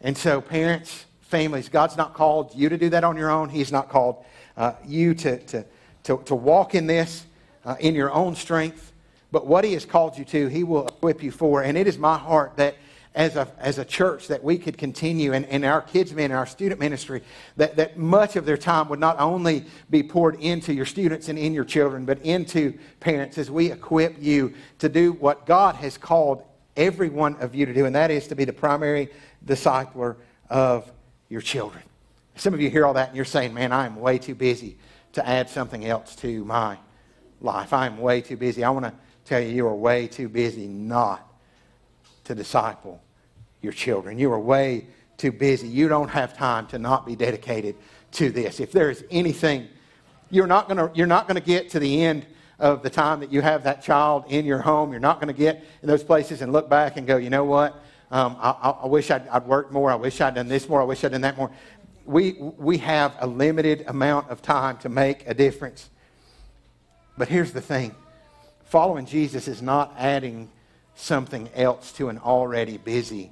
And 0.00 0.16
so, 0.16 0.40
parents, 0.40 1.06
families, 1.22 1.68
God's 1.68 1.96
not 1.96 2.14
called 2.14 2.54
you 2.54 2.68
to 2.68 2.78
do 2.78 2.88
that 2.90 3.04
on 3.04 3.16
your 3.16 3.30
own. 3.30 3.48
He's 3.48 3.72
not 3.72 3.88
called 3.88 4.24
uh, 4.56 4.74
you 4.86 5.14
to, 5.14 5.38
to, 5.38 5.64
to, 6.04 6.22
to, 6.24 6.34
walk 6.34 6.74
in 6.74 6.86
this 6.86 7.26
uh, 7.64 7.76
in 7.80 7.94
your 7.94 8.12
own 8.12 8.36
strength. 8.36 8.92
But 9.32 9.46
what 9.46 9.64
He 9.64 9.72
has 9.74 9.84
called 9.84 10.16
you 10.16 10.24
to, 10.26 10.46
He 10.48 10.64
will 10.64 10.86
equip 10.86 11.22
you 11.22 11.30
for. 11.30 11.62
And 11.62 11.76
it 11.76 11.86
is 11.86 11.98
my 11.98 12.16
heart 12.16 12.56
that 12.56 12.76
as 13.14 13.34
a, 13.34 13.48
as 13.58 13.78
a 13.78 13.84
church 13.84 14.28
that 14.28 14.42
we 14.42 14.56
could 14.56 14.78
continue 14.78 15.32
and, 15.32 15.44
in 15.46 15.64
our 15.64 15.82
kids' 15.82 16.12
ministry, 16.12 16.24
and 16.24 16.32
our 16.32 16.46
student 16.46 16.80
ministry, 16.80 17.22
that, 17.56 17.76
that 17.76 17.96
much 17.96 18.36
of 18.36 18.46
their 18.46 18.56
time 18.56 18.88
would 18.88 19.00
not 19.00 19.18
only 19.18 19.64
be 19.90 20.02
poured 20.02 20.40
into 20.40 20.72
your 20.72 20.86
students 20.86 21.28
and 21.28 21.38
in 21.38 21.52
your 21.52 21.64
children, 21.64 22.04
but 22.04 22.20
into 22.22 22.78
parents 23.00 23.36
as 23.36 23.50
we 23.50 23.72
equip 23.72 24.22
you 24.22 24.54
to 24.78 24.88
do 24.88 25.12
what 25.12 25.44
God 25.44 25.74
has 25.76 25.98
called 25.98 26.44
every 26.76 27.10
one 27.10 27.34
of 27.36 27.54
you 27.54 27.66
to 27.66 27.74
do, 27.74 27.84
and 27.84 27.94
that 27.96 28.10
is 28.12 28.28
to 28.28 28.36
be 28.36 28.44
the 28.44 28.52
primary 28.52 29.08
discipler 29.44 30.16
of 30.48 30.90
your 31.28 31.40
children. 31.40 31.82
Some 32.36 32.54
of 32.54 32.60
you 32.60 32.70
hear 32.70 32.86
all 32.86 32.94
that 32.94 33.08
and 33.08 33.16
you're 33.16 33.24
saying, 33.24 33.52
man, 33.52 33.72
I 33.72 33.86
am 33.86 33.96
way 33.96 34.18
too 34.18 34.34
busy 34.34 34.78
to 35.14 35.28
add 35.28 35.50
something 35.50 35.84
else 35.84 36.14
to 36.16 36.44
my 36.44 36.78
life. 37.40 37.72
I 37.72 37.86
am 37.86 37.98
way 37.98 38.20
too 38.20 38.36
busy. 38.36 38.62
I 38.62 38.70
want 38.70 38.86
to 38.86 38.94
tell 39.24 39.40
you, 39.40 39.48
you 39.48 39.66
are 39.66 39.74
way 39.74 40.06
too 40.06 40.28
busy 40.28 40.68
not 40.68 41.29
to 42.30 42.34
disciple 42.36 43.02
your 43.60 43.72
children. 43.72 44.16
You 44.16 44.32
are 44.32 44.38
way 44.38 44.86
too 45.16 45.32
busy. 45.32 45.66
You 45.66 45.88
don't 45.88 46.08
have 46.08 46.36
time 46.36 46.68
to 46.68 46.78
not 46.78 47.04
be 47.04 47.16
dedicated 47.16 47.74
to 48.12 48.30
this. 48.30 48.60
If 48.60 48.70
there 48.70 48.88
is 48.88 49.04
anything, 49.10 49.66
you're 50.30 50.46
not 50.46 50.68
going 50.68 50.94
to, 50.94 51.40
get 51.40 51.70
to 51.70 51.80
the 51.80 52.04
end 52.04 52.24
of 52.60 52.84
the 52.84 52.90
time 52.90 53.18
that 53.20 53.32
you 53.32 53.40
have 53.40 53.64
that 53.64 53.82
child 53.82 54.26
in 54.28 54.44
your 54.44 54.60
home. 54.60 54.92
You're 54.92 55.00
not 55.00 55.20
going 55.20 55.34
to 55.34 55.38
get 55.38 55.64
in 55.82 55.88
those 55.88 56.04
places 56.04 56.40
and 56.40 56.52
look 56.52 56.70
back 56.70 56.96
and 56.96 57.04
go, 57.04 57.16
you 57.16 57.30
know 57.30 57.44
what? 57.44 57.74
Um, 58.12 58.36
I, 58.38 58.76
I, 58.82 58.86
wish 58.86 59.10
I'd, 59.10 59.26
I'd 59.26 59.46
worked 59.46 59.72
more. 59.72 59.90
I 59.90 59.96
wish 59.96 60.20
I'd 60.20 60.36
done 60.36 60.46
this 60.46 60.68
more. 60.68 60.80
I 60.80 60.84
wish 60.84 61.02
I'd 61.02 61.10
done 61.10 61.22
that 61.22 61.36
more. 61.36 61.50
We, 62.06 62.34
we 62.40 62.78
have 62.78 63.16
a 63.18 63.26
limited 63.26 63.84
amount 63.88 64.30
of 64.30 64.40
time 64.40 64.78
to 64.78 64.88
make 64.88 65.26
a 65.26 65.34
difference. 65.34 65.90
But 67.18 67.26
here's 67.26 67.52
the 67.52 67.60
thing 67.60 67.96
following 68.66 69.04
Jesus 69.04 69.48
is 69.48 69.60
not 69.60 69.92
adding 69.98 70.48
something 71.00 71.48
else 71.54 71.92
to 71.92 72.08
an 72.08 72.18
already 72.18 72.76
busy 72.76 73.30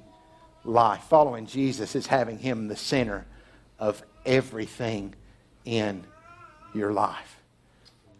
life. 0.63 1.03
Following 1.03 1.45
Jesus 1.45 1.95
is 1.95 2.07
having 2.07 2.37
Him 2.37 2.67
the 2.67 2.75
center 2.75 3.25
of 3.77 4.03
everything 4.25 5.15
in 5.65 6.03
your 6.73 6.91
life. 6.91 7.37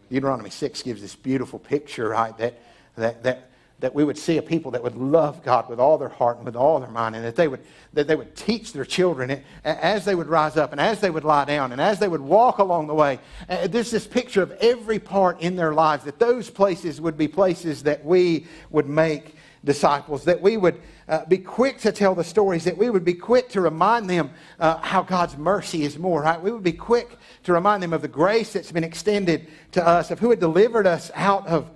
Deuteronomy 0.10 0.50
6 0.50 0.82
gives 0.84 1.02
this 1.02 1.16
beautiful 1.16 1.60
picture, 1.60 2.10
right? 2.10 2.36
That, 2.38 2.60
that, 2.96 3.24
that, 3.24 3.50
that 3.80 3.94
we 3.94 4.04
would 4.04 4.18
see 4.18 4.38
a 4.38 4.42
people 4.42 4.72
that 4.72 4.84
would 4.84 4.96
love 4.96 5.44
God 5.44 5.70
with 5.70 5.80
all 5.80 5.98
their 5.98 6.10
heart 6.10 6.38
and 6.38 6.46
with 6.46 6.56
all 6.56 6.80
their 6.80 6.90
mind, 6.90 7.16
and 7.16 7.24
that 7.24 7.36
they 7.36 7.48
would, 7.48 7.62
that 7.94 8.08
they 8.08 8.16
would 8.16 8.36
teach 8.36 8.74
their 8.74 8.86
children 8.86 9.44
as 9.64 10.06
they 10.06 10.16
would 10.16 10.28
rise 10.28 10.58
up 10.58 10.72
and 10.72 10.82
as 10.82 11.00
they 11.00 11.10
would 11.10 11.24
lie 11.24 11.46
down 11.46 11.72
and 11.72 11.80
as 11.80 12.00
they 12.00 12.08
would 12.08 12.22
walk 12.22 12.58
along 12.58 12.88
the 12.88 12.94
way. 12.94 13.20
Uh, 13.48 13.68
there's 13.68 13.92
this 13.92 14.08
picture 14.08 14.42
of 14.42 14.52
every 14.54 15.00
part 15.00 15.40
in 15.42 15.56
their 15.56 15.74
lives, 15.74 16.04
that 16.06 16.20
those 16.20 16.50
places 16.50 17.00
would 17.00 17.18
be 17.18 17.28
places 17.28 17.84
that 17.84 18.04
we 18.04 18.48
would 18.72 18.90
make 18.90 19.36
disciples, 19.64 20.24
that 20.26 20.42
we 20.42 20.58
would 20.58 20.80
uh, 21.08 21.26
be 21.26 21.38
quick 21.38 21.80
to 21.80 21.92
tell 21.92 22.16
the 22.16 22.24
stories, 22.24 22.64
that 22.64 22.78
we 22.78 22.90
would 22.90 23.04
be 23.04 23.14
quick 23.14 23.50
to 23.50 23.62
remind 23.62 24.10
them 24.10 24.32
uh, 24.60 24.78
how 24.78 25.02
God's 25.02 25.38
mercy 25.38 25.84
is 25.84 25.98
more, 25.98 26.22
right? 26.22 26.42
We 26.42 26.52
would 26.52 26.64
be 26.64 26.72
quick 26.72 27.18
to 27.44 27.54
remind 27.54 27.84
them 27.84 27.94
of 27.94 28.02
the 28.02 28.08
grace 28.08 28.54
that's 28.54 28.72
been 28.72 28.84
extended 28.84 29.48
to 29.74 29.86
us, 29.86 30.12
of 30.12 30.20
who 30.20 30.30
had 30.30 30.40
delivered 30.40 30.88
us 30.88 31.12
out 31.16 31.48
of 31.48 31.70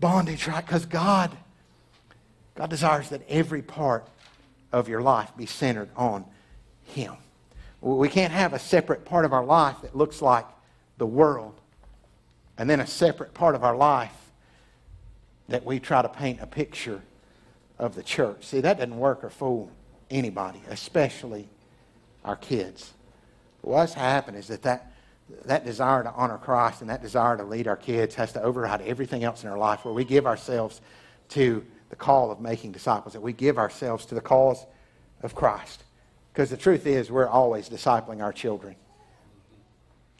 bondage, 0.00 0.46
right? 0.46 0.64
Because 0.64 0.86
God, 0.86 1.36
God 2.54 2.70
desires 2.70 3.08
that 3.10 3.22
every 3.28 3.62
part 3.62 4.06
of 4.72 4.88
your 4.88 5.02
life 5.02 5.30
be 5.36 5.46
centered 5.46 5.90
on 5.96 6.24
Him. 6.84 7.14
We 7.80 8.08
can't 8.08 8.32
have 8.32 8.52
a 8.52 8.58
separate 8.58 9.04
part 9.04 9.24
of 9.24 9.32
our 9.32 9.44
life 9.44 9.76
that 9.82 9.96
looks 9.96 10.20
like 10.20 10.44
the 10.98 11.06
world 11.06 11.54
and 12.58 12.68
then 12.68 12.80
a 12.80 12.86
separate 12.86 13.32
part 13.32 13.54
of 13.54 13.64
our 13.64 13.74
life 13.74 14.12
that 15.48 15.64
we 15.64 15.80
try 15.80 16.02
to 16.02 16.08
paint 16.08 16.40
a 16.42 16.46
picture 16.46 17.00
of 17.80 17.94
the 17.94 18.02
church. 18.02 18.44
See, 18.46 18.60
that 18.60 18.76
doesn't 18.76 18.96
work 18.96 19.24
or 19.24 19.30
fool 19.30 19.70
anybody, 20.10 20.60
especially 20.68 21.48
our 22.24 22.36
kids. 22.36 22.92
But 23.62 23.70
what's 23.70 23.94
happened 23.94 24.36
is 24.36 24.48
that, 24.48 24.62
that 24.62 24.92
that 25.46 25.64
desire 25.64 26.02
to 26.02 26.12
honor 26.12 26.38
Christ 26.38 26.82
and 26.82 26.90
that 26.90 27.02
desire 27.02 27.36
to 27.36 27.44
lead 27.44 27.66
our 27.66 27.76
kids 27.76 28.14
has 28.16 28.32
to 28.34 28.42
override 28.42 28.82
everything 28.82 29.24
else 29.24 29.44
in 29.44 29.50
our 29.50 29.58
life 29.58 29.84
where 29.84 29.94
we 29.94 30.04
give 30.04 30.26
ourselves 30.26 30.80
to 31.30 31.64
the 31.88 31.96
call 31.96 32.30
of 32.30 32.40
making 32.40 32.72
disciples, 32.72 33.14
that 33.14 33.20
we 33.20 33.32
give 33.32 33.58
ourselves 33.58 34.04
to 34.06 34.14
the 34.14 34.20
cause 34.20 34.66
of 35.22 35.34
Christ. 35.34 35.84
Because 36.32 36.50
the 36.50 36.56
truth 36.56 36.86
is, 36.86 37.10
we're 37.10 37.28
always 37.28 37.68
discipling 37.68 38.22
our 38.22 38.32
children, 38.32 38.76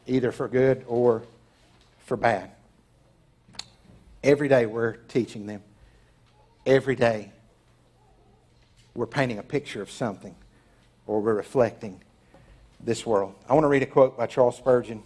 either 0.06 0.32
for 0.32 0.48
good 0.48 0.84
or 0.88 1.22
for 2.06 2.16
bad. 2.16 2.50
Every 4.22 4.48
day 4.48 4.66
we're 4.66 4.94
teaching 4.94 5.46
them. 5.46 5.62
Every 6.66 6.96
day 6.96 7.32
we're 8.94 9.06
painting 9.06 9.38
a 9.38 9.42
picture 9.42 9.82
of 9.82 9.90
something 9.90 10.34
or 11.06 11.20
we're 11.20 11.34
reflecting 11.34 12.00
this 12.82 13.04
world. 13.04 13.34
I 13.48 13.54
want 13.54 13.64
to 13.64 13.68
read 13.68 13.82
a 13.82 13.86
quote 13.86 14.16
by 14.16 14.26
Charles 14.26 14.56
Spurgeon, 14.56 15.02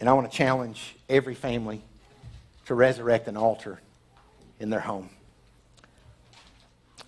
and 0.00 0.08
I 0.08 0.12
want 0.12 0.30
to 0.30 0.36
challenge 0.36 0.96
every 1.08 1.34
family 1.34 1.82
to 2.66 2.74
resurrect 2.74 3.28
an 3.28 3.36
altar 3.36 3.80
in 4.60 4.70
their 4.70 4.80
home. 4.80 5.10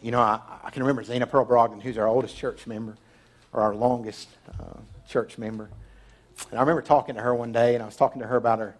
You 0.02 0.12
know, 0.12 0.20
I, 0.20 0.40
I 0.64 0.70
can 0.70 0.82
remember 0.82 1.02
Zena 1.02 1.26
Pearl 1.26 1.44
Brogdon, 1.44 1.82
who's 1.82 1.98
our 1.98 2.06
oldest 2.06 2.36
church 2.36 2.66
member, 2.66 2.96
or 3.52 3.62
our 3.62 3.74
longest 3.74 4.28
uh, 4.48 4.78
church 5.08 5.38
member. 5.38 5.68
And 6.50 6.58
I 6.58 6.62
remember 6.62 6.82
talking 6.82 7.16
to 7.16 7.20
her 7.20 7.34
one 7.34 7.52
day, 7.52 7.74
and 7.74 7.82
I 7.82 7.86
was 7.86 7.96
talking 7.96 8.22
to 8.22 8.28
her 8.28 8.36
about 8.36 8.60
her 8.60 8.76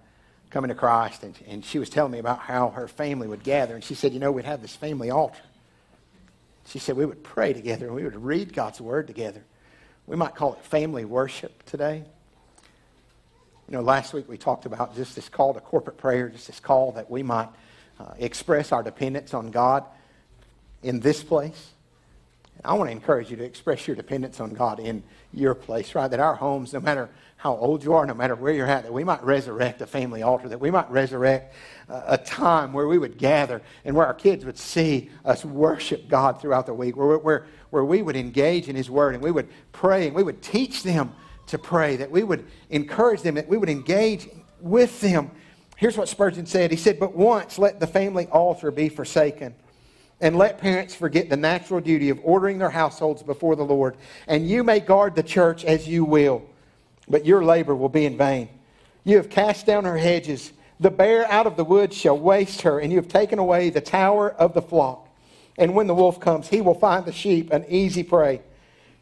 coming 0.51 0.69
to 0.69 0.75
Christ, 0.75 1.25
and, 1.25 1.39
and 1.47 1.65
she 1.65 1.79
was 1.79 1.91
telling 1.91 2.13
me 2.13 2.19
about 2.19 2.39
how 2.39 2.71
her 2.71 2.89
family 2.89 3.27
would 3.27 3.43
gather. 3.43 3.75
And 3.75 3.83
she 3.83 3.95
said, 3.95 4.13
You 4.13 4.21
know, 4.21 4.33
we'd 4.33 4.45
have 4.45 4.63
this 4.63 4.77
family 4.77 5.11
altar. 5.11 5.41
She 6.69 6.79
said 6.79 6.97
we 6.97 7.07
would 7.07 7.25
pray 7.25 7.55
together 7.55 7.87
and 7.87 7.95
we 7.95 8.05
would 8.05 8.23
read 8.23 8.53
God's 8.53 8.81
Word 8.81 9.07
together. 9.07 9.43
We 10.07 10.17
might 10.17 10.35
call 10.35 10.53
it 10.53 10.65
family 10.65 11.07
worship 11.07 11.65
today. 11.65 12.05
You 13.69 13.77
know, 13.77 13.81
last 13.81 14.13
week 14.13 14.29
we 14.29 14.37
talked 14.37 14.67
about 14.67 14.95
just 14.95 15.15
this 15.15 15.29
call 15.29 15.55
to 15.55 15.61
corporate 15.61 15.97
prayer, 15.97 16.29
just 16.29 16.47
this 16.47 16.61
call 16.61 16.93
that 16.93 17.11
we 17.11 17.23
might 17.23 17.49
uh, 17.99 18.13
express 18.19 18.71
our 18.71 18.83
dependence 18.83 19.33
on 19.33 19.51
God 19.51 19.85
in 20.83 21.01
this 21.01 21.23
place. 21.23 21.71
I 22.65 22.75
want 22.75 22.89
to 22.89 22.93
encourage 22.93 23.31
you 23.31 23.37
to 23.37 23.45
express 23.45 23.87
your 23.87 23.95
dependence 23.95 24.41
on 24.41 24.51
God 24.51 24.81
in 24.81 25.03
your 25.33 25.55
place, 25.55 25.95
right? 25.95 26.09
That 26.09 26.21
our 26.21 26.35
homes, 26.35 26.73
no 26.73 26.81
matter 26.81 27.09
how 27.37 27.55
old 27.57 27.85
you 27.85 27.95
are, 27.95 28.05
no 28.05 28.15
matter 28.15 28.35
where 28.35 28.53
you're 28.53 28.67
at, 28.67 28.83
that 28.83 28.93
we 28.93 29.05
might 29.05 29.23
resurrect 29.23 29.81
a 29.81 29.87
family 29.87 30.23
altar, 30.23 30.49
that 30.49 30.59
we 30.59 30.73
might 30.73 30.91
resurrect 30.91 31.55
uh, 31.89 32.03
a 32.07 32.19
time 32.19 32.73
where 32.73 32.89
we 32.89 32.99
would 32.99 33.17
gather 33.17 33.63
and 33.85 33.95
where 33.95 34.07
our 34.07 34.15
kids 34.15 34.45
would 34.45 34.59
see 34.59 35.09
us 35.25 35.45
worship 35.45 36.09
God 36.09 36.41
throughout 36.41 36.67
the 36.67 36.75
week, 36.75 36.97
where, 36.97 37.17
where, 37.19 37.47
where 37.71 37.85
we 37.85 38.03
would 38.03 38.17
engage 38.17 38.69
in 38.69 38.75
His 38.75 38.91
Word 38.91 39.15
and 39.15 39.23
we 39.23 39.31
would 39.31 39.49
pray 39.71 40.09
and 40.09 40.17
we 40.17 40.25
would 40.25 40.43
teach 40.43 40.83
them 40.83 41.13
to 41.47 41.59
pray, 41.59 41.97
that 41.97 42.11
we 42.11 42.25
would 42.25 42.45
encourage 42.71 43.23
them, 43.23 43.37
that 43.37 43.49
we 43.49 43.57
would 43.57 43.71
engage 43.71 44.29
with 44.61 45.01
them. 45.01 45.31
Here's 45.77 45.97
what 45.97 46.09
Spurgeon 46.09 46.45
said 46.45 46.73
He 46.73 46.77
said, 46.77 46.99
But 46.99 47.15
once 47.15 47.57
let 47.57 47.79
the 47.79 47.87
family 47.87 48.27
altar 48.27 48.73
be 48.73 48.89
forsaken. 48.89 49.55
And 50.21 50.37
let 50.37 50.59
parents 50.59 50.95
forget 50.95 51.29
the 51.31 51.37
natural 51.37 51.81
duty 51.81 52.11
of 52.11 52.21
ordering 52.25 52.59
their 52.59 52.71
households 52.71 53.23
before 53.23 53.55
the 53.57 53.65
Lord. 53.65 53.97
And 54.27 54.49
you 54.49 54.65
may 54.65 54.81
guard 54.81 55.15
the 55.15 55.23
church 55.23 55.65
as 55.65 55.87
you 55.87 56.05
will 56.05 56.43
but 57.09 57.27
your 57.27 57.45
labor 57.45 57.75
will 57.75 57.89
be 57.89 58.05
in 58.05 58.17
vain. 58.17 58.49
You 59.05 59.17
have 59.17 59.31
cast 59.31 59.67
down 59.67 59.85
her 59.85 59.97
hedges. 59.97 60.53
The 60.81 60.91
bear 60.91 61.31
out 61.31 61.47
of 61.47 61.57
the 61.57 61.65
woods 61.65 61.97
shall 61.97 62.19
waste 62.19 62.63
her, 62.63 62.79
and 62.79 62.93
you 62.93 62.99
have 62.99 63.09
taken 63.09 63.39
away 63.39 63.71
the 63.71 63.81
tower 63.81 64.31
of 64.31 64.55
the 64.55 64.63
flock. 64.63 65.09
And 65.57 65.75
when 65.75 65.87
the 65.87 65.95
wolf 65.95 66.21
comes, 66.21 66.49
he 66.49 66.61
will 66.61 66.75
find 66.75 67.05
the 67.05 67.13
sheep 67.13 67.53
an 67.53 67.65
easy 67.69 68.03
prey. 68.03 68.43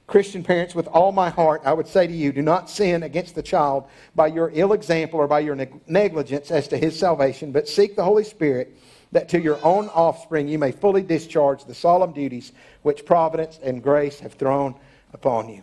Christian 0.06 0.44
parents, 0.44 0.74
with 0.74 0.86
all 0.86 1.10
my 1.10 1.30
heart, 1.30 1.62
I 1.64 1.72
would 1.72 1.88
say 1.88 2.06
to 2.06 2.12
you, 2.12 2.32
do 2.32 2.40
not 2.40 2.70
sin 2.70 3.02
against 3.02 3.34
the 3.34 3.42
child 3.42 3.84
by 4.14 4.28
your 4.28 4.52
ill 4.54 4.72
example 4.72 5.18
or 5.18 5.26
by 5.26 5.40
your 5.40 5.56
negligence 5.88 6.50
as 6.52 6.68
to 6.68 6.78
his 6.78 6.98
salvation, 6.98 7.50
but 7.50 7.68
seek 7.68 7.96
the 7.96 8.04
Holy 8.04 8.22
Spirit 8.22 8.78
that 9.12 9.28
to 9.30 9.40
your 9.40 9.59
own 9.64 9.88
offspring 9.88 10.48
you 10.48 10.59
may 10.59 10.72
fully 10.72 11.02
discharge 11.02 11.64
the 11.64 11.74
solemn 11.74 12.12
duties 12.12 12.52
which 12.82 13.04
providence 13.04 13.59
and 13.62 13.82
grace 13.82 14.20
have 14.20 14.34
thrown 14.34 14.74
upon 15.12 15.48
you. 15.48 15.62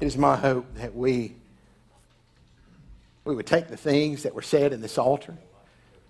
It 0.00 0.06
is 0.06 0.16
my 0.16 0.34
hope 0.34 0.66
that 0.76 0.94
we, 0.94 1.36
we 3.24 3.34
would 3.34 3.46
take 3.46 3.68
the 3.68 3.76
things 3.76 4.22
that 4.22 4.34
were 4.34 4.42
said 4.42 4.72
in 4.72 4.80
this 4.80 4.96
altar, 4.96 5.36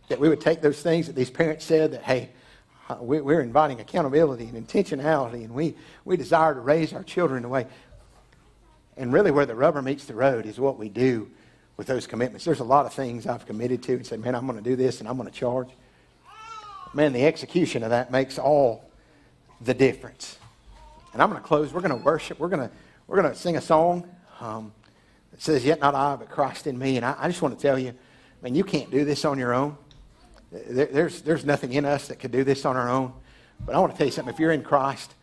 that 0.08 0.20
we 0.20 0.28
would 0.28 0.40
take 0.40 0.60
those 0.60 0.80
things 0.80 1.08
that 1.08 1.16
these 1.16 1.30
parents 1.30 1.64
said 1.64 1.92
that, 1.92 2.02
hey, 2.04 2.30
uh, 2.88 2.96
we're 3.00 3.40
inviting 3.40 3.80
accountability 3.80 4.44
and 4.44 4.66
intentionality, 4.66 5.44
and 5.44 5.50
we, 5.50 5.74
we 6.04 6.16
desire 6.16 6.54
to 6.54 6.60
raise 6.60 6.92
our 6.92 7.02
children 7.02 7.44
a 7.44 7.48
way. 7.48 7.66
And 8.96 9.12
really, 9.12 9.30
where 9.30 9.46
the 9.46 9.54
rubber 9.54 9.82
meets 9.82 10.04
the 10.04 10.14
road 10.14 10.46
is 10.46 10.58
what 10.58 10.78
we 10.78 10.88
do 10.88 11.30
with 11.80 11.86
those 11.86 12.06
commitments. 12.06 12.44
There's 12.44 12.60
a 12.60 12.64
lot 12.64 12.84
of 12.84 12.92
things 12.92 13.26
I've 13.26 13.46
committed 13.46 13.82
to 13.84 13.94
and 13.94 14.06
said, 14.06 14.20
man, 14.20 14.34
I'm 14.34 14.46
going 14.46 14.62
to 14.62 14.62
do 14.62 14.76
this 14.76 15.00
and 15.00 15.08
I'm 15.08 15.16
going 15.16 15.30
to 15.30 15.34
charge. 15.34 15.70
Man, 16.92 17.14
the 17.14 17.24
execution 17.24 17.82
of 17.82 17.88
that 17.88 18.12
makes 18.12 18.38
all 18.38 18.84
the 19.62 19.72
difference. 19.72 20.36
And 21.14 21.22
I'm 21.22 21.30
going 21.30 21.40
to 21.40 21.48
close. 21.48 21.72
We're 21.72 21.80
going 21.80 21.98
to 21.98 22.04
worship. 22.04 22.38
We're 22.38 22.50
going 22.50 22.68
to 22.68 22.74
we're 23.06 23.18
going 23.22 23.32
to 23.32 23.38
sing 23.38 23.56
a 23.56 23.62
song 23.62 24.06
um, 24.40 24.74
that 25.30 25.40
says, 25.40 25.64
Yet 25.64 25.80
not 25.80 25.94
I, 25.94 26.16
but 26.16 26.28
Christ 26.28 26.66
in 26.66 26.78
me. 26.78 26.98
And 26.98 27.06
I, 27.06 27.16
I 27.18 27.28
just 27.28 27.40
want 27.40 27.58
to 27.58 27.62
tell 27.62 27.78
you, 27.78 27.94
man, 28.42 28.54
you 28.54 28.62
can't 28.62 28.90
do 28.90 29.06
this 29.06 29.24
on 29.24 29.38
your 29.38 29.54
own. 29.54 29.74
There, 30.52 30.84
there's, 30.84 31.22
there's 31.22 31.46
nothing 31.46 31.72
in 31.72 31.86
us 31.86 32.08
that 32.08 32.16
could 32.16 32.30
do 32.30 32.44
this 32.44 32.66
on 32.66 32.76
our 32.76 32.90
own. 32.90 33.14
But 33.64 33.74
I 33.74 33.78
want 33.78 33.92
to 33.92 33.96
tell 33.96 34.06
you 34.06 34.12
something. 34.12 34.34
If 34.34 34.38
you're 34.38 34.52
in 34.52 34.62
Christ, 34.62 35.14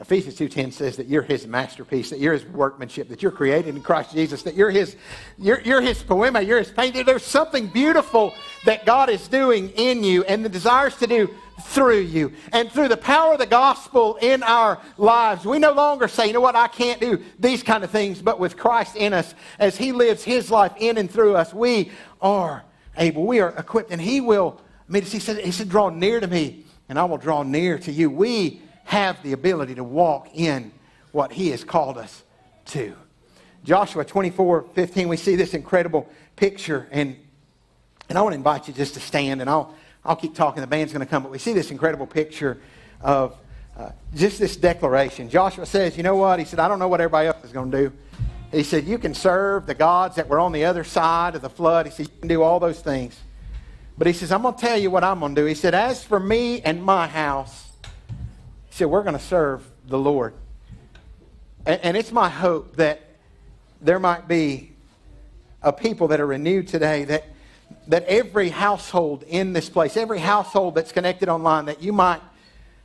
Ephesians 0.00 0.34
2.10 0.34 0.72
says 0.72 0.96
that 0.96 1.06
you're 1.06 1.22
his 1.22 1.46
masterpiece, 1.46 2.10
that 2.10 2.18
you're 2.18 2.32
his 2.32 2.44
workmanship, 2.46 3.08
that 3.08 3.22
you're 3.22 3.30
created 3.30 3.76
in 3.76 3.82
Christ 3.82 4.12
Jesus, 4.12 4.42
that 4.42 4.54
you're 4.54 4.70
his, 4.70 4.96
you're, 5.38 5.60
you're 5.60 5.80
his 5.80 6.02
poema, 6.02 6.40
you're 6.40 6.58
his 6.58 6.70
painting. 6.70 7.04
There's 7.04 7.24
something 7.24 7.68
beautiful 7.68 8.34
that 8.64 8.84
God 8.84 9.08
is 9.08 9.28
doing 9.28 9.70
in 9.70 10.02
you 10.02 10.24
and 10.24 10.44
the 10.44 10.48
desires 10.48 10.96
to 10.96 11.06
do 11.06 11.32
through 11.62 12.00
you. 12.00 12.32
And 12.52 12.70
through 12.72 12.88
the 12.88 12.96
power 12.96 13.34
of 13.34 13.38
the 13.38 13.46
gospel 13.46 14.16
in 14.16 14.42
our 14.42 14.80
lives, 14.98 15.44
we 15.44 15.60
no 15.60 15.72
longer 15.72 16.08
say, 16.08 16.26
you 16.26 16.32
know 16.32 16.40
what, 16.40 16.56
I 16.56 16.66
can't 16.66 17.00
do 17.00 17.22
these 17.38 17.62
kind 17.62 17.84
of 17.84 17.90
things, 17.90 18.20
but 18.20 18.40
with 18.40 18.56
Christ 18.56 18.96
in 18.96 19.12
us, 19.12 19.32
as 19.60 19.76
He 19.76 19.92
lives 19.92 20.24
His 20.24 20.50
life 20.50 20.72
in 20.76 20.98
and 20.98 21.08
through 21.08 21.36
us, 21.36 21.54
we 21.54 21.92
are 22.20 22.64
able, 22.96 23.24
we 23.24 23.38
are 23.38 23.50
equipped, 23.50 23.92
and 23.92 24.00
He 24.00 24.20
will, 24.20 24.60
I 24.88 24.92
mean, 24.92 25.04
He 25.04 25.20
said, 25.20 25.38
he 25.38 25.52
said 25.52 25.68
draw 25.68 25.90
near 25.90 26.18
to 26.18 26.26
me, 26.26 26.64
and 26.88 26.98
I 26.98 27.04
will 27.04 27.18
draw 27.18 27.44
near 27.44 27.78
to 27.78 27.92
you. 27.92 28.10
We 28.10 28.60
have 28.94 29.22
the 29.22 29.32
ability 29.32 29.74
to 29.74 29.84
walk 29.84 30.28
in 30.34 30.72
what 31.12 31.32
He 31.32 31.48
has 31.48 31.64
called 31.64 31.98
us 31.98 32.22
to. 32.66 32.94
Joshua 33.64 34.04
24, 34.04 34.66
15, 34.74 35.08
we 35.08 35.16
see 35.16 35.36
this 35.36 35.54
incredible 35.54 36.08
picture, 36.36 36.86
and, 36.90 37.16
and 38.08 38.18
I 38.18 38.22
want 38.22 38.34
to 38.34 38.36
invite 38.36 38.68
you 38.68 38.74
just 38.74 38.94
to 38.94 39.00
stand, 39.00 39.40
and 39.40 39.50
I'll 39.50 39.74
I'll 40.04 40.16
keep 40.16 40.34
talking. 40.34 40.60
The 40.60 40.66
band's 40.66 40.92
going 40.92 41.04
to 41.04 41.10
come. 41.10 41.22
But 41.22 41.32
we 41.32 41.38
see 41.38 41.52
this 41.52 41.70
incredible 41.70 42.06
picture 42.06 42.60
of 43.00 43.36
uh, 43.76 43.90
just 44.14 44.38
this 44.38 44.56
declaration. 44.56 45.30
Joshua 45.30 45.66
says, 45.66 45.96
You 45.96 46.02
know 46.02 46.16
what? 46.16 46.38
He 46.38 46.44
said, 46.44 46.58
I 46.58 46.68
don't 46.68 46.78
know 46.78 46.88
what 46.88 47.00
everybody 47.00 47.28
else 47.28 47.42
is 47.44 47.52
going 47.52 47.70
to 47.70 47.88
do. 47.88 47.92
He 48.52 48.62
said, 48.62 48.84
You 48.84 48.98
can 48.98 49.14
serve 49.14 49.66
the 49.66 49.74
gods 49.74 50.16
that 50.16 50.28
were 50.28 50.38
on 50.38 50.52
the 50.52 50.66
other 50.66 50.84
side 50.84 51.34
of 51.34 51.42
the 51.42 51.48
flood. 51.48 51.86
He 51.86 51.92
said, 51.92 52.06
You 52.06 52.18
can 52.20 52.28
do 52.28 52.42
all 52.42 52.60
those 52.60 52.80
things. 52.80 53.18
But 53.96 54.06
he 54.06 54.12
says, 54.12 54.30
I'm 54.30 54.42
going 54.42 54.54
to 54.54 54.60
tell 54.60 54.76
you 54.76 54.90
what 54.90 55.04
I'm 55.04 55.20
going 55.20 55.34
to 55.34 55.40
do. 55.40 55.46
He 55.46 55.54
said, 55.54 55.74
As 55.74 56.04
for 56.04 56.20
me 56.20 56.60
and 56.60 56.84
my 56.84 57.06
house, 57.06 57.70
said, 58.74 58.86
We're 58.86 59.02
going 59.02 59.16
to 59.16 59.22
serve 59.22 59.62
the 59.86 59.98
Lord. 59.98 60.34
And, 61.64 61.80
and 61.82 61.96
it's 61.96 62.12
my 62.12 62.28
hope 62.28 62.76
that 62.76 63.00
there 63.80 63.98
might 63.98 64.26
be 64.26 64.72
a 65.62 65.72
people 65.72 66.08
that 66.08 66.20
are 66.20 66.26
renewed 66.26 66.68
today 66.68 67.04
that 67.04 67.24
that 67.86 68.04
every 68.04 68.48
household 68.48 69.22
in 69.24 69.52
this 69.52 69.68
place, 69.68 69.96
every 69.96 70.18
household 70.18 70.74
that's 70.74 70.92
connected 70.92 71.28
online, 71.28 71.66
that 71.66 71.82
you 71.82 71.92
might 71.92 72.20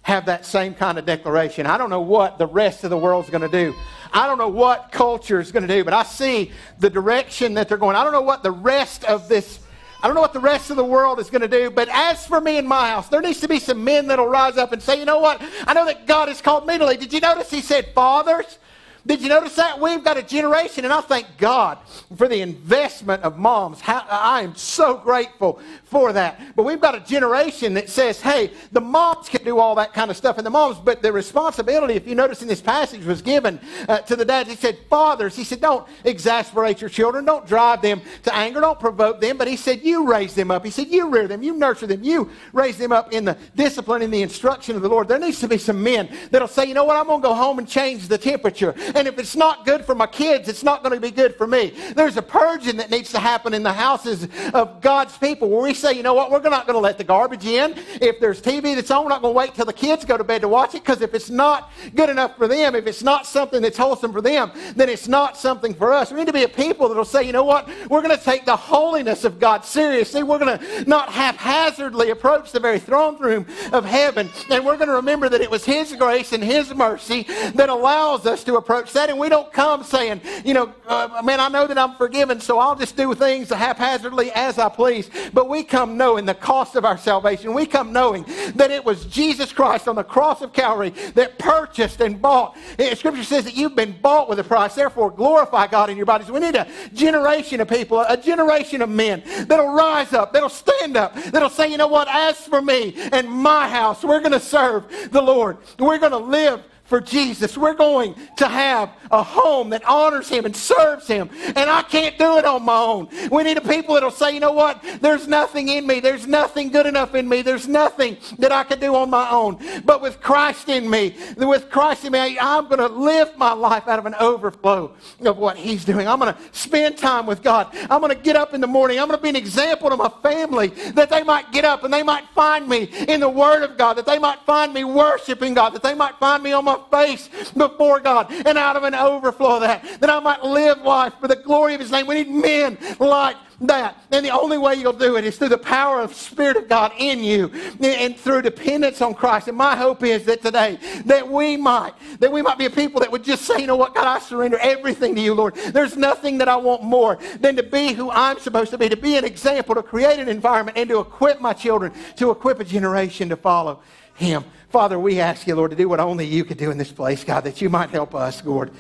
have 0.01 0.25
that 0.25 0.45
same 0.45 0.73
kind 0.73 0.97
of 0.97 1.05
declaration. 1.05 1.65
I 1.65 1.77
don't 1.77 1.89
know 1.89 2.01
what 2.01 2.37
the 2.37 2.47
rest 2.47 2.83
of 2.83 2.89
the 2.89 2.97
world's 2.97 3.29
going 3.29 3.41
to 3.41 3.49
do. 3.49 3.75
I 4.13 4.27
don't 4.27 4.37
know 4.37 4.49
what 4.49 4.91
culture 4.91 5.39
is 5.39 5.51
going 5.51 5.67
to 5.67 5.73
do, 5.73 5.83
but 5.83 5.93
I 5.93 6.03
see 6.03 6.51
the 6.79 6.89
direction 6.89 7.55
that 7.55 7.69
they're 7.69 7.77
going. 7.77 7.95
I 7.95 8.03
don't 8.03 8.13
know 8.13 8.21
what 8.21 8.43
the 8.43 8.51
rest 8.51 9.03
of 9.03 9.29
this 9.29 9.59
I 10.01 10.07
don't 10.07 10.15
know 10.15 10.21
what 10.21 10.33
the 10.33 10.39
rest 10.39 10.69
of 10.69 10.77
the 10.77 10.85
world 10.85 11.19
is 11.19 11.29
going 11.29 11.41
to 11.41 11.47
do, 11.47 11.69
but 11.69 11.89
as 11.89 12.25
for 12.25 12.39
me 12.39 12.57
and 12.57 12.67
my 12.67 12.89
house, 12.89 13.09
there 13.09 13.21
needs 13.21 13.41
to 13.41 13.49
be 13.49 13.59
some 13.59 13.83
men 13.83 14.07
that'll 14.07 14.27
rise 14.27 14.57
up 14.57 14.71
and 14.71 14.81
say, 14.81 14.97
you 14.97 15.05
know 15.05 15.19
what? 15.19 15.41
I 15.67 15.73
know 15.73 15.85
that 15.85 16.07
God 16.07 16.29
has 16.29 16.41
called 16.41 16.65
me 16.65 16.77
to 16.77 16.85
lead. 16.85 17.01
Did 17.01 17.11
you 17.11 17.19
notice 17.19 17.49
he 17.51 17.61
said 17.61 17.93
fathers? 17.93 18.59
Did 19.07 19.21
you 19.21 19.29
notice 19.29 19.55
that? 19.55 19.79
We've 19.79 20.03
got 20.03 20.17
a 20.17 20.23
generation, 20.23 20.83
and 20.83 20.93
I 20.93 21.01
thank 21.01 21.25
God 21.37 21.77
for 22.17 22.27
the 22.27 22.41
investment 22.41 23.23
of 23.23 23.37
moms. 23.37 23.79
How, 23.79 24.05
I 24.09 24.41
am 24.41 24.55
so 24.55 24.97
grateful 24.97 25.59
for 25.85 26.13
that. 26.13 26.39
But 26.55 26.63
we've 26.63 26.81
got 26.81 26.95
a 26.95 26.99
generation 26.99 27.73
that 27.75 27.89
says, 27.89 28.21
hey, 28.21 28.51
the 28.71 28.81
moms 28.81 29.29
can 29.29 29.43
do 29.43 29.57
all 29.57 29.73
that 29.75 29.93
kind 29.93 30.11
of 30.11 30.17
stuff, 30.17 30.37
and 30.37 30.45
the 30.45 30.51
moms, 30.51 30.77
but 30.77 31.01
the 31.01 31.11
responsibility, 31.11 31.93
if 31.95 32.07
you 32.07 32.13
notice 32.13 32.41
in 32.41 32.47
this 32.47 32.61
passage, 32.61 33.05
was 33.05 33.21
given 33.21 33.59
uh, 33.87 33.99
to 33.99 34.15
the 34.15 34.25
dads. 34.25 34.49
He 34.49 34.55
said, 34.55 34.77
fathers, 34.89 35.35
he 35.35 35.43
said, 35.43 35.61
don't 35.61 35.87
exasperate 36.03 36.81
your 36.81 36.89
children, 36.89 37.25
don't 37.25 37.47
drive 37.47 37.81
them 37.81 38.01
to 38.23 38.35
anger, 38.35 38.59
don't 38.59 38.79
provoke 38.79 39.21
them, 39.21 39.37
but 39.37 39.47
he 39.47 39.55
said, 39.55 39.81
you 39.81 40.07
raise 40.07 40.35
them 40.35 40.51
up. 40.51 40.65
He 40.65 40.71
said, 40.71 40.87
you 40.87 41.09
rear 41.09 41.27
them, 41.27 41.41
you 41.41 41.55
nurture 41.55 41.87
them, 41.87 42.03
you 42.03 42.29
raise 42.53 42.77
them 42.77 42.91
up 42.91 43.13
in 43.13 43.25
the 43.25 43.37
discipline 43.55 44.01
and 44.01 44.13
the 44.13 44.21
instruction 44.21 44.75
of 44.75 44.81
the 44.81 44.89
Lord. 44.89 45.07
There 45.07 45.19
needs 45.19 45.39
to 45.39 45.47
be 45.47 45.57
some 45.57 45.81
men 45.81 46.09
that'll 46.31 46.47
say, 46.47 46.65
you 46.65 46.73
know 46.73 46.83
what, 46.83 46.97
I'm 46.97 47.07
going 47.07 47.21
to 47.21 47.27
go 47.27 47.33
home 47.33 47.59
and 47.59 47.67
change 47.67 48.07
the 48.07 48.17
temperature. 48.17 48.75
And 48.95 49.07
if 49.07 49.17
it's 49.19 49.35
not 49.35 49.65
good 49.65 49.85
for 49.85 49.95
my 49.95 50.07
kids, 50.07 50.47
it's 50.47 50.63
not 50.63 50.83
going 50.83 50.93
to 50.95 51.01
be 51.01 51.11
good 51.11 51.35
for 51.35 51.47
me. 51.47 51.73
There's 51.95 52.17
a 52.17 52.21
purging 52.21 52.77
that 52.77 52.89
needs 52.89 53.11
to 53.11 53.19
happen 53.19 53.53
in 53.53 53.63
the 53.63 53.73
houses 53.73 54.27
of 54.53 54.81
God's 54.81 55.17
people 55.17 55.49
where 55.49 55.61
we 55.61 55.73
say, 55.73 55.93
you 55.93 56.03
know 56.03 56.13
what, 56.13 56.31
we're 56.31 56.41
not 56.41 56.65
going 56.65 56.75
to 56.75 56.81
let 56.81 56.97
the 56.97 57.03
garbage 57.03 57.45
in. 57.45 57.75
If 58.01 58.19
there's 58.19 58.41
TV 58.41 58.75
that's 58.75 58.91
on, 58.91 59.03
we're 59.03 59.09
not 59.09 59.21
going 59.21 59.33
to 59.33 59.37
wait 59.37 59.55
till 59.55 59.65
the 59.65 59.73
kids 59.73 60.05
go 60.05 60.17
to 60.17 60.23
bed 60.23 60.41
to 60.41 60.47
watch 60.47 60.75
it 60.75 60.83
because 60.83 61.01
if 61.01 61.13
it's 61.13 61.29
not 61.29 61.71
good 61.95 62.09
enough 62.09 62.37
for 62.37 62.47
them, 62.47 62.75
if 62.75 62.87
it's 62.87 63.03
not 63.03 63.25
something 63.25 63.61
that's 63.61 63.77
wholesome 63.77 64.11
for 64.11 64.21
them, 64.21 64.51
then 64.75 64.89
it's 64.89 65.07
not 65.07 65.37
something 65.37 65.73
for 65.73 65.91
us. 65.93 66.11
We 66.11 66.19
need 66.19 66.27
to 66.27 66.33
be 66.33 66.43
a 66.43 66.49
people 66.49 66.89
that 66.89 66.95
will 66.95 67.05
say, 67.05 67.23
you 67.23 67.33
know 67.33 67.43
what, 67.43 67.67
we're 67.89 68.01
going 68.01 68.17
to 68.17 68.23
take 68.23 68.45
the 68.45 68.55
holiness 68.55 69.23
of 69.23 69.39
God 69.39 69.65
seriously. 69.65 70.23
We're 70.23 70.39
going 70.39 70.59
to 70.59 70.89
not 70.89 71.09
haphazardly 71.09 72.09
approach 72.09 72.51
the 72.51 72.59
very 72.59 72.79
throne 72.79 73.17
room 73.19 73.45
of 73.71 73.85
heaven. 73.85 74.29
And 74.49 74.65
we're 74.65 74.77
going 74.77 74.87
to 74.87 74.95
remember 74.95 75.29
that 75.29 75.41
it 75.41 75.51
was 75.51 75.65
His 75.65 75.93
grace 75.95 76.33
and 76.33 76.43
His 76.43 76.73
mercy 76.73 77.23
that 77.55 77.69
allows 77.69 78.25
us 78.25 78.43
to 78.45 78.55
approach 78.55 78.78
And 79.09 79.19
we 79.19 79.29
don't 79.29 79.51
come 79.51 79.83
saying, 79.83 80.21
you 80.45 80.53
know, 80.53 80.73
uh, 80.87 81.21
man, 81.23 81.39
I 81.39 81.47
know 81.47 81.67
that 81.67 81.77
I'm 81.77 81.95
forgiven, 81.95 82.39
so 82.39 82.59
I'll 82.59 82.75
just 82.75 82.95
do 82.95 83.13
things 83.13 83.49
haphazardly 83.49 84.31
as 84.31 84.57
I 84.57 84.69
please. 84.69 85.09
But 85.33 85.49
we 85.49 85.63
come 85.63 85.97
knowing 85.97 86.25
the 86.25 86.33
cost 86.33 86.75
of 86.75 86.85
our 86.85 86.97
salvation. 86.97 87.53
We 87.53 87.65
come 87.65 87.91
knowing 87.91 88.25
that 88.55 88.71
it 88.71 88.83
was 88.83 89.05
Jesus 89.05 89.51
Christ 89.51 89.87
on 89.87 89.95
the 89.95 90.03
cross 90.03 90.41
of 90.41 90.53
Calvary 90.53 90.91
that 91.15 91.39
purchased 91.39 92.01
and 92.01 92.21
bought. 92.21 92.57
Scripture 92.95 93.23
says 93.23 93.45
that 93.45 93.55
you've 93.55 93.75
been 93.75 93.99
bought 94.01 94.29
with 94.29 94.39
a 94.39 94.43
price. 94.43 94.75
Therefore, 94.75 95.11
glorify 95.11 95.67
God 95.67 95.89
in 95.89 95.97
your 95.97 96.05
bodies. 96.05 96.31
We 96.31 96.39
need 96.39 96.55
a 96.55 96.67
generation 96.93 97.61
of 97.61 97.67
people, 97.67 97.99
a 98.01 98.17
generation 98.17 98.81
of 98.81 98.89
men 98.89 99.23
that'll 99.47 99.73
rise 99.73 100.13
up, 100.13 100.33
that'll 100.33 100.49
stand 100.49 100.97
up, 100.97 101.15
that'll 101.15 101.49
say, 101.49 101.69
you 101.69 101.77
know 101.77 101.87
what, 101.87 102.07
as 102.07 102.37
for 102.37 102.61
me 102.61 102.95
and 103.11 103.29
my 103.29 103.67
house, 103.67 104.03
we're 104.03 104.19
going 104.19 104.31
to 104.31 104.39
serve 104.39 105.11
the 105.11 105.21
Lord. 105.21 105.57
We're 105.77 105.99
going 105.99 106.11
to 106.11 106.17
live 106.17 106.63
for 106.89 106.99
Jesus. 106.99 107.57
We're 107.57 107.75
going 107.75 108.15
to 108.37 108.47
have 108.47 108.89
a 109.11 109.23
home 109.23 109.69
that 109.69 109.85
honors 109.85 110.27
Him 110.27 110.45
and 110.45 110.55
serves 110.55 111.07
Him. 111.07 111.29
And 111.45 111.69
I 111.69 111.83
can't 111.83 112.17
do 112.17 112.37
it 112.37 112.45
on 112.45 112.63
my 112.63 112.77
own. 112.77 113.07
We 113.31 113.43
need 113.43 113.57
a 113.57 113.61
people 113.61 113.93
that'll 113.93 114.11
say, 114.11 114.33
you 114.33 114.39
know 114.39 114.51
what? 114.51 114.83
There's 114.99 115.27
nothing 115.27 115.69
in 115.69 115.85
me. 115.85 115.99
There's 115.99 116.27
nothing 116.27 116.69
good 116.69 116.87
enough 116.87 117.13
in 117.13 117.29
me. 117.29 117.43
There's 117.43 117.67
nothing 117.67 118.17
that 118.39 118.51
I 118.51 118.63
can 118.63 118.79
do 118.79 118.95
on 118.95 119.09
my 119.09 119.29
own. 119.29 119.59
But 119.85 120.01
with 120.01 120.19
Christ 120.19 120.67
in 120.67 120.89
me, 120.89 121.15
with 121.37 121.69
Christ 121.69 122.05
in 122.05 122.13
me, 122.13 122.37
I'm 122.39 122.65
going 122.65 122.79
to 122.79 122.87
live 122.87 123.37
my 123.37 123.53
life 123.53 123.87
out 123.87 123.99
of 123.99 124.05
an 124.07 124.15
overflow 124.15 124.93
of 125.21 125.37
what 125.37 125.57
He's 125.57 125.85
doing. 125.85 126.07
I'm 126.07 126.19
going 126.19 126.33
to 126.33 126.39
spend 126.51 126.97
time 126.97 127.27
with 127.27 127.43
God. 127.43 127.67
I'm 127.89 128.01
going 128.01 128.15
to 128.15 128.21
get 128.21 128.35
up 128.35 128.53
in 128.55 128.61
the 128.61 128.67
morning. 128.67 128.99
I'm 128.99 129.07
going 129.07 129.19
to 129.19 129.23
be 129.23 129.29
an 129.29 129.35
example 129.35 129.91
to 129.91 129.95
my 129.95 130.11
family 130.23 130.69
that 130.93 131.09
they 131.11 131.21
might 131.21 131.51
get 131.51 131.65
up 131.65 131.83
and 131.83 131.93
they 131.93 132.03
might 132.03 132.25
find 132.33 132.67
me 132.67 132.89
in 133.07 133.19
the 133.19 133.29
Word 133.29 133.63
of 133.63 133.77
God, 133.77 133.93
that 133.93 134.07
they 134.07 134.17
might 134.17 134.39
find 134.45 134.73
me 134.73 134.83
worshiping 134.83 135.53
God, 135.53 135.71
that 135.71 135.83
they 135.83 135.93
might 135.93 136.17
find 136.19 136.41
me 136.41 136.51
on 136.51 136.65
my 136.65 136.78
face 136.87 137.29
before 137.55 137.99
God 137.99 138.31
and 138.31 138.57
out 138.57 138.75
of 138.75 138.83
an 138.83 138.95
overflow 138.95 139.55
of 139.55 139.61
that, 139.61 139.83
that 139.99 140.09
I 140.09 140.19
might 140.19 140.43
live 140.43 140.81
life 140.81 141.13
for 141.19 141.27
the 141.27 141.35
glory 141.35 141.73
of 141.73 141.79
His 141.79 141.91
name. 141.91 142.07
We 142.07 142.23
need 142.23 142.29
men 142.29 142.77
like 142.99 143.35
that. 143.61 143.97
And 144.11 144.25
the 144.25 144.29
only 144.29 144.57
way 144.57 144.75
you'll 144.75 144.93
do 144.93 145.17
it 145.17 145.25
is 145.25 145.37
through 145.37 145.49
the 145.49 145.57
power 145.57 146.01
of 146.01 146.09
the 146.09 146.15
Spirit 146.15 146.57
of 146.57 146.69
God 146.69 146.91
in 146.97 147.23
you 147.23 147.51
and 147.81 148.15
through 148.15 148.43
dependence 148.43 149.01
on 149.01 149.13
Christ. 149.13 149.47
And 149.47 149.57
my 149.57 149.75
hope 149.75 150.03
is 150.03 150.25
that 150.25 150.41
today 150.41 150.79
that 151.05 151.29
we 151.29 151.57
might, 151.57 151.93
that 152.19 152.31
we 152.31 152.41
might 152.41 152.57
be 152.57 152.65
a 152.65 152.69
people 152.69 153.01
that 153.01 153.11
would 153.11 153.23
just 153.23 153.43
say, 153.43 153.59
you 153.59 153.67
know 153.67 153.75
what, 153.75 153.93
God, 153.95 154.07
I 154.07 154.19
surrender 154.19 154.57
everything 154.59 155.15
to 155.15 155.21
you, 155.21 155.33
Lord. 155.33 155.55
There's 155.55 155.97
nothing 155.97 156.37
that 156.39 156.47
I 156.47 156.55
want 156.55 156.83
more 156.83 157.17
than 157.39 157.55
to 157.57 157.63
be 157.63 157.93
who 157.93 158.09
I'm 158.11 158.39
supposed 158.39 158.71
to 158.71 158.77
be, 158.77 158.89
to 158.89 158.97
be 158.97 159.17
an 159.17 159.25
example, 159.25 159.75
to 159.75 159.83
create 159.83 160.19
an 160.19 160.29
environment, 160.29 160.77
and 160.77 160.89
to 160.89 160.99
equip 160.99 161.41
my 161.41 161.53
children, 161.53 161.91
to 162.15 162.31
equip 162.31 162.59
a 162.59 162.63
generation 162.63 163.29
to 163.29 163.35
follow 163.35 163.81
Him. 164.19 164.43
Father, 164.69 164.99
we 164.99 165.19
ask 165.21 165.47
you, 165.47 165.55
Lord, 165.55 165.71
to 165.71 165.77
do 165.77 165.87
what 165.87 166.01
only 166.01 166.25
you 166.25 166.43
could 166.43 166.57
do 166.57 166.71
in 166.71 166.77
this 166.77 166.91
place, 166.91 167.23
God, 167.23 167.45
that 167.45 167.61
you 167.61 167.69
might 167.69 167.89
help 167.89 168.13
us, 168.13 168.43
Lord. 168.43 168.71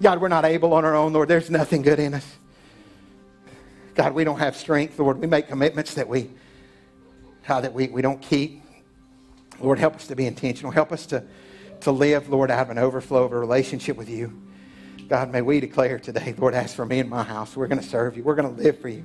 God, 0.00 0.20
we're 0.20 0.28
not 0.28 0.44
able 0.44 0.72
on 0.72 0.84
our 0.84 0.96
own, 0.96 1.12
Lord. 1.12 1.28
There's 1.28 1.50
nothing 1.50 1.82
good 1.82 2.00
in 2.00 2.14
us. 2.14 2.26
God, 3.94 4.14
we 4.14 4.24
don't 4.24 4.38
have 4.38 4.56
strength, 4.56 4.98
Lord. 4.98 5.20
We 5.20 5.26
make 5.26 5.46
commitments 5.48 5.94
that 5.94 6.08
we, 6.08 6.30
how 7.42 7.60
that 7.60 7.74
we, 7.74 7.88
we 7.88 8.00
don't 8.00 8.22
keep. 8.22 8.62
Lord, 9.60 9.78
help 9.78 9.96
us 9.96 10.06
to 10.06 10.16
be 10.16 10.26
intentional. 10.26 10.72
Help 10.72 10.90
us 10.90 11.04
to, 11.06 11.22
to 11.82 11.92
live, 11.92 12.30
Lord, 12.30 12.50
out 12.50 12.62
of 12.62 12.70
an 12.70 12.78
overflow 12.78 13.24
of 13.24 13.32
a 13.32 13.38
relationship 13.38 13.96
with 13.96 14.08
you. 14.08 14.40
God, 15.08 15.30
may 15.30 15.42
we 15.42 15.60
declare 15.60 15.98
today, 15.98 16.34
Lord, 16.38 16.54
ask 16.54 16.74
for 16.74 16.86
me 16.86 17.00
and 17.00 17.10
my 17.10 17.22
house. 17.22 17.56
We're 17.56 17.66
going 17.66 17.80
to 17.80 17.86
serve 17.86 18.16
you. 18.16 18.22
We're 18.22 18.36
going 18.36 18.54
to 18.56 18.62
live 18.62 18.80
for 18.80 18.88
you. 18.88 19.04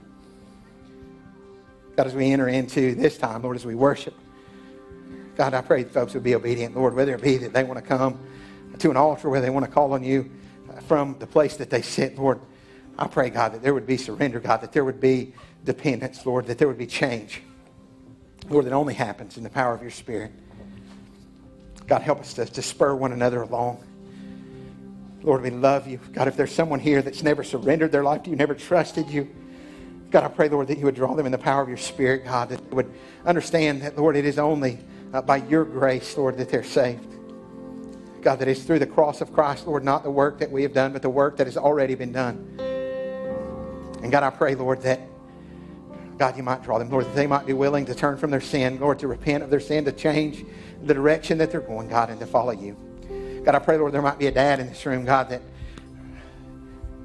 God, 1.98 2.08
as 2.08 2.16
we 2.16 2.32
enter 2.32 2.48
into 2.48 2.96
this 2.96 3.18
time, 3.18 3.42
Lord, 3.42 3.58
as 3.58 3.66
we 3.66 3.76
worship, 3.76 4.14
God, 5.36 5.54
I 5.54 5.62
pray 5.62 5.84
folks 5.84 6.14
would 6.14 6.24
be 6.24 6.36
obedient, 6.36 6.76
Lord, 6.76 6.94
whether 6.94 7.16
it 7.16 7.22
be 7.22 7.38
that 7.38 7.54
they 7.54 7.64
want 7.64 7.80
to 7.80 7.86
come 7.86 8.20
to 8.78 8.92
an 8.92 8.98
altar, 8.98 9.30
whether 9.30 9.46
they 9.46 9.50
want 9.50 9.66
to 9.66 9.72
call 9.72 9.94
on 9.94 10.04
you 10.04 10.30
uh, 10.70 10.80
from 10.82 11.18
the 11.20 11.28
place 11.28 11.58
that 11.58 11.70
they 11.70 11.82
sit, 11.82 12.18
Lord. 12.18 12.40
I 12.98 13.08
pray, 13.08 13.30
God, 13.30 13.54
that 13.54 13.64
there 13.64 13.74
would 13.74 13.88
be 13.88 13.98
surrender, 13.98 14.40
God, 14.40 14.62
that 14.62 14.72
there 14.72 14.86
would 14.86 15.00
be 15.00 15.34
dependence, 15.64 16.26
Lord, 16.26 16.46
that 16.48 16.60
there 16.60 16.68
would 16.68 16.78
be 16.78 16.86
change. 16.86 17.42
Lord, 18.50 18.66
that 18.66 18.74
only 18.74 18.94
happens 18.94 19.38
in 19.38 19.44
the 19.44 19.50
power 19.50 19.74
of 19.74 19.82
your 19.82 19.92
Spirit. 19.92 20.32
God, 21.88 22.02
help 22.02 22.20
us 22.20 22.34
to, 22.36 22.46
to 22.46 22.62
spur 22.62 22.94
one 22.94 23.12
another 23.12 23.42
along. 23.42 23.84
Lord, 25.24 25.42
we 25.42 25.50
love 25.50 25.88
you. 25.88 26.00
God, 26.12 26.28
if 26.28 26.36
there's 26.36 26.54
someone 26.54 26.80
here 26.80 27.02
that's 27.02 27.24
never 27.24 27.44
surrendered 27.44 27.92
their 27.92 28.04
life 28.04 28.24
to 28.24 28.30
you, 28.30 28.36
never 28.36 28.54
trusted 28.54 29.10
you, 29.10 29.28
God, 30.12 30.24
I 30.24 30.28
pray, 30.28 30.48
Lord, 30.48 30.68
that 30.68 30.78
you 30.78 30.86
would 30.86 30.94
draw 30.94 31.16
them 31.16 31.26
in 31.26 31.32
the 31.32 31.40
power 31.40 31.64
of 31.64 31.70
your 31.70 31.78
Spirit, 31.78 32.26
God, 32.26 32.50
that 32.50 32.70
they 32.70 32.76
would 32.76 32.94
understand 33.26 33.82
that, 33.82 33.98
Lord, 33.98 34.16
it 34.16 34.26
is 34.26 34.38
only 34.38 34.78
uh, 35.14 35.22
by 35.22 35.38
your 35.38 35.64
grace, 35.64 36.18
Lord, 36.18 36.38
that 36.38 36.50
they're 36.50 36.64
saved. 36.64 37.08
God, 38.22 38.40
that 38.40 38.48
it's 38.48 38.64
through 38.64 38.80
the 38.80 38.88
cross 38.88 39.22
of 39.22 39.34
Christ, 39.34 39.68
Lord, 39.68 39.84
not 39.84 40.04
the 40.04 40.12
work 40.12 40.40
that 40.40 40.52
we 40.52 40.64
have 40.64 40.74
done, 40.74 40.94
but 40.94 41.02
the 41.02 41.10
work 41.10 41.38
that 41.38 41.48
has 41.48 41.58
already 41.58 41.94
been 41.94 42.12
done. 42.12 42.56
And 44.02 44.12
God, 44.12 44.24
I 44.24 44.30
pray, 44.30 44.56
Lord, 44.56 44.82
that, 44.82 45.02
God, 46.18 46.36
you 46.38 46.44
might 46.44 46.64
draw 46.64 46.80
them, 46.80 46.90
Lord, 46.90 47.06
that 47.06 47.16
they 47.16 47.28
might 47.28 47.46
be 47.46 47.54
willing 47.54 47.86
to 47.86 47.96
turn 47.96 48.18
from 48.18 48.32
their 48.32 48.42
sin, 48.42 48.80
Lord, 48.80 49.00
to 49.00 49.08
repent 49.08 49.44
of 49.44 49.50
their 49.50 49.60
sin, 49.60 49.86
to 49.86 49.92
change 49.92 50.46
the 50.84 50.94
direction 50.94 51.38
that 51.38 51.52
they're 51.52 51.62
going, 51.62 51.90
God, 51.90 52.10
and 52.10 52.20
to 52.20 52.26
follow 52.26 52.52
you. 52.52 52.76
God, 53.46 53.56
I 53.56 53.60
pray, 53.60 53.78
Lord, 53.78 53.94
there 53.94 54.02
might 54.02 54.20
be 54.20 54.28
a 54.28 54.32
dad 54.32 54.60
in 54.60 54.68
this 54.68 54.86
room, 54.86 55.06
God, 55.06 55.30
that, 55.30 55.42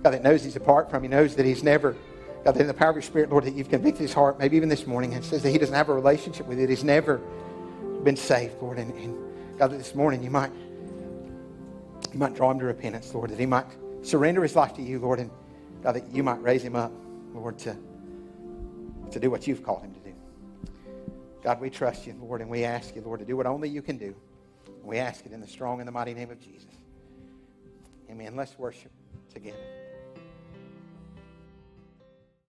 God, 0.03 0.11
that 0.11 0.23
knows 0.23 0.45
he's 0.45 0.57
apart 0.57 0.89
from 0.89 1.03
you, 1.03 1.09
knows 1.09 1.35
that 1.35 1.45
he's 1.45 1.65
never, 1.65 1.97
God, 2.45 2.55
that 2.55 2.61
in 2.61 2.69
the 2.69 2.75
power 2.75 2.91
of 2.91 2.97
your 2.97 3.03
Spirit, 3.03 3.31
Lord, 3.31 3.45
that 3.45 3.55
you've 3.55 3.71
convicted 3.71 4.03
his 4.03 4.13
heart, 4.13 4.39
maybe 4.39 4.57
even 4.57 4.69
this 4.69 4.87
morning, 4.87 5.15
and 5.15 5.25
says 5.25 5.43
that 5.43 5.51
he 5.51 5.59
doesn't 5.59 5.75
have 5.75 5.89
a 5.89 5.95
relationship 5.95 6.47
with 6.47 6.61
it. 6.61 6.69
He's 6.69 6.85
never 6.85 7.21
been 8.05 8.17
saved, 8.17 8.61
Lord. 8.61 8.79
And, 8.79 8.95
and 8.95 9.59
God, 9.59 9.71
this 9.71 9.95
morning 9.95 10.23
you 10.23 10.31
might, 10.31 10.53
you 12.13 12.19
might 12.19 12.35
draw 12.35 12.51
him 12.51 12.59
to 12.61 12.65
repentance, 12.65 13.13
Lord, 13.15 13.31
that 13.31 13.39
he 13.39 13.47
might 13.47 13.67
surrender 14.03 14.43
his 14.43 14.57
life 14.57 14.75
to 14.75 14.83
you, 14.83 14.99
Lord, 14.99 15.19
and 15.19 15.31
God, 15.83 15.93
that 15.93 16.11
you 16.13 16.23
might 16.23 16.41
raise 16.43 16.63
him 16.63 16.77
up, 16.77 16.93
Lord, 17.35 17.59
to, 17.61 17.77
to 19.11 19.21
do 19.21 19.31
what 19.31 19.47
you've 19.47 19.63
called 19.63 19.83
him 19.83 19.95
to 19.95 20.01
do. 20.01 20.15
God, 21.43 21.61
we 21.61 21.71
trust 21.71 22.07
you, 22.07 22.15
Lord, 22.21 22.41
and 22.41 22.51
we 22.51 22.65
ask 22.65 22.95
you, 22.97 23.03
Lord, 23.03 23.21
to 23.21 23.27
do 23.27 23.37
what 23.37 23.47
only 23.47 23.69
you 23.69 23.83
can 23.83 23.97
do. 23.97 24.15
We 24.83 24.99
ask 24.99 25.27
it 25.27 25.33
in 25.33 25.41
the 25.41 25.47
strong 25.47 25.81
and 25.81 25.87
the 25.87 25.93
mighty 25.93 26.15
name 26.15 26.31
of 26.31 26.41
Jesus. 26.41 26.71
Amen. 28.11 28.37
Let's 28.37 28.59
worship 28.59 28.91
together. 29.33 29.78